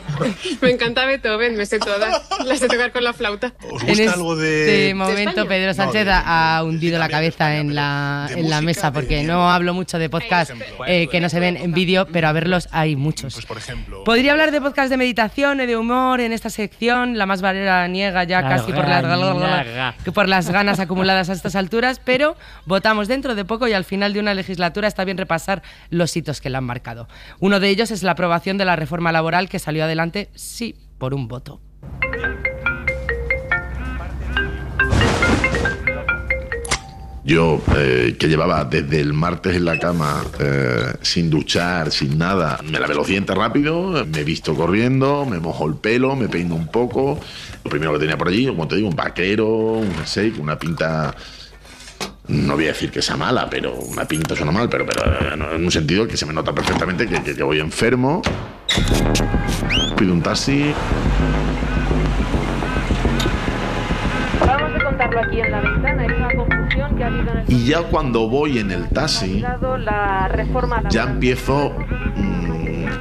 me 0.60 0.70
encanta 0.70 1.06
Beethoven, 1.06 1.56
me 1.56 1.66
sé 1.66 1.78
todas. 1.78 2.22
Las 2.44 2.60
de 2.60 2.68
tocar 2.68 2.92
con 2.92 3.04
la 3.04 3.12
flauta. 3.12 3.52
¿Os 3.70 3.82
En 3.82 3.88
gusta 3.88 4.12
algo 4.12 4.36
de...? 4.36 4.60
este 4.60 4.94
momento 4.94 5.30
España? 5.30 5.48
Pedro 5.48 5.74
Sánchez 5.74 6.08
ha 6.08 6.38
ha 6.58 6.62
hundido 6.62 6.98
la 6.98 7.08
cabeza 7.08 7.56
en 7.56 7.74
la, 7.74 8.28
en 8.34 8.48
la 8.50 8.60
mesa 8.60 8.92
porque 8.92 9.22
no 9.22 9.50
hablo 9.50 9.74
mucho 9.74 9.98
de 9.98 10.08
podcasts 10.08 10.54
eh, 10.86 11.08
que 11.08 11.20
no 11.20 11.28
se 11.28 11.40
ven 11.40 11.56
en 11.56 11.72
vídeo, 11.72 12.06
pero 12.12 12.28
a 12.28 12.32
verlos 12.32 12.68
hay 12.70 12.96
muchos. 12.96 13.34
Pues 13.34 13.46
por 13.46 13.58
ejemplo... 13.58 14.04
Podría 14.04 14.32
hablar 14.32 14.50
de 14.50 14.60
podcast 14.60 14.90
de 14.90 14.96
meditación 14.96 15.60
y 15.60 15.66
de 15.66 15.76
humor 15.76 16.20
en 16.20 16.32
esta 16.32 16.50
sección, 16.50 17.18
la 17.18 17.26
más 17.26 17.42
niega 17.88 18.24
ya 18.24 18.42
La 18.42 18.48
casi 18.48 18.72
por 18.72 18.86
que 20.04 20.12
por 20.12 20.28
las 20.28 20.50
ganas 20.50 20.80
acumuladas 20.80 21.30
a 21.30 21.32
estas 21.32 21.56
alturas, 21.56 22.00
pero 22.04 22.36
votamos 22.64 23.08
dentro 23.08 23.34
de 23.34 23.44
poco 23.44 23.68
y 23.68 23.72
al 23.72 23.84
final 23.84 24.12
de 24.12 24.20
una 24.20 24.34
legislatura 24.34 24.88
está 24.88 25.04
bien 25.04 25.16
repasar 25.18 25.62
los 25.90 26.16
hitos 26.16 26.40
que 26.40 26.48
la 26.48 26.58
han 26.58 26.64
marcado. 26.64 27.08
Uno 27.40 27.60
de 27.60 27.68
ellos 27.68 27.90
es 27.90 28.02
la 28.02 28.12
aprobación 28.12 28.56
de 28.56 28.64
la 28.64 28.76
reforma 28.76 29.12
laboral 29.12 29.48
que 29.48 29.58
salió 29.58 29.84
adelante, 29.84 30.30
sí, 30.34 30.74
por 30.98 31.12
un 31.12 31.28
voto. 31.28 31.60
Yo, 37.28 37.60
eh, 37.76 38.16
que 38.18 38.26
llevaba 38.26 38.64
desde 38.64 39.00
el 39.00 39.12
martes 39.12 39.54
en 39.54 39.66
la 39.66 39.78
cama, 39.78 40.24
eh, 40.40 40.94
sin 41.02 41.28
duchar, 41.28 41.90
sin 41.90 42.16
nada, 42.16 42.58
me 42.64 42.80
lavé 42.80 42.94
los 42.94 43.06
rápido, 43.28 44.06
me 44.06 44.20
he 44.20 44.24
visto 44.24 44.54
corriendo, 44.54 45.26
me 45.26 45.38
mojo 45.38 45.66
el 45.66 45.74
pelo, 45.74 46.16
me 46.16 46.26
peino 46.28 46.54
un 46.54 46.68
poco. 46.68 47.20
Lo 47.62 47.70
primero 47.70 47.92
que 47.92 47.98
tenía 47.98 48.16
por 48.16 48.28
allí, 48.28 48.46
como 48.46 48.66
te 48.66 48.76
digo, 48.76 48.88
un 48.88 48.96
vaquero, 48.96 49.46
un 49.46 49.92
con 49.92 50.40
una 50.40 50.58
pinta. 50.58 51.14
No 52.28 52.54
voy 52.54 52.64
a 52.64 52.68
decir 52.68 52.90
que 52.90 53.00
sea 53.00 53.16
mala, 53.16 53.48
pero 53.48 53.74
una 53.74 54.04
pinta 54.04 54.36
suena 54.36 54.52
mal, 54.52 54.68
pero, 54.68 54.84
pero 54.84 55.02
eh, 55.12 55.34
en 55.56 55.64
un 55.64 55.70
sentido 55.70 56.06
que 56.06 56.16
se 56.16 56.26
me 56.26 56.32
nota 56.34 56.52
perfectamente 56.52 57.06
que, 57.06 57.22
que- 57.22 57.34
que 57.34 57.42
voy 57.42 57.58
enfermo. 57.60 58.20
Pido 59.96 60.12
un 60.12 60.22
taxi, 60.22 60.74
Vamos 64.46 64.70
a 64.80 64.84
contarlo 64.84 65.20
aquí 65.20 65.40
en 65.40 65.50
la 65.50 65.60
ventana, 65.60 66.06
es 66.06 66.12
una 66.16 66.34
confusión 66.34 66.96
que 66.96 67.04
ha 67.04 67.06
habido 67.08 67.32
en 67.32 67.38
el 67.38 67.44
y 67.52 67.64
ya 67.64 67.82
cuando 67.82 68.28
voy 68.28 68.58
en 68.58 68.70
el 68.70 68.88
taxi, 68.88 69.42
ya 70.90 71.02
empiezo 71.04 71.74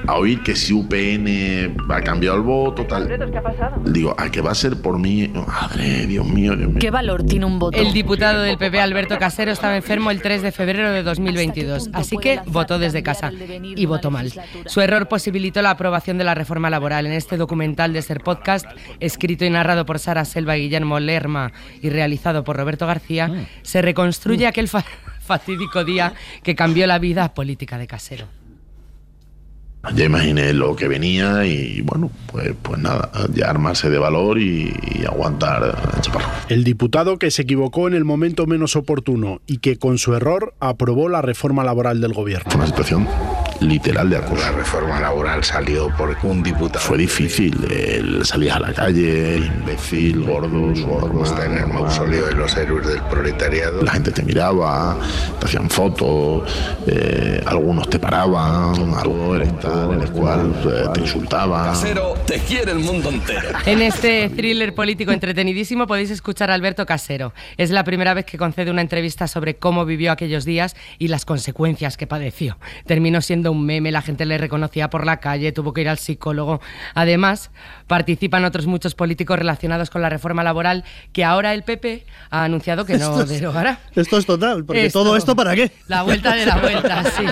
a 0.07 0.15
oír 0.15 0.41
que 0.41 0.55
si 0.55 0.73
UPN 0.73 1.75
ha 1.91 2.01
cambiado 2.01 2.37
el 2.37 2.43
voto, 2.43 2.85
tal. 2.85 3.07
¿Qué 3.07 3.37
ha 3.37 3.41
pasado? 3.43 3.81
Digo, 3.85 4.15
¿a 4.17 4.29
qué 4.31 4.41
va 4.41 4.51
a 4.51 4.55
ser 4.55 4.81
por 4.81 4.97
mí? 4.99 5.27
Madre, 5.27 6.05
Dios 6.07 6.25
mío, 6.25 6.55
Dios 6.55 6.69
mío. 6.69 6.79
¿Qué 6.79 6.89
valor 6.91 7.23
tiene 7.23 7.45
un 7.45 7.59
voto? 7.59 7.77
El 7.77 7.91
diputado 7.93 8.41
del 8.41 8.57
PP, 8.57 8.79
Alberto 8.79 9.17
Casero, 9.17 9.51
estaba 9.51 9.75
enfermo 9.75 10.09
el 10.11 10.21
3 10.21 10.41
de 10.41 10.51
febrero 10.51 10.91
de 10.91 11.03
2022, 11.03 11.89
así 11.93 12.17
que 12.17 12.39
votó 12.45 12.79
desde 12.79 13.03
casa 13.03 13.31
y 13.61 13.85
votó 13.85 14.09
mal. 14.11 14.31
Su 14.65 14.81
error 14.81 15.07
posibilitó 15.07 15.61
la 15.61 15.71
aprobación 15.71 16.17
de 16.17 16.23
la 16.23 16.35
reforma 16.35 16.69
laboral. 16.69 17.05
En 17.05 17.11
este 17.13 17.37
documental 17.37 17.93
de 17.93 18.01
Ser 18.01 18.21
Podcast, 18.21 18.65
escrito 18.99 19.45
y 19.45 19.49
narrado 19.49 19.85
por 19.85 19.99
Sara 19.99 20.25
Selva 20.25 20.57
y 20.57 20.61
Guillermo 20.63 20.99
Lerma 20.99 21.51
y 21.81 21.89
realizado 21.89 22.43
por 22.43 22.55
Roberto 22.57 22.87
García, 22.87 23.47
se 23.61 23.81
reconstruye 23.81 24.47
aquel 24.47 24.67
fa- 24.67 24.85
fatídico 25.19 25.83
día 25.83 26.13
que 26.43 26.55
cambió 26.55 26.87
la 26.87 26.97
vida 26.99 27.33
política 27.33 27.77
de 27.77 27.87
Casero. 27.87 28.25
Ya 29.95 30.05
imaginé 30.05 30.53
lo 30.53 30.75
que 30.75 30.87
venía 30.87 31.45
y 31.45 31.81
bueno, 31.81 32.11
pues, 32.31 32.53
pues 32.61 32.79
nada, 32.79 33.09
ya 33.33 33.49
armarse 33.49 33.89
de 33.89 33.97
valor 33.97 34.37
y, 34.37 34.73
y 34.99 35.05
aguantar, 35.05 35.63
eh, 35.63 36.01
chaparro. 36.01 36.27
El 36.49 36.63
diputado 36.63 37.17
que 37.17 37.31
se 37.31 37.43
equivocó 37.43 37.87
en 37.87 37.93
el 37.93 38.03
momento 38.03 38.47
menos 38.47 38.75
oportuno 38.75 39.39
y 39.47 39.59
que 39.59 39.77
con 39.77 39.97
su 39.97 40.13
error 40.13 40.53
aprobó 40.59 41.07
la 41.07 41.21
reforma 41.21 41.63
laboral 41.63 42.01
del 42.01 42.13
gobierno. 42.13 42.51
Fue 42.51 42.57
una 42.57 42.67
situación 42.67 43.07
literal 43.61 44.09
de 44.09 44.17
acoso. 44.17 44.41
La 44.41 44.51
reforma 44.51 44.99
laboral 44.99 45.43
salió 45.43 45.89
por 45.95 46.15
un 46.23 46.43
diputado. 46.43 46.83
Fue 46.83 46.97
difícil, 46.97 47.55
el 47.69 48.25
salir 48.25 48.51
a 48.51 48.59
la 48.59 48.73
calle, 48.73 49.37
imbécil, 49.37 50.23
gordo, 50.23 50.73
Como 50.99 51.23
está 51.23 51.45
en 51.45 51.57
el 51.57 51.67
mausoleo 51.67 52.27
de 52.27 52.33
los 52.33 52.55
héroes 52.55 52.87
del 52.87 53.01
proletariado. 53.03 53.81
La 53.81 53.91
gente 53.91 54.11
te 54.11 54.23
miraba, 54.23 54.97
te 55.39 55.45
hacían 55.45 55.69
fotos, 55.69 56.43
eh, 56.87 57.41
algunos 57.45 57.89
te 57.89 57.99
paraban, 57.99 58.93
algo 58.93 59.35
eres 59.35 59.59
tal, 59.59 59.93
en 59.93 60.01
el 60.01 60.11
cual 60.11 60.53
eh, 60.65 60.87
te 60.93 61.01
insultaban. 61.01 61.75
te 62.25 62.39
quiere 62.39 62.71
el 62.71 62.79
mundo 62.79 63.09
entero. 63.09 63.49
En 63.65 63.81
este 63.81 64.29
thriller 64.29 64.73
político 64.75 65.11
entretenidísimo 65.11 65.87
podéis 65.87 66.11
escuchar 66.11 66.51
a 66.51 66.53
Alberto 66.53 66.85
Casero. 66.85 67.33
Es 67.57 67.69
la 67.71 67.83
primera 67.83 68.13
vez 68.13 68.25
que 68.25 68.37
concede 68.37 68.71
una 68.71 68.81
entrevista 68.81 69.27
sobre 69.27 69.55
cómo 69.55 69.85
vivió 69.85 70.11
aquellos 70.11 70.45
días 70.45 70.75
y 70.97 71.07
las 71.07 71.25
consecuencias 71.25 71.97
que 71.97 72.07
padeció. 72.07 72.57
Terminó 72.85 73.21
siendo 73.21 73.46
un 73.49 73.65
meme, 73.65 73.91
la 73.91 74.01
gente 74.01 74.25
le 74.25 74.37
reconocía 74.37 74.89
por 74.89 75.05
la 75.05 75.17
calle, 75.19 75.51
tuvo 75.51 75.73
que 75.73 75.81
ir 75.81 75.89
al 75.89 75.97
psicólogo. 75.97 76.61
Además, 76.93 77.51
participan 77.87 78.45
otros 78.45 78.65
muchos 78.67 78.95
políticos 78.95 79.37
relacionados 79.39 79.89
con 79.89 80.01
la 80.01 80.09
reforma 80.09 80.43
laboral 80.43 80.83
que 81.13 81.23
ahora 81.23 81.53
el 81.53 81.63
PP 81.63 82.05
ha 82.29 82.43
anunciado 82.43 82.85
que 82.85 82.97
no 82.97 83.09
Esto 83.11 83.23
es- 83.23 83.29
derogará. 83.29 83.79
Esto 83.95 84.17
es 84.17 84.25
total, 84.25 84.65
porque 84.65 84.85
Esto. 84.85 85.03
todo 85.03 85.15
esto 85.17 85.35
para 85.35 85.55
qué. 85.55 85.71
La 85.87 86.03
vuelta 86.03 86.35
de 86.35 86.45
la 86.45 86.57
vuelta, 86.57 87.03
sí. 87.11 87.23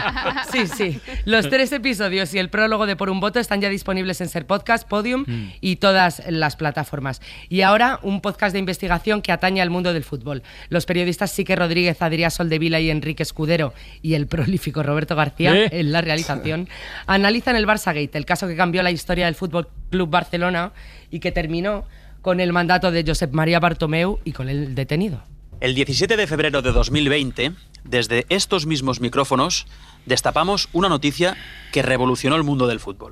Sí, 0.51 0.67
sí. 0.67 0.99
Los 1.25 1.49
tres 1.49 1.71
episodios 1.71 2.33
y 2.33 2.39
el 2.39 2.49
prólogo 2.49 2.85
de 2.85 2.95
Por 2.95 3.09
un 3.09 3.19
voto 3.19 3.39
están 3.39 3.59
ya 3.61 3.69
disponibles 3.69 4.21
en 4.21 4.29
Ser 4.29 4.45
Podcast, 4.45 4.87
Podium 4.87 5.25
Mm. 5.27 5.51
y 5.61 5.75
todas 5.77 6.21
las 6.29 6.55
plataformas. 6.55 7.21
Y 7.49 7.61
ahora 7.61 7.99
un 8.03 8.21
podcast 8.21 8.53
de 8.53 8.59
investigación 8.59 9.21
que 9.21 9.31
atañe 9.31 9.61
al 9.61 9.69
mundo 9.69 9.91
del 9.93 10.03
fútbol. 10.03 10.43
Los 10.69 10.85
periodistas 10.85 11.31
Sique 11.31 11.55
Rodríguez, 11.55 11.99
Adrià 12.01 12.29
Soldevila 12.29 12.79
y 12.79 12.89
Enrique 12.89 13.23
Escudero 13.23 13.73
y 14.01 14.13
el 14.13 14.27
prolífico 14.27 14.83
Roberto 14.83 15.15
García 15.15 15.55
¿Eh? 15.55 15.69
en 15.71 15.91
la 15.91 16.01
realización 16.05 16.69
analizan 17.07 17.57
el 17.57 17.67
Barça 17.67 17.93
Gate, 17.93 18.17
el 18.17 18.25
caso 18.25 18.47
que 18.47 18.55
cambió 18.55 18.81
la 18.81 18.91
historia 18.91 19.25
del 19.25 19.35
Fútbol 19.35 19.67
Club 19.91 20.09
Barcelona 20.09 20.71
y 21.11 21.19
que 21.19 21.33
terminó 21.33 21.83
con 22.21 22.39
el 22.39 22.53
mandato 22.53 22.91
de 22.91 23.03
Josep 23.05 23.33
María 23.33 23.59
Bartomeu 23.59 24.19
y 24.23 24.31
con 24.31 24.49
el 24.49 24.73
detenido. 24.73 25.21
El 25.61 25.75
17 25.75 26.17
de 26.17 26.27
febrero 26.27 26.61
de 26.61 26.71
2020, 26.71 27.53
desde 27.83 28.25
estos 28.29 28.65
mismos 28.65 28.99
micrófonos, 28.99 29.67
destapamos 30.05 30.69
una 30.73 30.89
noticia 30.89 31.37
que 31.71 31.81
revolucionó 31.81 32.35
el 32.35 32.43
mundo 32.43 32.67
del 32.67 32.79
fútbol. 32.79 33.11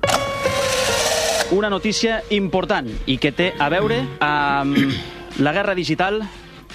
Una 1.50 1.70
notícia 1.70 2.22
important 2.30 2.88
i 3.06 3.18
que 3.20 3.30
té 3.30 3.52
a 3.60 3.68
veure 3.68 4.00
amb 4.24 4.76
la 5.38 5.52
guerra 5.52 5.74
digital 5.76 6.22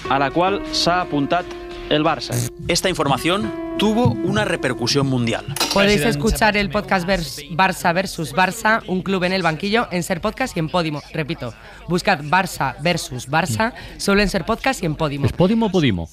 a 0.08 0.18
la 0.22 0.30
qual 0.30 0.62
s'ha 0.72 1.00
apuntat 1.02 1.44
el 1.90 2.04
Barça. 2.06 2.36
Esta 2.68 2.88
información 2.88 3.50
tuvo 3.80 4.10
una 4.10 4.44
repercusión 4.44 5.06
mundial. 5.06 5.46
Podéis 5.72 6.02
escuchar 6.02 6.54
el 6.58 6.68
podcast 6.68 7.08
vers- 7.08 7.48
Barça 7.56 7.94
versus 7.94 8.34
Barça, 8.34 8.82
un 8.86 9.00
club 9.00 9.24
en 9.24 9.32
el 9.32 9.42
banquillo, 9.42 9.88
en 9.90 10.02
Ser 10.02 10.20
Podcast 10.20 10.54
y 10.54 10.60
en 10.60 10.68
Podimo. 10.68 11.00
Repito, 11.14 11.54
buscad 11.88 12.20
Barça 12.20 12.74
versus 12.82 13.26
Barça, 13.26 13.72
solo 13.96 14.20
en 14.20 14.28
Ser 14.28 14.44
Podcast 14.44 14.82
y 14.82 14.86
en 14.86 14.96
Podimo. 14.96 15.24
¿Es 15.24 15.32
Podimo 15.32 15.66
o 15.66 15.70
Podimo? 15.70 16.10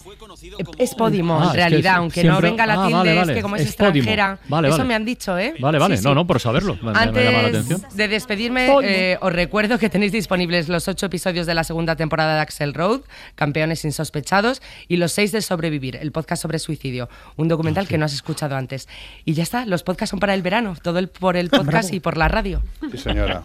Es 0.78 0.96
Podimo, 0.96 1.42
Ah, 1.42 1.44
es 1.44 1.50
en 1.50 1.56
realidad, 1.58 1.92
es- 1.94 1.98
aunque 1.98 2.24
no 2.24 2.40
venga 2.40 2.66
la 2.66 2.76
ah, 2.86 2.88
tilde, 2.88 3.16
vale, 3.16 3.32
es 3.34 3.36
que 3.36 3.42
como 3.42 3.58
es, 3.58 3.64
extranjera. 3.64 4.40
Vale, 4.48 4.70
Eso 4.70 4.86
me 4.86 4.96
han 4.96 5.04
dicho, 5.04 5.38
¿eh? 5.38 5.54
Vale, 5.60 5.78
vale. 5.78 5.98
Sí, 5.98 6.04
No, 6.06 6.12
sí. 6.12 6.16
no, 6.16 6.26
por 6.26 6.40
saberlo. 6.40 6.76
Me, 6.82 6.94
me 6.94 7.24
llama 7.24 7.42
la 7.42 7.48
atención. 7.50 7.82
Antes 7.84 7.98
de 7.98 8.08
despedirme, 8.08 8.70
eh, 8.84 9.18
os 9.20 9.34
recuerdo 9.34 9.78
que 9.78 9.90
tenéis 9.90 10.14
disponibles 10.14 10.70
los 10.70 10.88
ocho 10.88 11.08
episodios 11.08 11.46
de 11.46 11.54
la 11.54 11.66
segunda 11.66 11.98
temporada 11.98 12.36
de 12.36 12.40
Axel 12.40 12.74
Road, 12.74 13.02
Campeones 13.36 13.84
Insospechados, 13.84 14.62
y 14.88 14.96
los 14.96 15.12
seis 15.12 15.34
de 15.34 15.42
Sobrevivir, 15.42 15.98
el 15.98 16.14
podcast 16.14 16.42
sobre 16.42 16.60
suicidio, 16.60 17.10
un 17.36 17.50
documental 17.58 17.88
que 17.88 17.98
no 17.98 18.06
has 18.06 18.14
escuchado 18.14 18.56
antes. 18.56 18.88
Y 19.26 19.34
ya 19.34 19.44
está, 19.44 19.66
los 19.66 19.84
podcasts 19.84 20.12
son 20.12 20.20
para 20.20 20.34
el 20.34 20.44
verano, 20.44 20.76
todo 20.82 21.00
el, 21.00 21.10
por 21.10 21.36
el 21.36 21.50
podcast 21.50 21.92
y 21.94 22.00
por 22.00 22.18
la 22.18 22.28
radio. 22.28 22.62
Sí, 22.92 22.98
señora. 22.98 23.44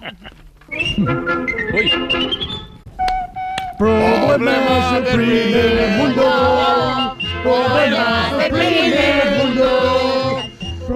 Problemas 3.79 4.93
del 4.93 5.05
primer 5.05 5.91
mundo. 5.99 7.17
Problemas 7.43 8.39
del 8.39 8.51
primer 8.51 9.39
mundo. 9.39 10.02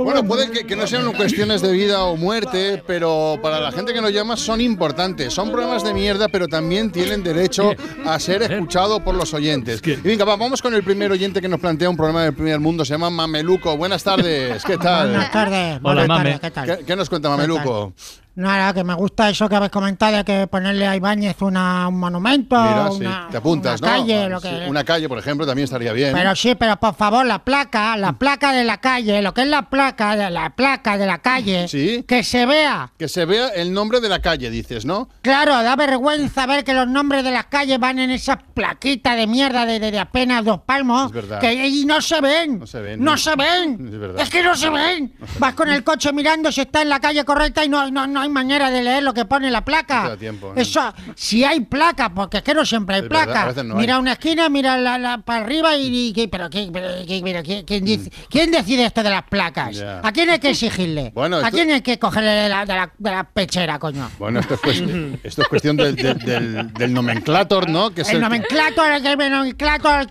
Bueno, 0.04 0.24
puede 0.24 0.50
que, 0.50 0.66
que 0.66 0.76
no 0.76 0.86
sean 0.86 1.12
cuestiones 1.12 1.62
de 1.62 1.72
vida 1.72 2.04
o 2.04 2.16
muerte, 2.16 2.82
pero 2.86 3.38
para 3.42 3.60
la 3.60 3.72
gente 3.72 3.92
que 3.92 4.00
nos 4.00 4.12
llama 4.12 4.36
son 4.36 4.60
importantes. 4.60 5.32
Son 5.32 5.50
problemas 5.50 5.84
de 5.84 5.94
mierda, 5.94 6.28
pero 6.28 6.48
también 6.48 6.90
tienen 6.90 7.22
derecho 7.22 7.72
a 8.04 8.18
ser 8.18 8.42
escuchados 8.42 9.00
por 9.00 9.14
los 9.14 9.32
oyentes. 9.34 9.80
Y 9.84 9.96
venga, 9.96 10.24
va, 10.24 10.36
vamos 10.36 10.62
con 10.62 10.74
el 10.74 10.82
primer 10.82 11.10
oyente 11.12 11.40
que 11.40 11.48
nos 11.48 11.60
plantea 11.60 11.88
un 11.88 11.96
problema 11.96 12.24
del 12.24 12.34
primer 12.34 12.60
mundo. 12.60 12.84
Se 12.84 12.94
llama 12.94 13.10
Mameluco. 13.10 13.76
Buenas 13.76 14.02
tardes. 14.02 14.64
¿Qué 14.64 14.76
tal? 14.78 15.10
Buenas 15.10 15.32
tardes. 15.32 15.80
Hola, 15.82 16.06
buenas 16.06 16.08
Mame. 16.08 16.40
¿Qué, 16.40 16.84
qué 16.84 16.96
nos 16.96 17.08
cuenta 17.08 17.28
Mameluco? 17.28 17.94
Nada, 18.36 18.74
que 18.74 18.84
me 18.84 18.92
gusta 18.94 19.30
eso 19.30 19.48
que 19.48 19.56
habéis 19.56 19.72
comentado 19.72 20.16
de 20.18 20.24
que 20.24 20.46
ponerle 20.46 20.86
a 20.86 20.94
Ibáñez 20.94 21.36
una, 21.40 21.88
un 21.88 21.98
monumento, 21.98 22.54
Mira, 22.60 22.90
sí, 22.90 22.96
una, 23.00 23.28
te 23.30 23.36
apuntas, 23.38 23.80
una 23.80 23.90
¿no? 23.90 23.96
calle, 23.98 24.28
lo 24.28 24.40
Sí, 24.40 24.48
que... 24.48 24.66
Una 24.68 24.84
calle, 24.84 25.08
por 25.08 25.18
ejemplo, 25.18 25.46
también 25.46 25.64
estaría 25.64 25.92
bien. 25.94 26.12
Pero 26.12 26.36
sí, 26.36 26.54
pero 26.54 26.76
por 26.76 26.94
favor, 26.94 27.24
la 27.24 27.42
placa, 27.44 27.96
la 27.96 28.12
placa 28.12 28.52
de 28.52 28.64
la 28.64 28.76
calle, 28.78 29.22
lo 29.22 29.32
que 29.32 29.40
es 29.42 29.48
la 29.48 29.70
placa, 29.70 30.14
de 30.16 30.28
la 30.30 30.50
placa 30.50 30.98
de 30.98 31.06
la 31.06 31.18
calle, 31.18 31.66
que 32.06 32.22
se 32.22 32.44
vea. 32.44 32.92
Que 32.98 33.08
se 33.08 33.24
vea 33.24 33.48
el 33.48 33.72
nombre 33.72 34.00
de 34.00 34.08
la 34.10 34.20
calle, 34.20 34.50
dices, 34.50 34.84
¿no? 34.84 35.08
Claro, 35.22 35.62
da 35.62 35.74
vergüenza 35.74 36.44
ver 36.46 36.62
que 36.62 36.74
los 36.74 36.86
nombres 36.86 37.24
de 37.24 37.30
las 37.30 37.46
calles 37.46 37.78
van 37.80 37.98
en 37.98 38.10
esa 38.10 38.36
plaquita 38.38 39.16
de 39.16 39.26
mierda 39.26 39.64
de, 39.64 39.80
de- 39.80 39.90
de 39.90 39.98
apenas 39.98 40.44
dos 40.44 40.60
palmos. 40.60 41.06
Es 41.06 41.12
verdad. 41.12 41.40
Que, 41.40 41.66
y 41.68 41.86
no 41.86 42.02
se 42.02 42.20
ven. 42.20 42.58
No 42.58 42.66
se 42.66 42.80
ven. 42.80 43.02
No 43.02 43.16
se 43.16 43.34
ven. 43.34 43.86
Es 43.88 43.98
verdad. 43.98 44.20
Es 44.20 44.28
que 44.28 44.42
no 44.42 44.54
se 44.54 44.68
ven. 44.68 45.14
Vas 45.38 45.54
con 45.54 45.70
el 45.70 45.82
coche 45.82 46.12
mirando 46.12 46.52
si 46.52 46.60
está 46.60 46.82
en 46.82 46.90
la 46.90 47.00
calle 47.00 47.24
correcta 47.24 47.64
y 47.64 47.68
no, 47.70 47.90
no, 47.90 48.06
no 48.06 48.25
hay 48.26 48.32
manera 48.32 48.70
de 48.70 48.82
leer 48.82 49.02
lo 49.02 49.14
que 49.14 49.24
pone 49.24 49.50
la 49.50 49.64
placa. 49.64 50.16
Eso, 50.56 50.92
si 51.14 51.44
hay 51.44 51.60
placa, 51.60 52.10
porque 52.12 52.38
es 52.38 52.42
que 52.42 52.54
no 52.54 52.64
siempre 52.64 52.96
hay 52.96 53.02
Es 53.02 53.08
placa. 53.08 53.52
no 53.62 53.76
mira 53.76 53.94
hay. 53.94 54.00
una 54.00 54.12
esquina, 54.12 54.48
mira 54.48 54.76
la, 54.78 54.98
la- 54.98 55.18
para 55.18 55.44
arriba 55.44 55.76
y, 55.76 56.08
y- 56.08 56.12
¿qué- 56.12 56.28
pero, 56.28 56.50
¿qué- 56.50 56.68
pero 56.72 56.88
qué- 57.06 57.20
pero 57.24 57.42
qué- 57.42 57.64
¿quién, 57.66 57.84
dice- 57.84 58.10
quién 58.30 58.50
decide 58.50 58.84
esto 58.84 59.02
de 59.02 59.10
las 59.10 59.22
placas? 59.24 59.80
¿A 60.02 60.12
quién 60.12 60.30
hay 60.30 60.38
que 60.38 60.50
exigirle? 60.50 61.12
Bueno, 61.14 61.38
¿A 61.38 61.50
quién 61.50 61.70
hay 61.70 61.80
que 61.80 61.98
cogerle 61.98 62.30
de 62.30 62.48
la, 62.48 62.66
de 62.66 62.74
la- 62.74 62.92
de 62.98 63.10
la 63.10 63.24
pechera, 63.24 63.78
coño? 63.78 64.10
Bueno, 64.18 64.40
esto 64.40 64.54
es, 64.54 64.60
cuestión, 64.60 65.20
esto 65.24 65.42
es 65.42 65.48
cuestión 65.48 65.76
del, 65.76 65.96
del, 65.96 66.18
del- 66.18 66.72
del 66.74 66.92
nomenclator, 66.94 67.68
¿no? 67.70 67.90
Que 67.90 68.02
es 68.02 68.08
El 68.10 68.16
el- 68.16 68.22
nomenclator, 68.22 68.90
el 68.92 69.02
nomenclator 69.30 70.06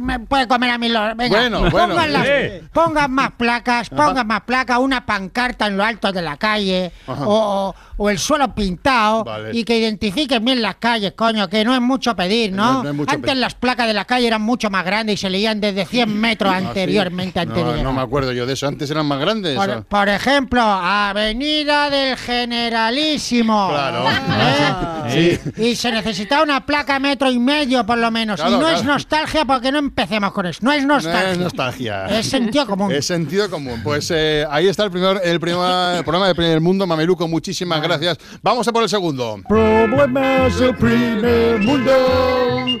me 0.00 0.20
puede 0.20 0.46
comer 0.48 0.70
a 0.70 0.78
mí 0.78 0.88
los. 0.88 1.16
Venga, 1.16 1.38
Bueno, 1.40 1.60
bueno. 1.70 1.88
pongan, 1.94 2.12
las- 2.12 2.26
Eh. 2.26 2.62
pongan 2.72 3.10
más 3.12 3.32
placas, 3.32 3.88
pongan 3.90 4.26
más 4.26 4.42
placas, 4.42 4.78
una 4.78 5.04
pancarta 5.06 5.66
en 5.66 5.76
lo 5.76 5.84
alto 5.84 6.12
de 6.12 6.22
la 6.22 6.36
calle 6.36 6.92
Ajá. 7.06 7.26
o, 7.26 7.32
o- 7.52 7.74
o 7.98 8.10
el 8.10 8.18
suelo 8.18 8.54
pintado 8.54 9.24
Vale. 9.24 9.50
y 9.52 9.64
que 9.64 9.78
identifiquen 9.78 10.44
bien 10.44 10.60
las 10.62 10.76
calles, 10.76 11.12
coño, 11.12 11.48
que 11.48 11.64
no 11.64 11.74
es 11.74 11.80
mucho 11.80 12.16
pedir, 12.16 12.52
¿no? 12.52 12.72
No- 12.74 12.82
no 12.84 12.88
es 12.90 12.94
mucho 12.96 13.10
Antes 13.12 13.30
pedir. 13.30 13.40
las 13.40 13.54
placas 13.54 13.86
de 13.86 13.92
la 13.94 14.04
calle 14.04 14.26
eran 14.26 14.42
mucho 14.42 14.70
más 14.70 14.84
grandes 14.84 15.14
y 15.14 15.16
se 15.18 15.30
leían 15.30 15.60
desde 15.60 15.84
100 15.86 16.18
metros 16.20 16.52
Ah, 16.54 16.60
sí. 16.60 16.66
anteriormente. 16.66 17.40
antes 17.40 17.56
de 17.56 17.62
No, 17.62 17.82
no 17.82 17.92
me 17.92 18.00
acuerdo 18.02 18.32
yo 18.32 18.46
de 18.46 18.54
eso. 18.54 18.66
Antes 18.66 18.90
eran 18.90 19.06
más 19.06 19.20
grandes. 19.20 19.58
Por, 19.88 20.08
ejemplo, 20.08 20.60
Avenida 20.62 21.90
del 21.90 22.16
Generalísimo. 22.16 23.68
Claro. 23.70 24.04
¿Eh? 24.08 24.12
Sí. 25.12 25.38
Y 25.58 25.74
se 25.76 25.90
necesita 25.92 26.42
una 26.42 26.64
placa 26.64 26.98
metro 26.98 27.30
y 27.30 27.38
medio 27.38 27.84
por 27.84 27.98
lo 27.98 28.10
menos. 28.10 28.40
Claro, 28.40 28.56
y 28.56 28.60
no 28.60 28.68
es 28.68 28.82
nostalgia 28.84 29.44
porque 29.44 29.70
no 29.70 29.78
empecemos 29.78 30.32
con 30.32 30.46
eso. 30.46 30.60
No 30.62 30.72
es 30.72 30.82
No 30.86 30.94
nostalgia. 30.94 31.32
es 31.32 31.38
nostalgia. 31.38 32.06
Es 32.06 32.26
sentido 32.30 32.66
común. 32.66 32.90
Es 32.92 33.06
sentido 33.06 33.50
común. 33.50 33.80
Pues 33.82 34.10
eh, 34.14 34.46
ahí 34.48 34.68
está 34.68 34.84
el 34.84 34.90
primer, 34.90 35.20
el 35.22 35.38
primer 35.40 36.02
programa 36.04 36.28
de 36.28 36.34
Primer 36.34 36.60
Mundo. 36.60 36.86
Mameluco, 36.86 37.28
muchísimas 37.42 37.82
gracias. 37.82 38.18
Vamos 38.40 38.68
a 38.68 38.72
por 38.72 38.84
el 38.84 38.88
segundo. 38.88 39.40
Problemas 39.48 40.56
del 40.60 40.76
primer 40.76 41.58
mundo. 41.58 41.92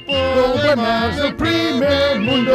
Problemas 0.06 1.16
del 1.16 1.34
primer 1.34 2.20
mundo. 2.20 2.52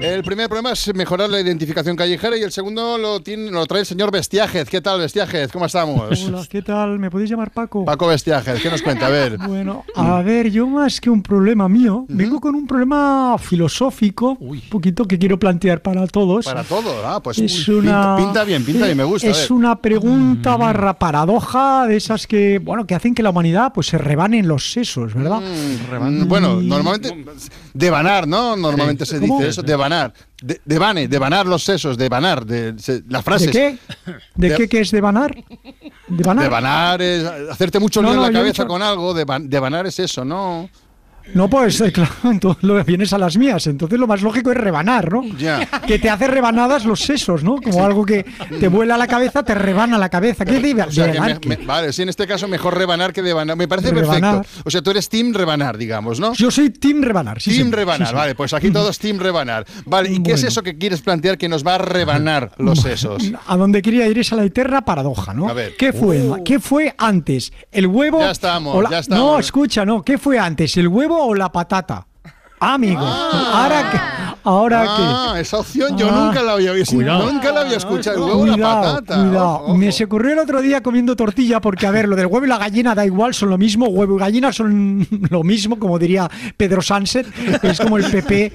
El 0.00 0.22
primer 0.22 0.46
problema 0.48 0.72
es 0.72 0.94
mejorar 0.94 1.30
la 1.30 1.40
identificación 1.40 1.96
callejera 1.96 2.36
y 2.36 2.42
el 2.42 2.52
segundo 2.52 2.98
lo, 2.98 3.20
tiene, 3.20 3.50
lo 3.50 3.64
trae 3.66 3.80
el 3.80 3.86
señor 3.86 4.10
Bestiájez. 4.12 4.68
¿Qué 4.68 4.80
tal, 4.82 4.98
Bestiájez? 5.00 5.50
¿Cómo 5.50 5.64
estamos? 5.64 6.22
Hola, 6.26 6.42
¿qué 6.50 6.60
tal? 6.60 6.98
¿Me 6.98 7.10
podéis 7.10 7.30
llamar 7.30 7.50
Paco? 7.50 7.84
Paco 7.84 8.06
Bestiájez, 8.06 8.62
¿qué 8.62 8.70
nos 8.70 8.82
cuenta? 8.82 9.06
A 9.06 9.10
ver. 9.10 9.38
Bueno, 9.38 9.84
a 9.94 10.20
ver, 10.20 10.50
yo 10.50 10.66
más 10.66 11.00
que 11.00 11.08
un 11.08 11.22
problema 11.22 11.66
mío, 11.68 12.04
vengo 12.08 12.40
con 12.40 12.54
un 12.54 12.66
problema 12.66 13.36
filosófico, 13.38 14.36
un 14.38 14.60
poquito 14.70 15.06
que 15.06 15.18
quiero 15.18 15.38
plantear 15.38 15.80
para 15.80 16.06
todos. 16.06 16.44
Para 16.44 16.62
todo, 16.62 17.06
ah, 17.06 17.22
pues 17.22 17.38
Es 17.38 17.66
uy, 17.68 17.76
una- 17.76 18.16
pinta, 18.16 18.26
pinta 18.26 18.44
bien, 18.44 18.64
pinta 18.66 18.84
bien, 18.84 18.98
me 18.98 19.04
gusta. 19.04 19.28
Es 19.28 19.50
una 19.50 19.76
pregunta 19.80 20.56
barra 20.56 20.98
paradoja 21.26 21.86
de 21.86 21.96
esas 21.96 22.26
que, 22.26 22.60
bueno, 22.62 22.86
que 22.86 22.94
hacen 22.94 23.14
que 23.14 23.22
la 23.22 23.30
humanidad 23.30 23.72
pues 23.74 23.88
se 23.88 23.98
rebanen 23.98 24.46
los 24.46 24.70
sesos, 24.72 25.12
¿verdad? 25.14 25.40
Mm, 25.40 26.28
Bueno, 26.28 26.60
normalmente 26.62 27.24
devanar, 27.74 28.28
¿no? 28.28 28.56
Normalmente 28.56 29.04
se 29.04 29.18
¿Cómo? 29.20 29.36
dice 29.38 29.48
eso, 29.50 29.62
devanar. 29.62 30.12
De, 30.40 30.60
devane, 30.64 31.08
devanar 31.08 31.46
los 31.46 31.64
sesos, 31.64 31.96
devanar, 31.98 32.44
de, 32.46 32.74
se- 32.78 33.02
las 33.08 33.24
frases. 33.24 33.46
¿De 33.48 33.52
qué? 33.52 33.78
¿De, 34.36 34.48
De- 34.50 34.56
qué, 34.56 34.68
qué 34.68 34.80
es 34.80 34.90
devanar? 34.90 35.34
¿Devanar? 36.08 36.44
Devanar 36.44 37.02
es 37.02 37.24
hacerte 37.50 37.80
mucho 37.80 38.00
No, 38.02 38.08
lío 38.10 38.18
en 38.18 38.22
la 38.22 38.32
cabeza 38.38 38.62
dicho- 38.62 38.68
con 38.68 38.82
algo, 38.82 39.14
devan- 39.14 39.48
devanar 39.48 39.86
es 39.86 39.98
eso, 39.98 40.24
¿no? 40.24 40.68
No, 41.34 41.48
pues 41.50 41.80
eh, 41.80 41.92
claro, 41.92 42.10
entonces 42.24 42.62
lo 42.62 42.82
vienes 42.84 43.12
a 43.12 43.18
las 43.18 43.36
mías. 43.36 43.66
Entonces 43.66 43.98
lo 43.98 44.06
más 44.06 44.22
lógico 44.22 44.50
es 44.52 44.56
rebanar, 44.56 45.12
¿no? 45.12 45.24
Ya. 45.36 45.66
Que 45.86 45.98
te 45.98 46.08
hace 46.10 46.26
rebanadas 46.26 46.84
los 46.84 47.00
sesos, 47.00 47.42
¿no? 47.42 47.56
Como 47.60 47.84
algo 47.84 48.04
que 48.04 48.24
te 48.60 48.68
vuela 48.68 48.94
a 48.94 48.98
la 48.98 49.06
cabeza, 49.06 49.42
te 49.42 49.54
rebana 49.54 49.98
la 49.98 50.08
cabeza. 50.08 50.44
¿Qué 50.44 50.58
diga? 50.60 50.86
O 50.86 50.90
sea, 50.92 51.06
que 51.06 51.12
Devanar, 51.12 51.40
me- 51.46 51.56
me- 51.56 51.64
vale, 51.66 51.92
sí, 51.92 52.02
en 52.02 52.08
este 52.08 52.26
caso 52.26 52.48
mejor 52.48 52.76
rebanar 52.76 53.12
que 53.12 53.22
devanar. 53.22 53.56
Me 53.56 53.68
parece 53.68 53.90
Rebanar. 53.90 54.36
perfecto. 54.42 54.62
O 54.64 54.70
sea, 54.70 54.82
tú 54.82 54.90
eres 54.90 55.08
team 55.08 55.32
rebanar, 55.32 55.76
digamos, 55.76 56.20
¿no? 56.20 56.32
Yo 56.34 56.50
soy 56.50 56.70
Team 56.70 57.02
Rebanar, 57.02 57.40
sí. 57.40 57.56
Team 57.56 57.70
rebanar, 57.70 58.08
sí, 58.08 58.14
vale, 58.14 58.34
pues 58.34 58.52
aquí 58.54 58.70
todos 58.70 58.98
team 58.98 59.18
rebanar. 59.18 59.66
Vale, 59.84 60.10
¿y 60.12 60.22
qué 60.22 60.32
es 60.32 60.44
eso 60.44 60.62
que 60.62 60.76
quieres 60.78 61.00
plantear 61.02 61.38
que 61.38 61.48
nos 61.48 61.66
va 61.66 61.74
a 61.76 61.78
rebanar 61.78 62.52
los 62.58 62.80
sesos? 62.80 63.22
A 63.46 63.56
donde 63.56 63.82
quería 63.82 64.06
ir 64.06 64.18
es 64.18 64.32
a 64.32 64.36
la 64.36 64.44
eterna 64.44 64.82
paradoja, 64.84 65.34
¿no? 65.34 65.48
A 65.48 65.52
ver. 65.52 65.74
¿Qué 65.76 65.92
fue, 65.92 66.20
Uh. 66.22 66.42
¿Qué 66.44 66.58
fue 66.60 66.94
antes? 66.98 67.52
¿El 67.72 67.86
huevo? 67.86 68.20
Ya 68.20 68.30
estamos, 68.30 68.82
la- 68.82 68.90
ya 68.90 68.98
estamos. 69.00 69.24
No, 69.24 69.38
escucha, 69.38 69.84
no. 69.84 70.02
¿Qué 70.02 70.18
fue 70.18 70.38
antes? 70.38 70.76
¿El 70.76 70.88
huevo 70.88 71.15
o 71.24 71.34
la 71.34 71.50
patata? 71.50 72.06
Amigo. 72.58 73.00
Ahora 73.02 73.90
que. 73.90 73.98
Ahora 74.48 74.84
Ah, 74.88 75.32
que. 75.34 75.40
esa 75.40 75.58
opción 75.58 75.98
yo 75.98 76.08
Ah. 76.08 76.26
nunca 76.26 76.42
la 76.42 76.52
había 76.52 76.72
visto. 76.72 76.94
Cuidado. 76.94 77.30
Nunca 77.30 77.52
la 77.52 77.60
había 77.62 77.76
escuchado. 77.76 78.16
El 78.16 78.22
huevo 78.22 78.46
y 78.46 78.50
la 78.50 78.54
Cuidado, 78.54 78.82
patata. 78.94 79.14
cuidado. 79.22 79.44
Ojo, 79.56 79.64
ojo. 79.64 79.74
Me 79.76 79.92
se 79.92 80.04
ocurrió 80.04 80.32
el 80.32 80.38
otro 80.38 80.62
día 80.62 80.82
comiendo 80.82 81.16
tortilla 81.16 81.60
porque, 81.60 81.86
a 81.86 81.90
ver, 81.90 82.08
lo 82.08 82.16
del 82.16 82.26
huevo 82.26 82.46
y 82.46 82.48
la 82.48 82.56
gallina 82.56 82.94
da 82.94 83.04
igual, 83.04 83.34
son 83.34 83.50
lo 83.50 83.58
mismo. 83.58 83.88
Huevo 83.88 84.16
y 84.16 84.20
gallina 84.20 84.52
son 84.54 85.06
lo 85.30 85.42
mismo, 85.42 85.78
como 85.78 85.98
diría 85.98 86.30
Pedro 86.56 86.80
Sánchez. 86.80 87.26
Es 87.62 87.78
como 87.80 87.98
el 87.98 88.04
PP, 88.10 88.52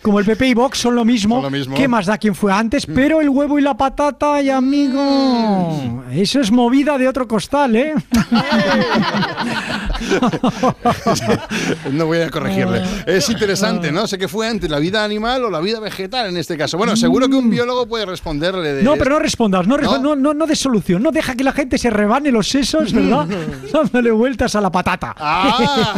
como 0.00 0.20
el 0.20 0.24
PP 0.24 0.46
y 0.48 0.54
Vox 0.54 0.78
son 0.78 0.94
lo 0.94 1.04
mismo. 1.04 1.34
Son 1.36 1.44
lo 1.44 1.50
mismo. 1.50 1.74
¿Qué 1.76 1.86
más 1.88 2.06
da 2.06 2.16
quién 2.16 2.34
fue 2.34 2.50
antes? 2.52 2.86
Pero 2.86 3.20
el 3.20 3.28
huevo 3.28 3.58
y 3.58 3.62
la 3.62 3.76
patata, 3.76 4.34
ay, 4.36 4.48
amigo. 4.50 6.02
Eso 6.12 6.40
es 6.40 6.50
movida 6.50 6.96
de 6.96 7.08
otro 7.08 7.26
costal, 7.28 7.76
¿eh? 7.76 7.92
no 11.92 12.06
voy 12.06 12.18
a 12.20 12.30
corregirle. 12.30 12.82
Es 13.06 13.28
interesante, 13.30 13.90
¿no? 13.92 14.06
Sé 14.06 14.18
que 14.18 14.28
fue 14.28 14.48
antes 14.48 14.70
la 14.70 14.78
vida 14.78 15.04
animal 15.04 15.44
o 15.44 15.50
la 15.50 15.60
vida 15.60 15.80
vegetal 15.80 16.28
en 16.28 16.36
este 16.36 16.56
caso. 16.56 16.76
Bueno, 16.78 16.96
seguro 16.96 17.28
que 17.28 17.36
un 17.36 17.50
biólogo 17.50 17.86
puede 17.86 18.06
responderle 18.06 18.72
de 18.74 18.82
No, 18.82 18.94
pero 18.96 19.10
no 19.10 19.18
respondas, 19.18 19.66
no, 19.66 19.76
resp- 19.76 20.00
¿No? 20.00 20.14
no, 20.14 20.16
no, 20.16 20.34
no 20.34 20.46
des 20.46 20.58
solución, 20.58 21.02
no 21.02 21.10
deja 21.10 21.34
que 21.34 21.44
la 21.44 21.52
gente 21.52 21.78
se 21.78 21.90
rebane 21.90 22.30
los 22.30 22.48
sesos, 22.48 22.92
¿verdad? 22.92 23.26
Dándole 23.72 24.10
vueltas 24.10 24.54
a 24.54 24.60
la 24.60 24.70
patata. 24.70 25.14
Ah, 25.18 25.94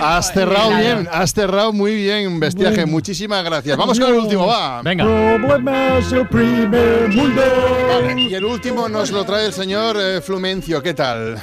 has 0.00 0.32
cerrado 0.32 0.70
bien, 0.76 1.08
has 1.12 1.32
cerrado 1.32 1.72
muy 1.72 1.94
bien, 1.94 2.38
bestiaje. 2.40 2.86
Muchísimas 2.86 3.44
gracias. 3.44 3.76
Vamos 3.76 3.98
con 3.98 4.08
el 4.08 4.18
último, 4.18 4.46
va. 4.46 4.82
Venga. 4.82 5.04
Problemas 5.04 6.10
del 6.10 6.28
primer 6.28 7.08
mundo. 7.08 7.42
Vale, 7.88 8.20
Y 8.22 8.34
el 8.34 8.44
último 8.44 8.88
nos 8.88 9.10
lo 9.10 9.24
trae 9.24 9.46
el 9.46 9.52
señor 9.52 9.96
eh, 9.98 10.20
Flumencio. 10.20 10.82
¿Qué 10.82 10.94
tal? 10.94 11.38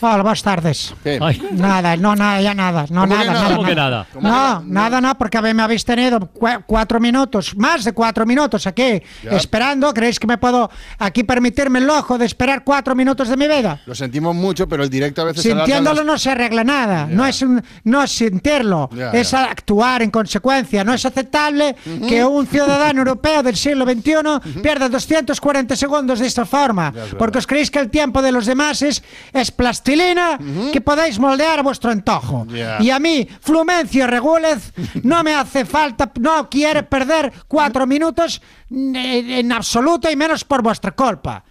Hola, 0.00 0.22
buenas 0.22 0.42
tardes. 0.42 0.94
¿Qué? 1.02 1.18
Ay, 1.20 1.42
Nada, 1.52 1.96
no, 1.96 2.14
nada, 2.16 2.40
ya 2.40 2.54
nada. 2.54 2.82
No, 2.90 3.02
¿Cómo 3.02 3.06
nada, 3.14 3.22
que 3.22 3.26
nada? 3.30 3.40
nada. 3.42 3.54
¿Cómo 3.56 3.66
que 3.66 3.74
nada? 3.74 4.06
No, 4.20 4.62
nada, 4.66 5.00
no, 5.00 5.16
porque 5.18 5.40
me 5.40 5.62
habéis 5.62 5.84
tenido 5.84 6.18
cua- 6.20 6.62
cuatro 6.66 7.00
minutos, 7.00 7.56
más 7.56 7.84
de 7.84 7.92
cuatro 7.92 8.26
minutos 8.26 8.66
aquí, 8.66 9.02
Ya. 9.22 9.30
esperando. 9.32 9.92
¿Creéis 9.94 10.18
que 10.18 10.26
me 10.26 10.38
puedo 10.38 10.70
aquí 10.98 11.24
permitirme 11.24 11.78
el 11.78 11.86
lujo 11.86 12.18
de 12.18 12.26
esperar 12.26 12.64
cuatro 12.64 12.94
minutos 12.94 13.28
de 13.28 13.36
mi 13.36 13.46
vida? 13.46 13.80
Lo 13.86 13.94
sentimos 13.94 14.34
mucho, 14.34 14.68
pero 14.68 14.82
el 14.82 14.90
directo 14.90 15.22
a 15.22 15.26
veces 15.26 15.42
se 15.42 15.52
alarga 15.52 15.66
Sintiéndolo 15.66 15.96
las- 16.02 16.06
no 16.06 16.18
se 16.18 16.30
arregla 16.30 16.64
nada, 16.64 17.06
no 17.10 17.24
es 17.26 17.40
un- 17.42 17.62
no 17.84 18.02
es 18.02 18.10
sentirlo, 18.12 18.88
Ya, 18.92 19.10
es 19.12 19.30
ya. 19.30 19.44
actuar 19.44 20.02
en 20.02 20.10
consecuencia. 20.10 20.84
No 20.84 20.92
es 20.94 21.04
aceptable 21.06 21.76
que 22.08 22.24
un 22.24 22.46
ciudadano 22.46 23.00
europeo 23.00 23.42
del 23.42 23.56
siglo 23.56 23.84
XXI 23.84 24.60
pierda 24.62 24.88
240 24.88 25.76
segundos 25.76 26.18
de 26.18 26.26
esta 26.26 26.44
forma, 26.44 26.92
porque 27.18 27.38
os 27.38 27.46
creéis 27.46 27.70
que 27.70 27.78
el 27.78 27.90
tiempo 27.90 28.22
de 28.22 28.32
los 28.32 28.46
demás 28.46 28.82
es, 28.82 29.02
es 29.32 29.50
plastilina 29.50 30.38
que 30.72 30.80
podéis 30.80 31.18
moldear 31.18 31.35
a 31.44 31.62
vuestro 31.62 31.90
antojo. 31.90 32.46
Y 32.80 32.90
a 32.90 32.98
mí, 32.98 33.28
Flumencio 33.40 34.06
Regúlez, 34.06 34.72
no 35.02 35.22
me 35.22 35.34
hace 35.34 35.64
falta, 35.64 36.10
no 36.20 36.48
quiere 36.48 36.82
perder 36.82 37.32
cuatro 37.46 37.86
minutos 37.86 38.40
en, 38.70 38.96
en 38.96 39.52
absoluto 39.52 40.10
y 40.10 40.16
menos 40.16 40.44
por 40.44 40.62
vuestra 40.62 40.92
culpa. 40.92 41.44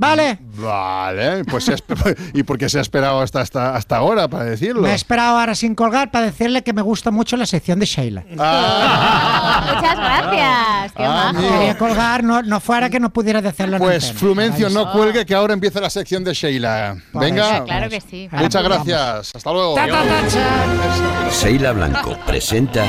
¿Vale? 0.00 0.38
Vale, 0.56 1.44
pues 1.44 1.64
se 1.64 1.72
ha 1.72 1.76
esper- 1.76 2.16
¿y 2.32 2.44
por 2.44 2.56
qué 2.56 2.68
se 2.68 2.78
ha 2.78 2.80
esperado 2.82 3.20
hasta, 3.20 3.40
hasta, 3.40 3.74
hasta 3.74 3.96
ahora 3.96 4.28
para 4.28 4.44
decirlo? 4.44 4.82
Me 4.82 4.92
he 4.92 4.94
esperado 4.94 5.36
ahora 5.38 5.56
sin 5.56 5.74
colgar 5.74 6.12
para 6.12 6.26
decirle 6.26 6.62
que 6.62 6.72
me 6.72 6.82
gusta 6.82 7.10
mucho 7.10 7.36
la 7.36 7.46
sección 7.46 7.80
de 7.80 7.86
Sheila. 7.86 8.22
Muchas 8.30 9.96
gracias. 9.98 10.92
Qué 10.92 11.02
Ah. 11.04 11.32
Quería 11.36 11.76
colgar, 11.76 12.22
no, 12.22 12.42
no 12.42 12.60
fuera 12.60 12.88
que 12.90 13.00
no 13.00 13.10
pudiera 13.10 13.42
decirlo 13.42 13.76
en 13.76 13.82
Pues 13.82 14.04
antena. 14.04 14.20
Flumencio, 14.20 14.70
no 14.70 14.92
cuelgue 14.92 15.26
que 15.26 15.34
ahora 15.34 15.52
empieza 15.54 15.80
la 15.80 15.90
sección 15.90 16.22
de 16.22 16.32
Sheila. 16.32 16.96
Venga. 17.12 17.64
Claro 17.64 17.88
que 17.90 18.00
sí. 18.00 18.28
Muchas 18.30 18.62
gracias. 18.62 19.32
Hasta 19.34 19.52
luego. 19.52 19.74
Ta, 19.74 19.86
ta, 19.88 20.02
ta, 20.04 20.28
cha. 20.28 21.30
Sheila 21.42 21.72
Blanco 21.72 22.16
presenta 22.24 22.84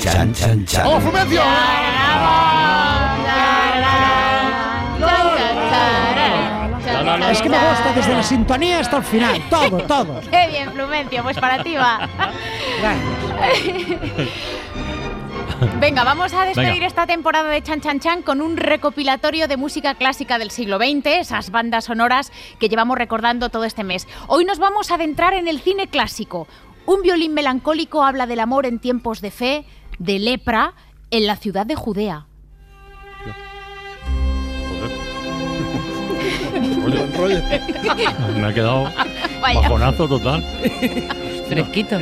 Chan 0.00 0.32
Chan 0.34 0.64
Chan. 0.66 0.84
¡Vamos, 0.86 1.02
Flumencio! 1.02 1.42
Es 7.16 7.42
que 7.42 7.48
me 7.48 7.58
gusta 7.58 7.92
desde 7.94 8.14
la 8.14 8.22
sintonía 8.22 8.80
hasta 8.80 8.98
el 8.98 9.04
final, 9.04 9.42
todo, 9.50 9.78
todo. 9.78 10.20
Qué 10.30 10.48
bien, 10.48 10.72
Flumencio, 10.72 11.22
pues 11.22 11.38
para 11.38 11.62
ti 11.62 11.74
va. 11.74 12.08
Venga, 15.80 16.04
vamos 16.04 16.32
a 16.34 16.44
despedir 16.44 16.74
Venga. 16.74 16.86
esta 16.86 17.06
temporada 17.06 17.48
de 17.48 17.62
Chan 17.62 17.80
Chan 17.80 18.00
Chan 18.00 18.22
con 18.22 18.40
un 18.40 18.56
recopilatorio 18.56 19.48
de 19.48 19.56
música 19.56 19.94
clásica 19.94 20.38
del 20.38 20.50
siglo 20.50 20.78
XX, 20.78 21.06
esas 21.06 21.50
bandas 21.50 21.86
sonoras 21.86 22.32
que 22.60 22.68
llevamos 22.68 22.96
recordando 22.96 23.48
todo 23.48 23.64
este 23.64 23.82
mes. 23.82 24.06
Hoy 24.28 24.44
nos 24.44 24.58
vamos 24.58 24.90
a 24.90 24.94
adentrar 24.94 25.34
en 25.34 25.48
el 25.48 25.60
cine 25.60 25.88
clásico. 25.88 26.46
Un 26.86 27.02
violín 27.02 27.34
melancólico 27.34 28.04
habla 28.04 28.26
del 28.26 28.40
amor 28.40 28.66
en 28.66 28.78
tiempos 28.78 29.20
de 29.20 29.30
fe, 29.30 29.64
de 29.98 30.18
lepra, 30.18 30.74
en 31.10 31.26
la 31.26 31.36
ciudad 31.36 31.66
de 31.66 31.74
Judea. 31.74 32.26
Me 38.36 38.46
ha 38.46 38.52
quedado 38.54 38.92
Vaya. 39.40 39.60
bajonazo 39.60 40.08
total. 40.08 40.44
Fresquito. 41.48 41.98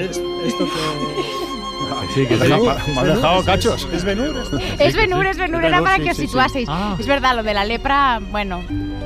Sí, 2.14 2.26
que 2.26 2.38
sí. 2.38 2.48
Me 2.94 3.00
ha 3.00 3.04
dejado 3.04 3.44
cachos. 3.44 3.88
¿Es 3.92 4.04
Benur? 4.04 4.42
Es 4.78 4.96
Benur, 4.96 5.26
es 5.26 5.36
Benur, 5.38 5.64
era 5.64 5.82
para 5.82 5.98
que 5.98 6.10
os 6.10 6.16
situaseis. 6.16 6.68
Ah. 6.70 6.96
Es 6.98 7.06
verdad, 7.06 7.36
lo 7.36 7.42
de 7.42 7.54
la 7.54 7.64
lepra, 7.64 8.20
bueno, 8.30 8.62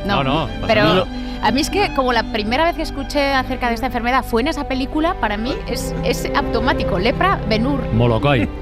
no. 0.07 0.23
No, 0.23 0.47
no, 0.47 0.49
pero 0.67 1.07
a 1.43 1.51
mí 1.53 1.61
es 1.63 1.71
que 1.71 1.93
como 1.95 2.13
la 2.13 2.23
primera 2.33 2.65
vez 2.65 2.77
que 2.77 2.83
escuché 2.83 3.33
acerca 3.33 3.69
de 3.69 3.75
esta 3.75 3.87
enfermedad 3.87 4.25
fue 4.25 4.43
en 4.43 4.49
esa 4.49 4.69
película, 4.69 5.15
para 5.15 5.39
mí 5.39 5.55
es, 5.67 5.95
es 6.05 6.31
automático. 6.35 6.99
Lepra, 6.99 7.41
Benur. 7.49 7.81
Molokai. 7.93 8.49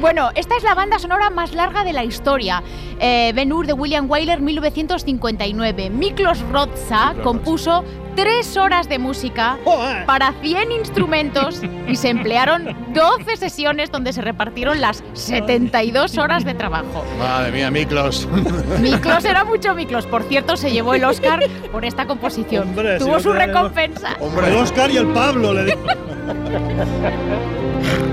Bueno, 0.00 0.30
esta 0.34 0.56
es 0.56 0.62
la 0.62 0.74
banda 0.74 0.98
sonora 0.98 1.30
más 1.30 1.54
larga 1.54 1.82
de 1.82 1.92
la 1.94 2.04
historia. 2.04 2.62
Eh, 3.00 3.32
Ben 3.34 3.50
Hur 3.50 3.66
de 3.66 3.72
William 3.72 4.10
Wyler, 4.10 4.40
1959. 4.40 5.88
Miklos 5.88 6.40
Rozsa 6.52 7.14
compuso 7.22 7.82
tres 8.16 8.56
horas 8.56 8.88
de 8.88 8.98
música 8.98 9.58
para 10.06 10.32
100 10.42 10.72
instrumentos 10.72 11.60
y 11.86 11.94
se 11.96 12.08
emplearon 12.08 12.74
12 12.92 13.36
sesiones 13.36 13.92
donde 13.92 14.12
se 14.12 14.22
repartieron 14.22 14.80
las 14.80 15.04
72 15.12 16.18
horas 16.18 16.44
de 16.44 16.54
trabajo. 16.54 17.04
Madre 17.18 17.52
mía, 17.52 17.70
Miklos. 17.70 18.26
Miklos 18.80 19.24
era 19.24 19.44
mucho 19.44 19.74
Miklos. 19.74 20.06
Por 20.06 20.22
cierto, 20.24 20.56
se 20.56 20.72
llevó 20.72 20.94
el 20.94 21.04
Oscar 21.04 21.40
por 21.70 21.84
esta 21.84 22.06
composición. 22.06 22.70
Hombre, 22.70 22.98
si 22.98 23.04
Tuvo 23.04 23.20
su 23.20 23.32
te 23.32 23.38
dan 23.38 23.50
el- 23.50 23.54
recompensa. 23.54 24.16
El 24.46 24.56
Oscar 24.56 24.90
y 24.90 24.96
el 24.96 25.06
Pablo. 25.08 25.52
Le 25.52 25.64
digo. 25.66 25.80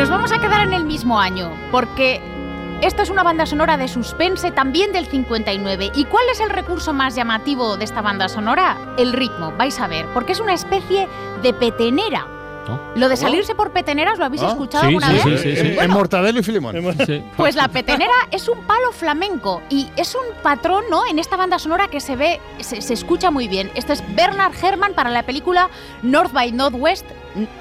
nos 0.00 0.08
vamos 0.08 0.32
a 0.32 0.38
quedar 0.38 0.62
en 0.62 0.72
el 0.72 0.86
mismo 0.86 1.20
año, 1.20 1.52
porque 1.70 2.22
esto 2.80 3.02
es 3.02 3.10
una 3.10 3.22
banda 3.22 3.44
sonora 3.44 3.76
de 3.76 3.86
suspense 3.86 4.50
también 4.50 4.92
del 4.92 5.04
59. 5.04 5.92
¿Y 5.94 6.06
cuál 6.06 6.24
es 6.32 6.40
el 6.40 6.48
recurso 6.48 6.94
más 6.94 7.14
llamativo 7.14 7.76
de 7.76 7.84
esta 7.84 8.00
banda 8.00 8.30
sonora? 8.30 8.78
El 8.96 9.12
ritmo, 9.12 9.52
vais 9.58 9.78
a 9.78 9.88
ver, 9.88 10.06
porque 10.14 10.32
es 10.32 10.40
una 10.40 10.54
especie 10.54 11.06
de 11.42 11.52
petenera. 11.52 12.26
Lo 12.94 13.08
de 13.08 13.16
salirse 13.16 13.54
por 13.54 13.72
peteneras, 13.72 14.18
¿lo 14.18 14.24
habéis 14.26 14.42
Ah, 14.42 14.48
escuchado 14.48 14.82
sí, 14.82 14.88
alguna 14.88 15.08
sí, 15.08 15.30
vez? 15.30 15.40
sí, 15.42 15.50
sí, 15.50 15.56
sí. 15.56 15.66
En, 15.78 15.80
en 15.84 15.90
Mortadelo 15.90 16.40
y 16.40 16.42
Filemón. 16.42 16.76
Sí. 17.06 17.22
Pues 17.36 17.54
la 17.56 17.68
petenera 17.68 18.12
es 18.30 18.48
un 18.48 18.58
palo 18.64 18.92
flamenco 18.92 19.62
y 19.70 19.88
es 19.96 20.14
un 20.14 20.22
patrón, 20.42 20.84
¿no? 20.90 21.06
En 21.06 21.18
esta 21.18 21.36
banda 21.36 21.58
sonora 21.58 21.88
que 21.88 22.00
se 22.00 22.16
ve, 22.16 22.40
se, 22.58 22.80
se 22.82 22.94
escucha 22.94 23.30
muy 23.30 23.48
bien. 23.48 23.70
Este 23.74 23.92
es 23.94 24.02
Bernard 24.14 24.52
Herrmann 24.62 24.94
para 24.94 25.10
la 25.10 25.22
película 25.24 25.68
North 26.02 26.32
by 26.32 26.52
Northwest. 26.52 27.06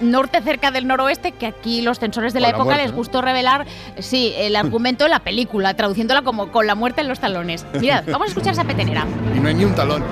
Norte 0.01 0.41
cerca 0.41 0.71
del 0.71 0.87
noroeste, 0.87 1.31
que 1.33 1.45
aquí 1.45 1.83
los 1.83 1.99
censores 1.99 2.33
de 2.33 2.39
la 2.39 2.49
época 2.49 2.63
muerte, 2.63 2.81
les 2.81 2.91
¿no? 2.91 2.97
gustó 2.97 3.21
revelar, 3.21 3.67
sí, 3.99 4.33
el 4.35 4.55
argumento 4.55 5.03
de 5.03 5.11
la 5.11 5.19
película, 5.19 5.75
traduciéndola 5.75 6.23
como 6.23 6.51
con 6.51 6.65
la 6.65 6.73
muerte 6.73 7.01
en 7.01 7.07
los 7.07 7.19
talones. 7.19 7.67
Mirad, 7.79 8.03
vamos 8.07 8.25
a 8.25 8.29
escuchar 8.29 8.53
esa 8.53 8.63
petenera. 8.63 9.05
Y 9.35 9.39
no 9.39 9.47
hay 9.47 9.53
ni 9.53 9.65
un 9.65 9.75
talón. 9.75 10.03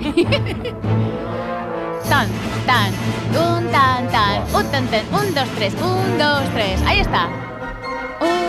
Tan, 2.08 2.26
tan, 2.66 2.90
un 3.34 3.70
tan, 3.70 4.08
tan, 4.08 4.42
un 4.54 4.64
tan, 4.70 4.86
tan, 4.86 5.04
un, 5.12 5.34
dos, 5.34 5.48
tres, 5.56 5.74
un, 5.74 6.18
dos, 6.18 6.42
tres. 6.54 6.80
Ahí 6.86 7.00
está. 7.00 7.28
Un, 8.20 8.47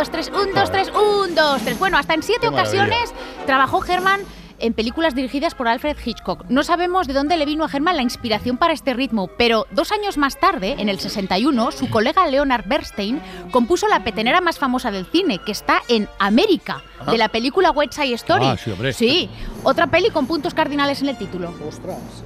2, 0.00 0.10
3, 0.10 0.32
1, 0.34 0.46
2, 0.54 0.70
3, 0.72 0.92
1, 0.94 1.34
2, 1.34 1.62
3. 1.62 1.78
Bueno, 1.78 1.98
hasta 1.98 2.14
en 2.14 2.22
siete 2.22 2.48
ocasiones 2.48 3.12
trabajó 3.44 3.84
Herman 3.84 4.22
en 4.58 4.72
películas 4.72 5.14
dirigidas 5.14 5.54
por 5.54 5.68
Alfred 5.68 5.94
Hitchcock. 6.02 6.46
No 6.48 6.62
sabemos 6.62 7.06
de 7.06 7.12
dónde 7.12 7.36
le 7.36 7.44
vino 7.44 7.64
a 7.64 7.68
Germán 7.68 7.96
la 7.96 8.02
inspiración 8.02 8.56
para 8.56 8.72
este 8.72 8.94
ritmo, 8.94 9.28
pero 9.36 9.66
dos 9.72 9.92
años 9.92 10.16
más 10.16 10.40
tarde, 10.40 10.76
en 10.78 10.88
el 10.88 11.00
61, 11.00 11.70
su 11.72 11.90
colega 11.90 12.26
Leonard 12.26 12.64
Bernstein 12.66 13.20
compuso 13.50 13.88
la 13.88 14.02
petenera 14.02 14.40
más 14.40 14.58
famosa 14.58 14.90
del 14.90 15.04
cine, 15.04 15.38
que 15.44 15.52
está 15.52 15.82
en 15.88 16.08
América, 16.18 16.82
de 17.06 17.18
la 17.18 17.28
película 17.28 17.70
West 17.70 17.92
Side 17.92 18.14
Story. 18.14 18.46
Sí, 18.56 18.92
sí, 18.94 19.30
otra 19.64 19.88
peli 19.88 20.08
con 20.08 20.26
puntos 20.26 20.54
cardinales 20.54 21.02
en 21.02 21.10
el 21.10 21.18
título. 21.18 21.52
Ostras 21.68 22.24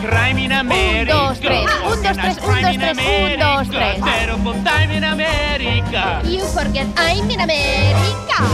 crime 0.00 0.38
in 0.38 0.52
America. 0.52 1.12
dos, 1.12 1.40
tres. 1.40 1.66
Un, 1.84 2.02
dos, 2.02 2.16
tres. 2.16 2.38
Un, 2.38 2.62
dos, 2.62 2.76
tres. 2.76 2.98
Un, 2.98 3.38
dos, 3.38 3.68
tres. 3.68 4.00
Terrible 4.04 4.54
time 4.64 4.96
in 4.96 5.04
America. 5.04 6.22
You 6.24 6.44
forget 6.46 6.86
I'm 6.96 7.30
in 7.30 7.40
America. 7.40 8.44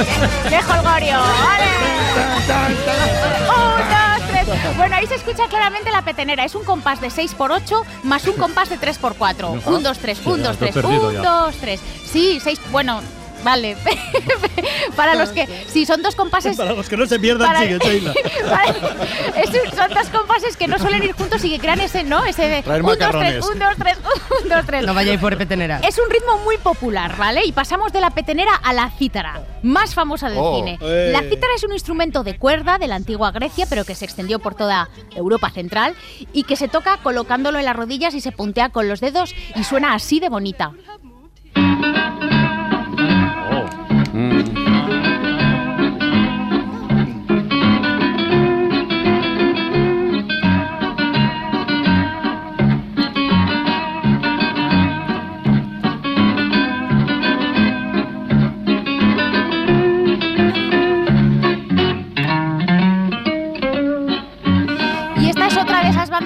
¡Qué 0.48 0.62
jolgorio! 0.62 1.18
¡Ole! 1.18 1.70
Bueno, 4.76 4.96
ahí 4.96 5.06
se 5.06 5.14
escucha 5.16 5.46
claramente 5.48 5.90
la 5.90 6.02
petenera. 6.02 6.44
Es 6.44 6.54
un 6.54 6.64
compás 6.64 7.00
de 7.00 7.08
6x8 7.08 7.82
más 8.04 8.26
un 8.26 8.34
compás 8.36 8.68
de 8.68 8.78
3x4. 8.78 9.58
Ajá. 9.58 9.70
Un, 9.70 9.82
dos, 9.82 9.98
tres. 9.98 10.18
Sí, 10.18 10.28
Un, 10.28 10.38
ya 10.38 10.44
dos, 10.44 10.52
estoy 10.54 10.70
tres. 10.70 10.84
perdido 10.84 11.08
Un, 11.08 11.14
ya. 11.14 11.20
dos, 11.22 11.54
tres. 11.56 11.80
Sí, 12.04 12.38
seis. 12.42 12.60
Bueno. 12.70 13.00
Vale, 13.44 13.76
para 14.96 15.14
los 15.14 15.30
que, 15.30 15.46
si 15.68 15.86
son 15.86 16.02
dos 16.02 16.14
compases, 16.14 16.56
Para 16.56 16.74
los 16.74 16.88
que 16.88 16.96
no 16.96 17.06
se 17.06 17.18
pierdan, 17.18 17.46
Para- 17.48 17.60
sigue, 17.60 17.78
Sheila. 17.78 18.12
Es 19.36 19.48
un- 19.50 19.76
son 19.76 19.90
dos 19.94 20.08
compases 20.10 20.56
que 20.56 20.68
no 20.68 20.78
suelen 20.78 21.02
ir 21.02 21.12
juntos 21.12 21.42
y 21.44 21.50
que 21.50 21.58
crean 21.58 21.80
ese, 21.80 22.04
¿no? 22.04 22.24
Ese 22.24 22.46
de 22.48 22.62
Traer 22.62 22.82
un, 22.82 22.88
dos, 22.98 23.10
tres, 23.10 23.46
un, 23.46 23.58
dos, 23.58 23.74
tres, 23.78 23.96
un, 24.42 24.48
dos, 24.48 24.66
tres. 24.66 24.84
No 24.86 24.92
vayáis 24.94 25.18
por 25.20 25.36
petenera. 25.38 25.80
Es 25.86 25.98
un 25.98 26.10
ritmo 26.10 26.38
muy 26.44 26.58
popular, 26.58 27.16
¿vale? 27.16 27.44
Y 27.46 27.52
pasamos 27.52 27.92
de 27.92 28.00
la 28.00 28.10
petenera 28.10 28.54
a 28.54 28.72
la 28.72 28.90
cítara, 28.90 29.42
más 29.62 29.94
famosa 29.94 30.28
del 30.28 30.38
Oh. 30.40 30.56
cine. 30.56 30.78
Eh. 30.82 31.10
La 31.12 31.20
cítara 31.20 31.54
es 31.56 31.64
un 31.64 31.72
instrumento 31.72 32.22
de 32.22 32.36
cuerda 32.38 32.78
de 32.78 32.86
la 32.88 32.96
antigua 32.96 33.30
Grecia, 33.30 33.66
pero 33.68 33.84
que 33.84 33.94
se 33.94 34.04
extendió 34.04 34.38
por 34.38 34.54
toda 34.54 34.88
Europa 35.14 35.50
central 35.50 35.94
y 36.32 36.44
que 36.44 36.56
se 36.56 36.68
toca 36.68 36.98
colocándolo 36.98 37.58
en 37.58 37.64
las 37.64 37.76
rodillas 37.76 38.14
y 38.14 38.20
se 38.20 38.32
puntea 38.32 38.68
con 38.70 38.88
los 38.88 39.00
dedos 39.00 39.34
y 39.56 39.64
suena 39.64 39.94
así 39.94 40.20
de 40.20 40.28
bonita. 40.28 40.72
Y 44.12 44.49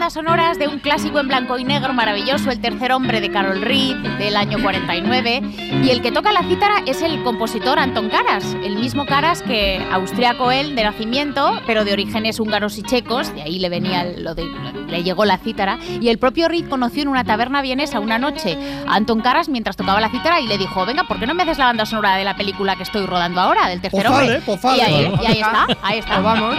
bandas 0.05 0.12
sonoras 0.12 0.59
de 0.59 0.68
un 0.68 0.80
clásico 0.80 1.18
en 1.18 1.28
blanco 1.28 1.57
y 1.57 1.64
negro 1.64 1.94
maravilloso, 1.94 2.50
El 2.50 2.61
tercer 2.61 2.92
hombre 2.92 3.22
de 3.22 3.30
Carol 3.30 3.62
Reed, 3.62 3.96
del 4.18 4.36
año 4.36 4.59
49. 4.61 5.40
Y 5.82 5.88
el 5.88 6.02
que 6.02 6.12
toca 6.12 6.30
la 6.30 6.42
cítara 6.42 6.82
es 6.84 7.00
el 7.00 7.22
compositor 7.22 7.78
Anton 7.78 8.11
Karas, 8.11 8.44
el 8.62 8.76
mismo 8.76 9.07
Karas 9.07 9.40
que 9.40 9.82
austriaco 9.90 10.50
él 10.52 10.76
de 10.76 10.84
nacimiento, 10.84 11.59
pero 11.66 11.86
de 11.86 11.94
orígenes 11.94 12.38
húngaros 12.38 12.76
y 12.76 12.82
checos, 12.82 13.34
de 13.34 13.42
ahí 13.42 13.59
le 13.59 13.70
venía 13.70 14.05
lo 14.18 14.34
de, 14.34 14.44
le 14.88 15.02
llegó 15.02 15.24
la 15.24 15.38
cítara. 15.38 15.78
Y 15.88 16.11
el 16.11 16.18
propio 16.18 16.48
Reed 16.48 16.68
conoció 16.68 17.00
en 17.00 17.09
una 17.09 17.24
taberna 17.24 17.62
vienesa 17.62 17.98
una 18.00 18.18
noche 18.18 18.59
a 18.86 18.96
Anton 18.96 19.22
Karas 19.22 19.48
mientras 19.48 19.74
tocaba 19.74 20.02
la 20.02 20.11
cítara 20.11 20.38
y 20.38 20.46
le 20.46 20.59
dijo, 20.59 20.84
venga, 20.84 21.05
¿por 21.05 21.18
qué 21.18 21.26
no 21.26 21.32
me 21.32 21.44
haces 21.44 21.57
la 21.57 21.66
banda 21.66 21.86
sonora 21.86 22.16
de 22.16 22.24
la 22.24 22.36
película 22.36 22.76
que 22.76 22.82
estoy 22.82 23.07
rodando 23.07 23.40
ahora, 23.40 23.68
del 23.68 23.80
tercer 23.80 24.05
Pues 24.07 24.20
hombre? 24.20 24.42
pues 24.44 24.61
vale. 24.61 24.78
y, 24.78 24.80
ahí, 24.82 25.12
y 25.22 25.26
ahí 25.26 25.38
está, 25.40 25.66
ahí 25.82 25.98
está. 26.00 26.20
vamos. 26.20 26.57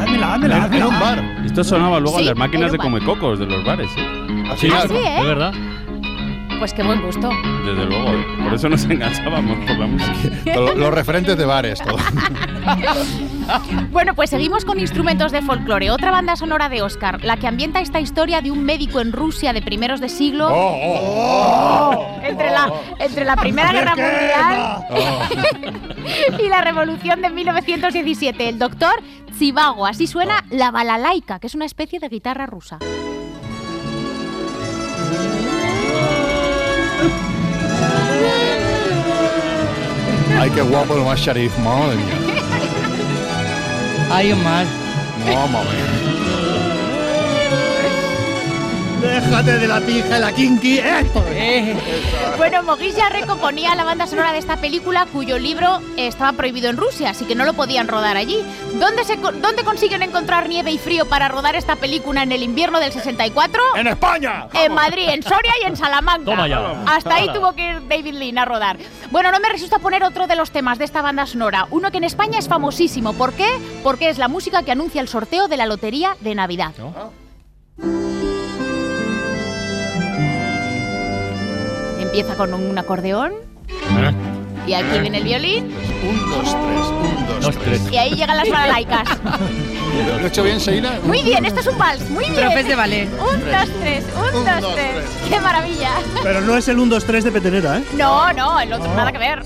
Házmela, 0.00 0.34
házmela, 0.34 0.68
Era 0.72 0.88
un 0.88 0.98
bar. 1.00 1.34
Esto 1.44 1.62
sonaba 1.62 2.00
luego 2.00 2.18
Sí, 2.18 2.23
las 2.24 2.36
máquinas 2.36 2.72
de 2.72 2.78
comecocos 2.78 3.38
de 3.38 3.46
los 3.46 3.64
bares. 3.64 3.90
¿eh? 3.96 4.46
Así 4.50 4.68
Ah, 4.72 4.84
sí, 4.88 4.94
¿eh? 4.94 5.18
Es 5.20 5.24
verdad. 5.26 5.52
Pues 6.58 6.72
qué 6.72 6.82
buen 6.82 7.02
gusto. 7.02 7.28
Desde 7.66 7.84
luego. 7.86 8.12
Por 8.44 8.54
eso 8.54 8.68
nos 8.68 8.84
enganchábamos 8.90 9.58
por 9.66 9.78
la 9.78 9.86
música. 9.86 10.12
Los, 10.54 10.76
los 10.76 10.94
referentes 10.94 11.36
de 11.36 11.44
bares, 11.44 11.80
todo. 11.82 11.96
Bueno, 13.90 14.14
pues 14.14 14.30
seguimos 14.30 14.64
con 14.64 14.80
instrumentos 14.80 15.32
de 15.32 15.42
folclore. 15.42 15.90
Otra 15.90 16.10
banda 16.10 16.36
sonora 16.36 16.68
de 16.68 16.82
Oscar, 16.82 17.24
la 17.24 17.36
que 17.36 17.46
ambienta 17.46 17.80
esta 17.80 18.00
historia 18.00 18.40
de 18.40 18.50
un 18.50 18.64
médico 18.64 19.00
en 19.00 19.12
Rusia 19.12 19.52
de 19.52 19.62
primeros 19.62 20.00
de 20.00 20.08
siglo. 20.08 20.48
Oh, 20.50 22.20
entre, 22.22 22.50
la, 22.50 22.72
entre 22.98 23.24
la 23.24 23.36
Primera 23.36 23.72
Guerra 23.72 23.94
Mundial 23.96 24.84
y 26.44 26.48
la 26.48 26.60
Revolución 26.62 27.22
de 27.22 27.30
1917. 27.30 28.48
El 28.48 28.58
doctor 28.58 28.94
Zivago. 29.36 29.86
Así 29.86 30.06
suena 30.06 30.44
la 30.50 30.70
balalaika, 30.70 31.38
que 31.38 31.46
es 31.46 31.54
una 31.54 31.66
especie 31.66 32.00
de 32.00 32.08
guitarra 32.08 32.46
rusa. 32.46 32.78
Ay, 40.38 40.50
qué 40.50 40.62
guapo 40.62 40.96
el 40.96 41.04
más 41.04 41.20
Sharif, 41.20 41.56
madre 41.58 41.96
mía. 41.96 42.33
Ay, 44.16 44.30
Omar. 44.30 44.64
Mamma 45.26 45.64
mía. 45.64 46.03
Déjate 49.04 49.58
de 49.58 49.68
la 49.68 49.80
pija 49.80 50.16
y 50.16 50.20
la 50.20 50.32
kinky. 50.32 50.78
Esto 50.78 51.24
es. 51.28 51.76
Bueno, 52.36 52.62
Mogis 52.64 52.96
ya 52.96 53.08
recomponía 53.10 53.74
la 53.76 53.84
banda 53.84 54.08
sonora 54.08 54.32
de 54.32 54.38
esta 54.38 54.56
película 54.56 55.06
cuyo 55.12 55.38
libro 55.38 55.80
estaba 55.96 56.32
prohibido 56.32 56.68
en 56.68 56.76
Rusia, 56.76 57.10
así 57.10 57.24
que 57.24 57.36
no 57.36 57.44
lo 57.44 57.54
podían 57.54 57.86
rodar 57.86 58.16
allí. 58.16 58.38
¿Dónde, 58.74 59.04
se, 59.04 59.16
¿Dónde 59.16 59.62
consiguen 59.64 60.02
encontrar 60.02 60.48
nieve 60.48 60.72
y 60.72 60.78
frío 60.78 61.06
para 61.06 61.28
rodar 61.28 61.54
esta 61.54 61.76
película 61.76 62.24
en 62.24 62.32
el 62.32 62.42
invierno 62.42 62.80
del 62.80 62.92
64? 62.92 63.62
¡En 63.76 63.86
España! 63.86 64.48
En 64.52 64.74
Madrid, 64.74 65.08
en 65.08 65.22
Soria 65.22 65.52
y 65.62 65.66
en 65.66 65.76
Salamanca. 65.76 66.24
Toma 66.24 66.48
ya. 66.48 66.82
Hasta 66.86 67.14
ahí 67.14 67.28
tuvo 67.32 67.52
que 67.52 67.70
ir 67.70 67.88
David 67.88 68.14
Lean 68.14 68.38
a 68.38 68.44
rodar. 68.44 68.78
Bueno, 69.10 69.30
no 69.30 69.38
me 69.38 69.48
resisto 69.48 69.76
a 69.76 69.78
poner 69.78 70.02
otro 70.02 70.26
de 70.26 70.34
los 70.34 70.50
temas 70.50 70.78
de 70.78 70.84
esta 70.84 71.00
banda 71.00 71.24
sonora. 71.26 71.68
Uno 71.70 71.90
que 71.92 71.98
en 71.98 72.04
España 72.04 72.38
es 72.38 72.48
famosísimo. 72.48 73.12
¿Por 73.12 73.32
qué? 73.34 73.48
Porque 73.82 74.08
es 74.08 74.18
la 74.18 74.28
música 74.28 74.64
que 74.64 74.72
anuncia 74.72 75.00
el 75.00 75.08
sorteo 75.08 75.46
de 75.46 75.56
la 75.56 75.66
lotería 75.66 76.16
de 76.20 76.34
Navidad. 76.34 76.72
Empieza 82.16 82.36
con 82.36 82.54
un 82.54 82.78
acordeón 82.78 83.32
y 84.68 84.72
aquí 84.72 85.00
viene 85.00 85.18
el 85.18 85.24
violín 85.24 85.74
Un, 86.08 86.30
dos, 86.30 86.44
tres, 86.44 86.86
un, 86.86 87.26
dos, 87.26 87.40
Dos, 87.44 87.58
tres. 87.58 87.82
y 87.90 87.96
ahí 87.96 88.14
llegan 88.14 88.36
las 88.36 88.48
balalaicas. 88.48 89.08
¿Lo 90.06 90.18
he 90.20 90.26
hecho 90.28 90.44
bien, 90.44 90.58
Sheila? 90.58 91.00
Muy 91.02 91.22
bien, 91.24 91.44
esto 91.44 91.58
es 91.58 91.66
un 91.66 91.76
vals, 91.76 92.08
muy 92.10 92.26
bien. 92.30 92.36
Profes 92.36 92.68
de 92.68 92.76
ballet. 92.76 93.08
Un, 93.14 93.40
dos, 93.40 93.68
tres, 93.80 94.04
un, 94.14 94.38
Un, 94.38 94.44
dos, 94.46 94.60
dos, 94.60 94.74
tres. 94.76 94.92
tres. 94.94 95.28
¡Qué 95.28 95.40
maravilla! 95.40 95.90
Pero 96.22 96.40
no 96.42 96.56
es 96.56 96.68
el 96.68 96.78
1, 96.78 96.94
2, 96.94 97.04
3 97.04 97.24
de 97.24 97.32
petenera, 97.32 97.78
¿eh? 97.78 97.84
No, 97.96 98.32
no, 98.32 98.60
el 98.60 98.72
otro 98.72 98.94
nada 98.94 99.10
que 99.10 99.18
ver. 99.18 99.42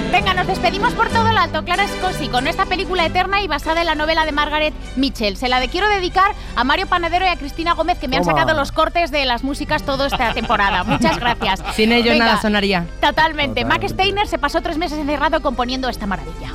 Bien, 0.00 0.12
venga, 0.12 0.34
nos 0.34 0.46
despedimos 0.46 0.92
por 0.94 1.08
todo 1.08 1.28
el 1.28 1.36
alto, 1.36 1.64
Clara 1.64 1.86
Scosi, 1.86 2.28
con 2.28 2.46
esta 2.46 2.66
película 2.66 3.06
eterna 3.06 3.40
y 3.42 3.48
basada 3.48 3.80
en 3.80 3.86
la 3.86 3.94
novela 3.94 4.24
de 4.24 4.32
Margaret 4.32 4.74
Mitchell. 4.96 5.36
Se 5.36 5.48
la 5.48 5.60
de 5.60 5.68
quiero 5.68 5.88
dedicar 5.88 6.32
a 6.56 6.64
Mario 6.64 6.86
Panadero 6.86 7.24
y 7.24 7.28
a 7.28 7.36
Cristina 7.36 7.74
Gómez, 7.74 7.98
que 7.98 8.08
me 8.08 8.16
han 8.16 8.22
Toma. 8.22 8.32
sacado 8.38 8.58
los 8.58 8.72
cortes 8.72 9.10
de 9.10 9.24
las 9.24 9.44
músicas 9.44 9.82
toda 9.84 10.06
esta 10.06 10.32
temporada. 10.32 10.84
Muchas 10.84 11.18
gracias. 11.18 11.62
Sin 11.74 11.92
ellos 11.92 12.14
Venga, 12.14 12.26
nada 12.26 12.40
sonaría. 12.40 12.86
Totalmente. 13.00 13.64
Mac 13.64 13.86
Steiner 13.86 14.26
se 14.26 14.38
pasó 14.38 14.60
tres 14.62 14.78
meses 14.78 14.98
encerrado 14.98 15.40
componiendo 15.42 15.88
esta 15.88 16.06
maravilla. 16.06 16.52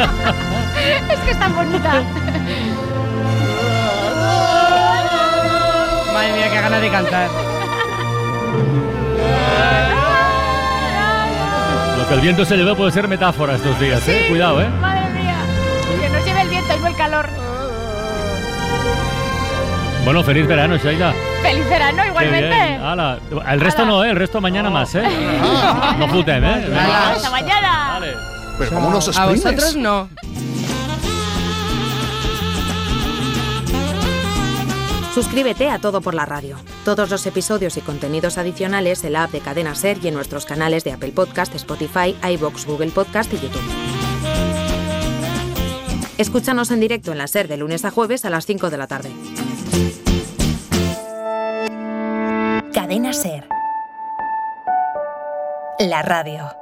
es 1.10 1.20
que 1.20 1.30
es 1.30 1.38
tan 1.38 1.54
bonita. 1.54 2.02
Madre 6.12 6.32
mía, 6.32 6.50
qué 6.50 6.60
ganas 6.60 6.80
de 6.80 6.90
cantar. 6.90 7.28
Lo 11.98 12.08
que 12.08 12.14
el 12.14 12.20
viento 12.20 12.44
se 12.44 12.56
llevó 12.56 12.74
puede 12.76 12.90
ser 12.92 13.08
metáfora 13.08 13.54
estos 13.54 13.78
días, 13.78 14.06
¿eh? 14.08 14.22
Sí, 14.24 14.28
Cuidado, 14.30 14.60
¿eh? 14.60 14.68
Madre 14.80 15.10
mía. 15.10 15.36
Que 16.00 16.08
nos 16.08 16.24
lleve 16.24 16.40
el 16.42 16.48
viento 16.48 16.76
y 16.76 16.80
no 16.80 16.86
el 16.88 16.96
calor. 16.96 17.28
Bueno, 20.04 20.24
feliz 20.24 20.46
verano, 20.46 20.76
Shaila. 20.78 21.12
Feliz 21.42 21.68
verano 21.68 22.06
igualmente. 22.06 22.78
Hala. 22.82 23.18
El 23.48 23.60
resto 23.60 23.84
no, 23.84 24.02
¿eh? 24.04 24.10
El 24.10 24.16
resto 24.16 24.40
mañana 24.40 24.70
más, 24.70 24.94
¿eh? 24.94 25.02
No 25.98 26.08
putem, 26.08 26.42
¿eh? 26.44 26.66
Hasta 27.14 27.30
mañana. 27.30 28.00
Pero 28.58 28.70
como 28.72 28.88
unos 28.88 29.16
A 29.18 29.26
vosotros 29.26 29.76
no. 29.76 30.08
Suscríbete 35.14 35.68
a 35.68 35.80
Todo 35.80 36.00
por 36.00 36.14
la 36.14 36.24
Radio. 36.24 36.56
Todos 36.84 37.10
los 37.10 37.26
episodios 37.26 37.76
y 37.76 37.80
contenidos 37.80 38.38
adicionales 38.38 39.02
en 39.02 39.14
la 39.14 39.24
app 39.24 39.32
de 39.32 39.40
Cadena 39.40 39.74
Ser 39.74 39.98
y 40.02 40.08
en 40.08 40.14
nuestros 40.14 40.46
canales 40.46 40.84
de 40.84 40.92
Apple 40.92 41.10
Podcast, 41.10 41.52
Spotify, 41.56 42.16
iBox, 42.22 42.64
Google 42.64 42.90
Podcast 42.92 43.32
y 43.32 43.40
YouTube. 43.40 43.62
Escúchanos 46.16 46.70
en 46.70 46.80
directo 46.80 47.10
en 47.10 47.18
la 47.18 47.26
Ser 47.26 47.48
de 47.48 47.56
lunes 47.56 47.84
a 47.84 47.90
jueves 47.90 48.24
a 48.24 48.30
las 48.30 48.46
5 48.46 48.70
de 48.70 48.76
la 48.78 48.86
tarde. 48.86 49.10
Cadena 52.72 53.12
Ser. 53.12 53.48
La 55.80 56.02
radio. 56.02 56.59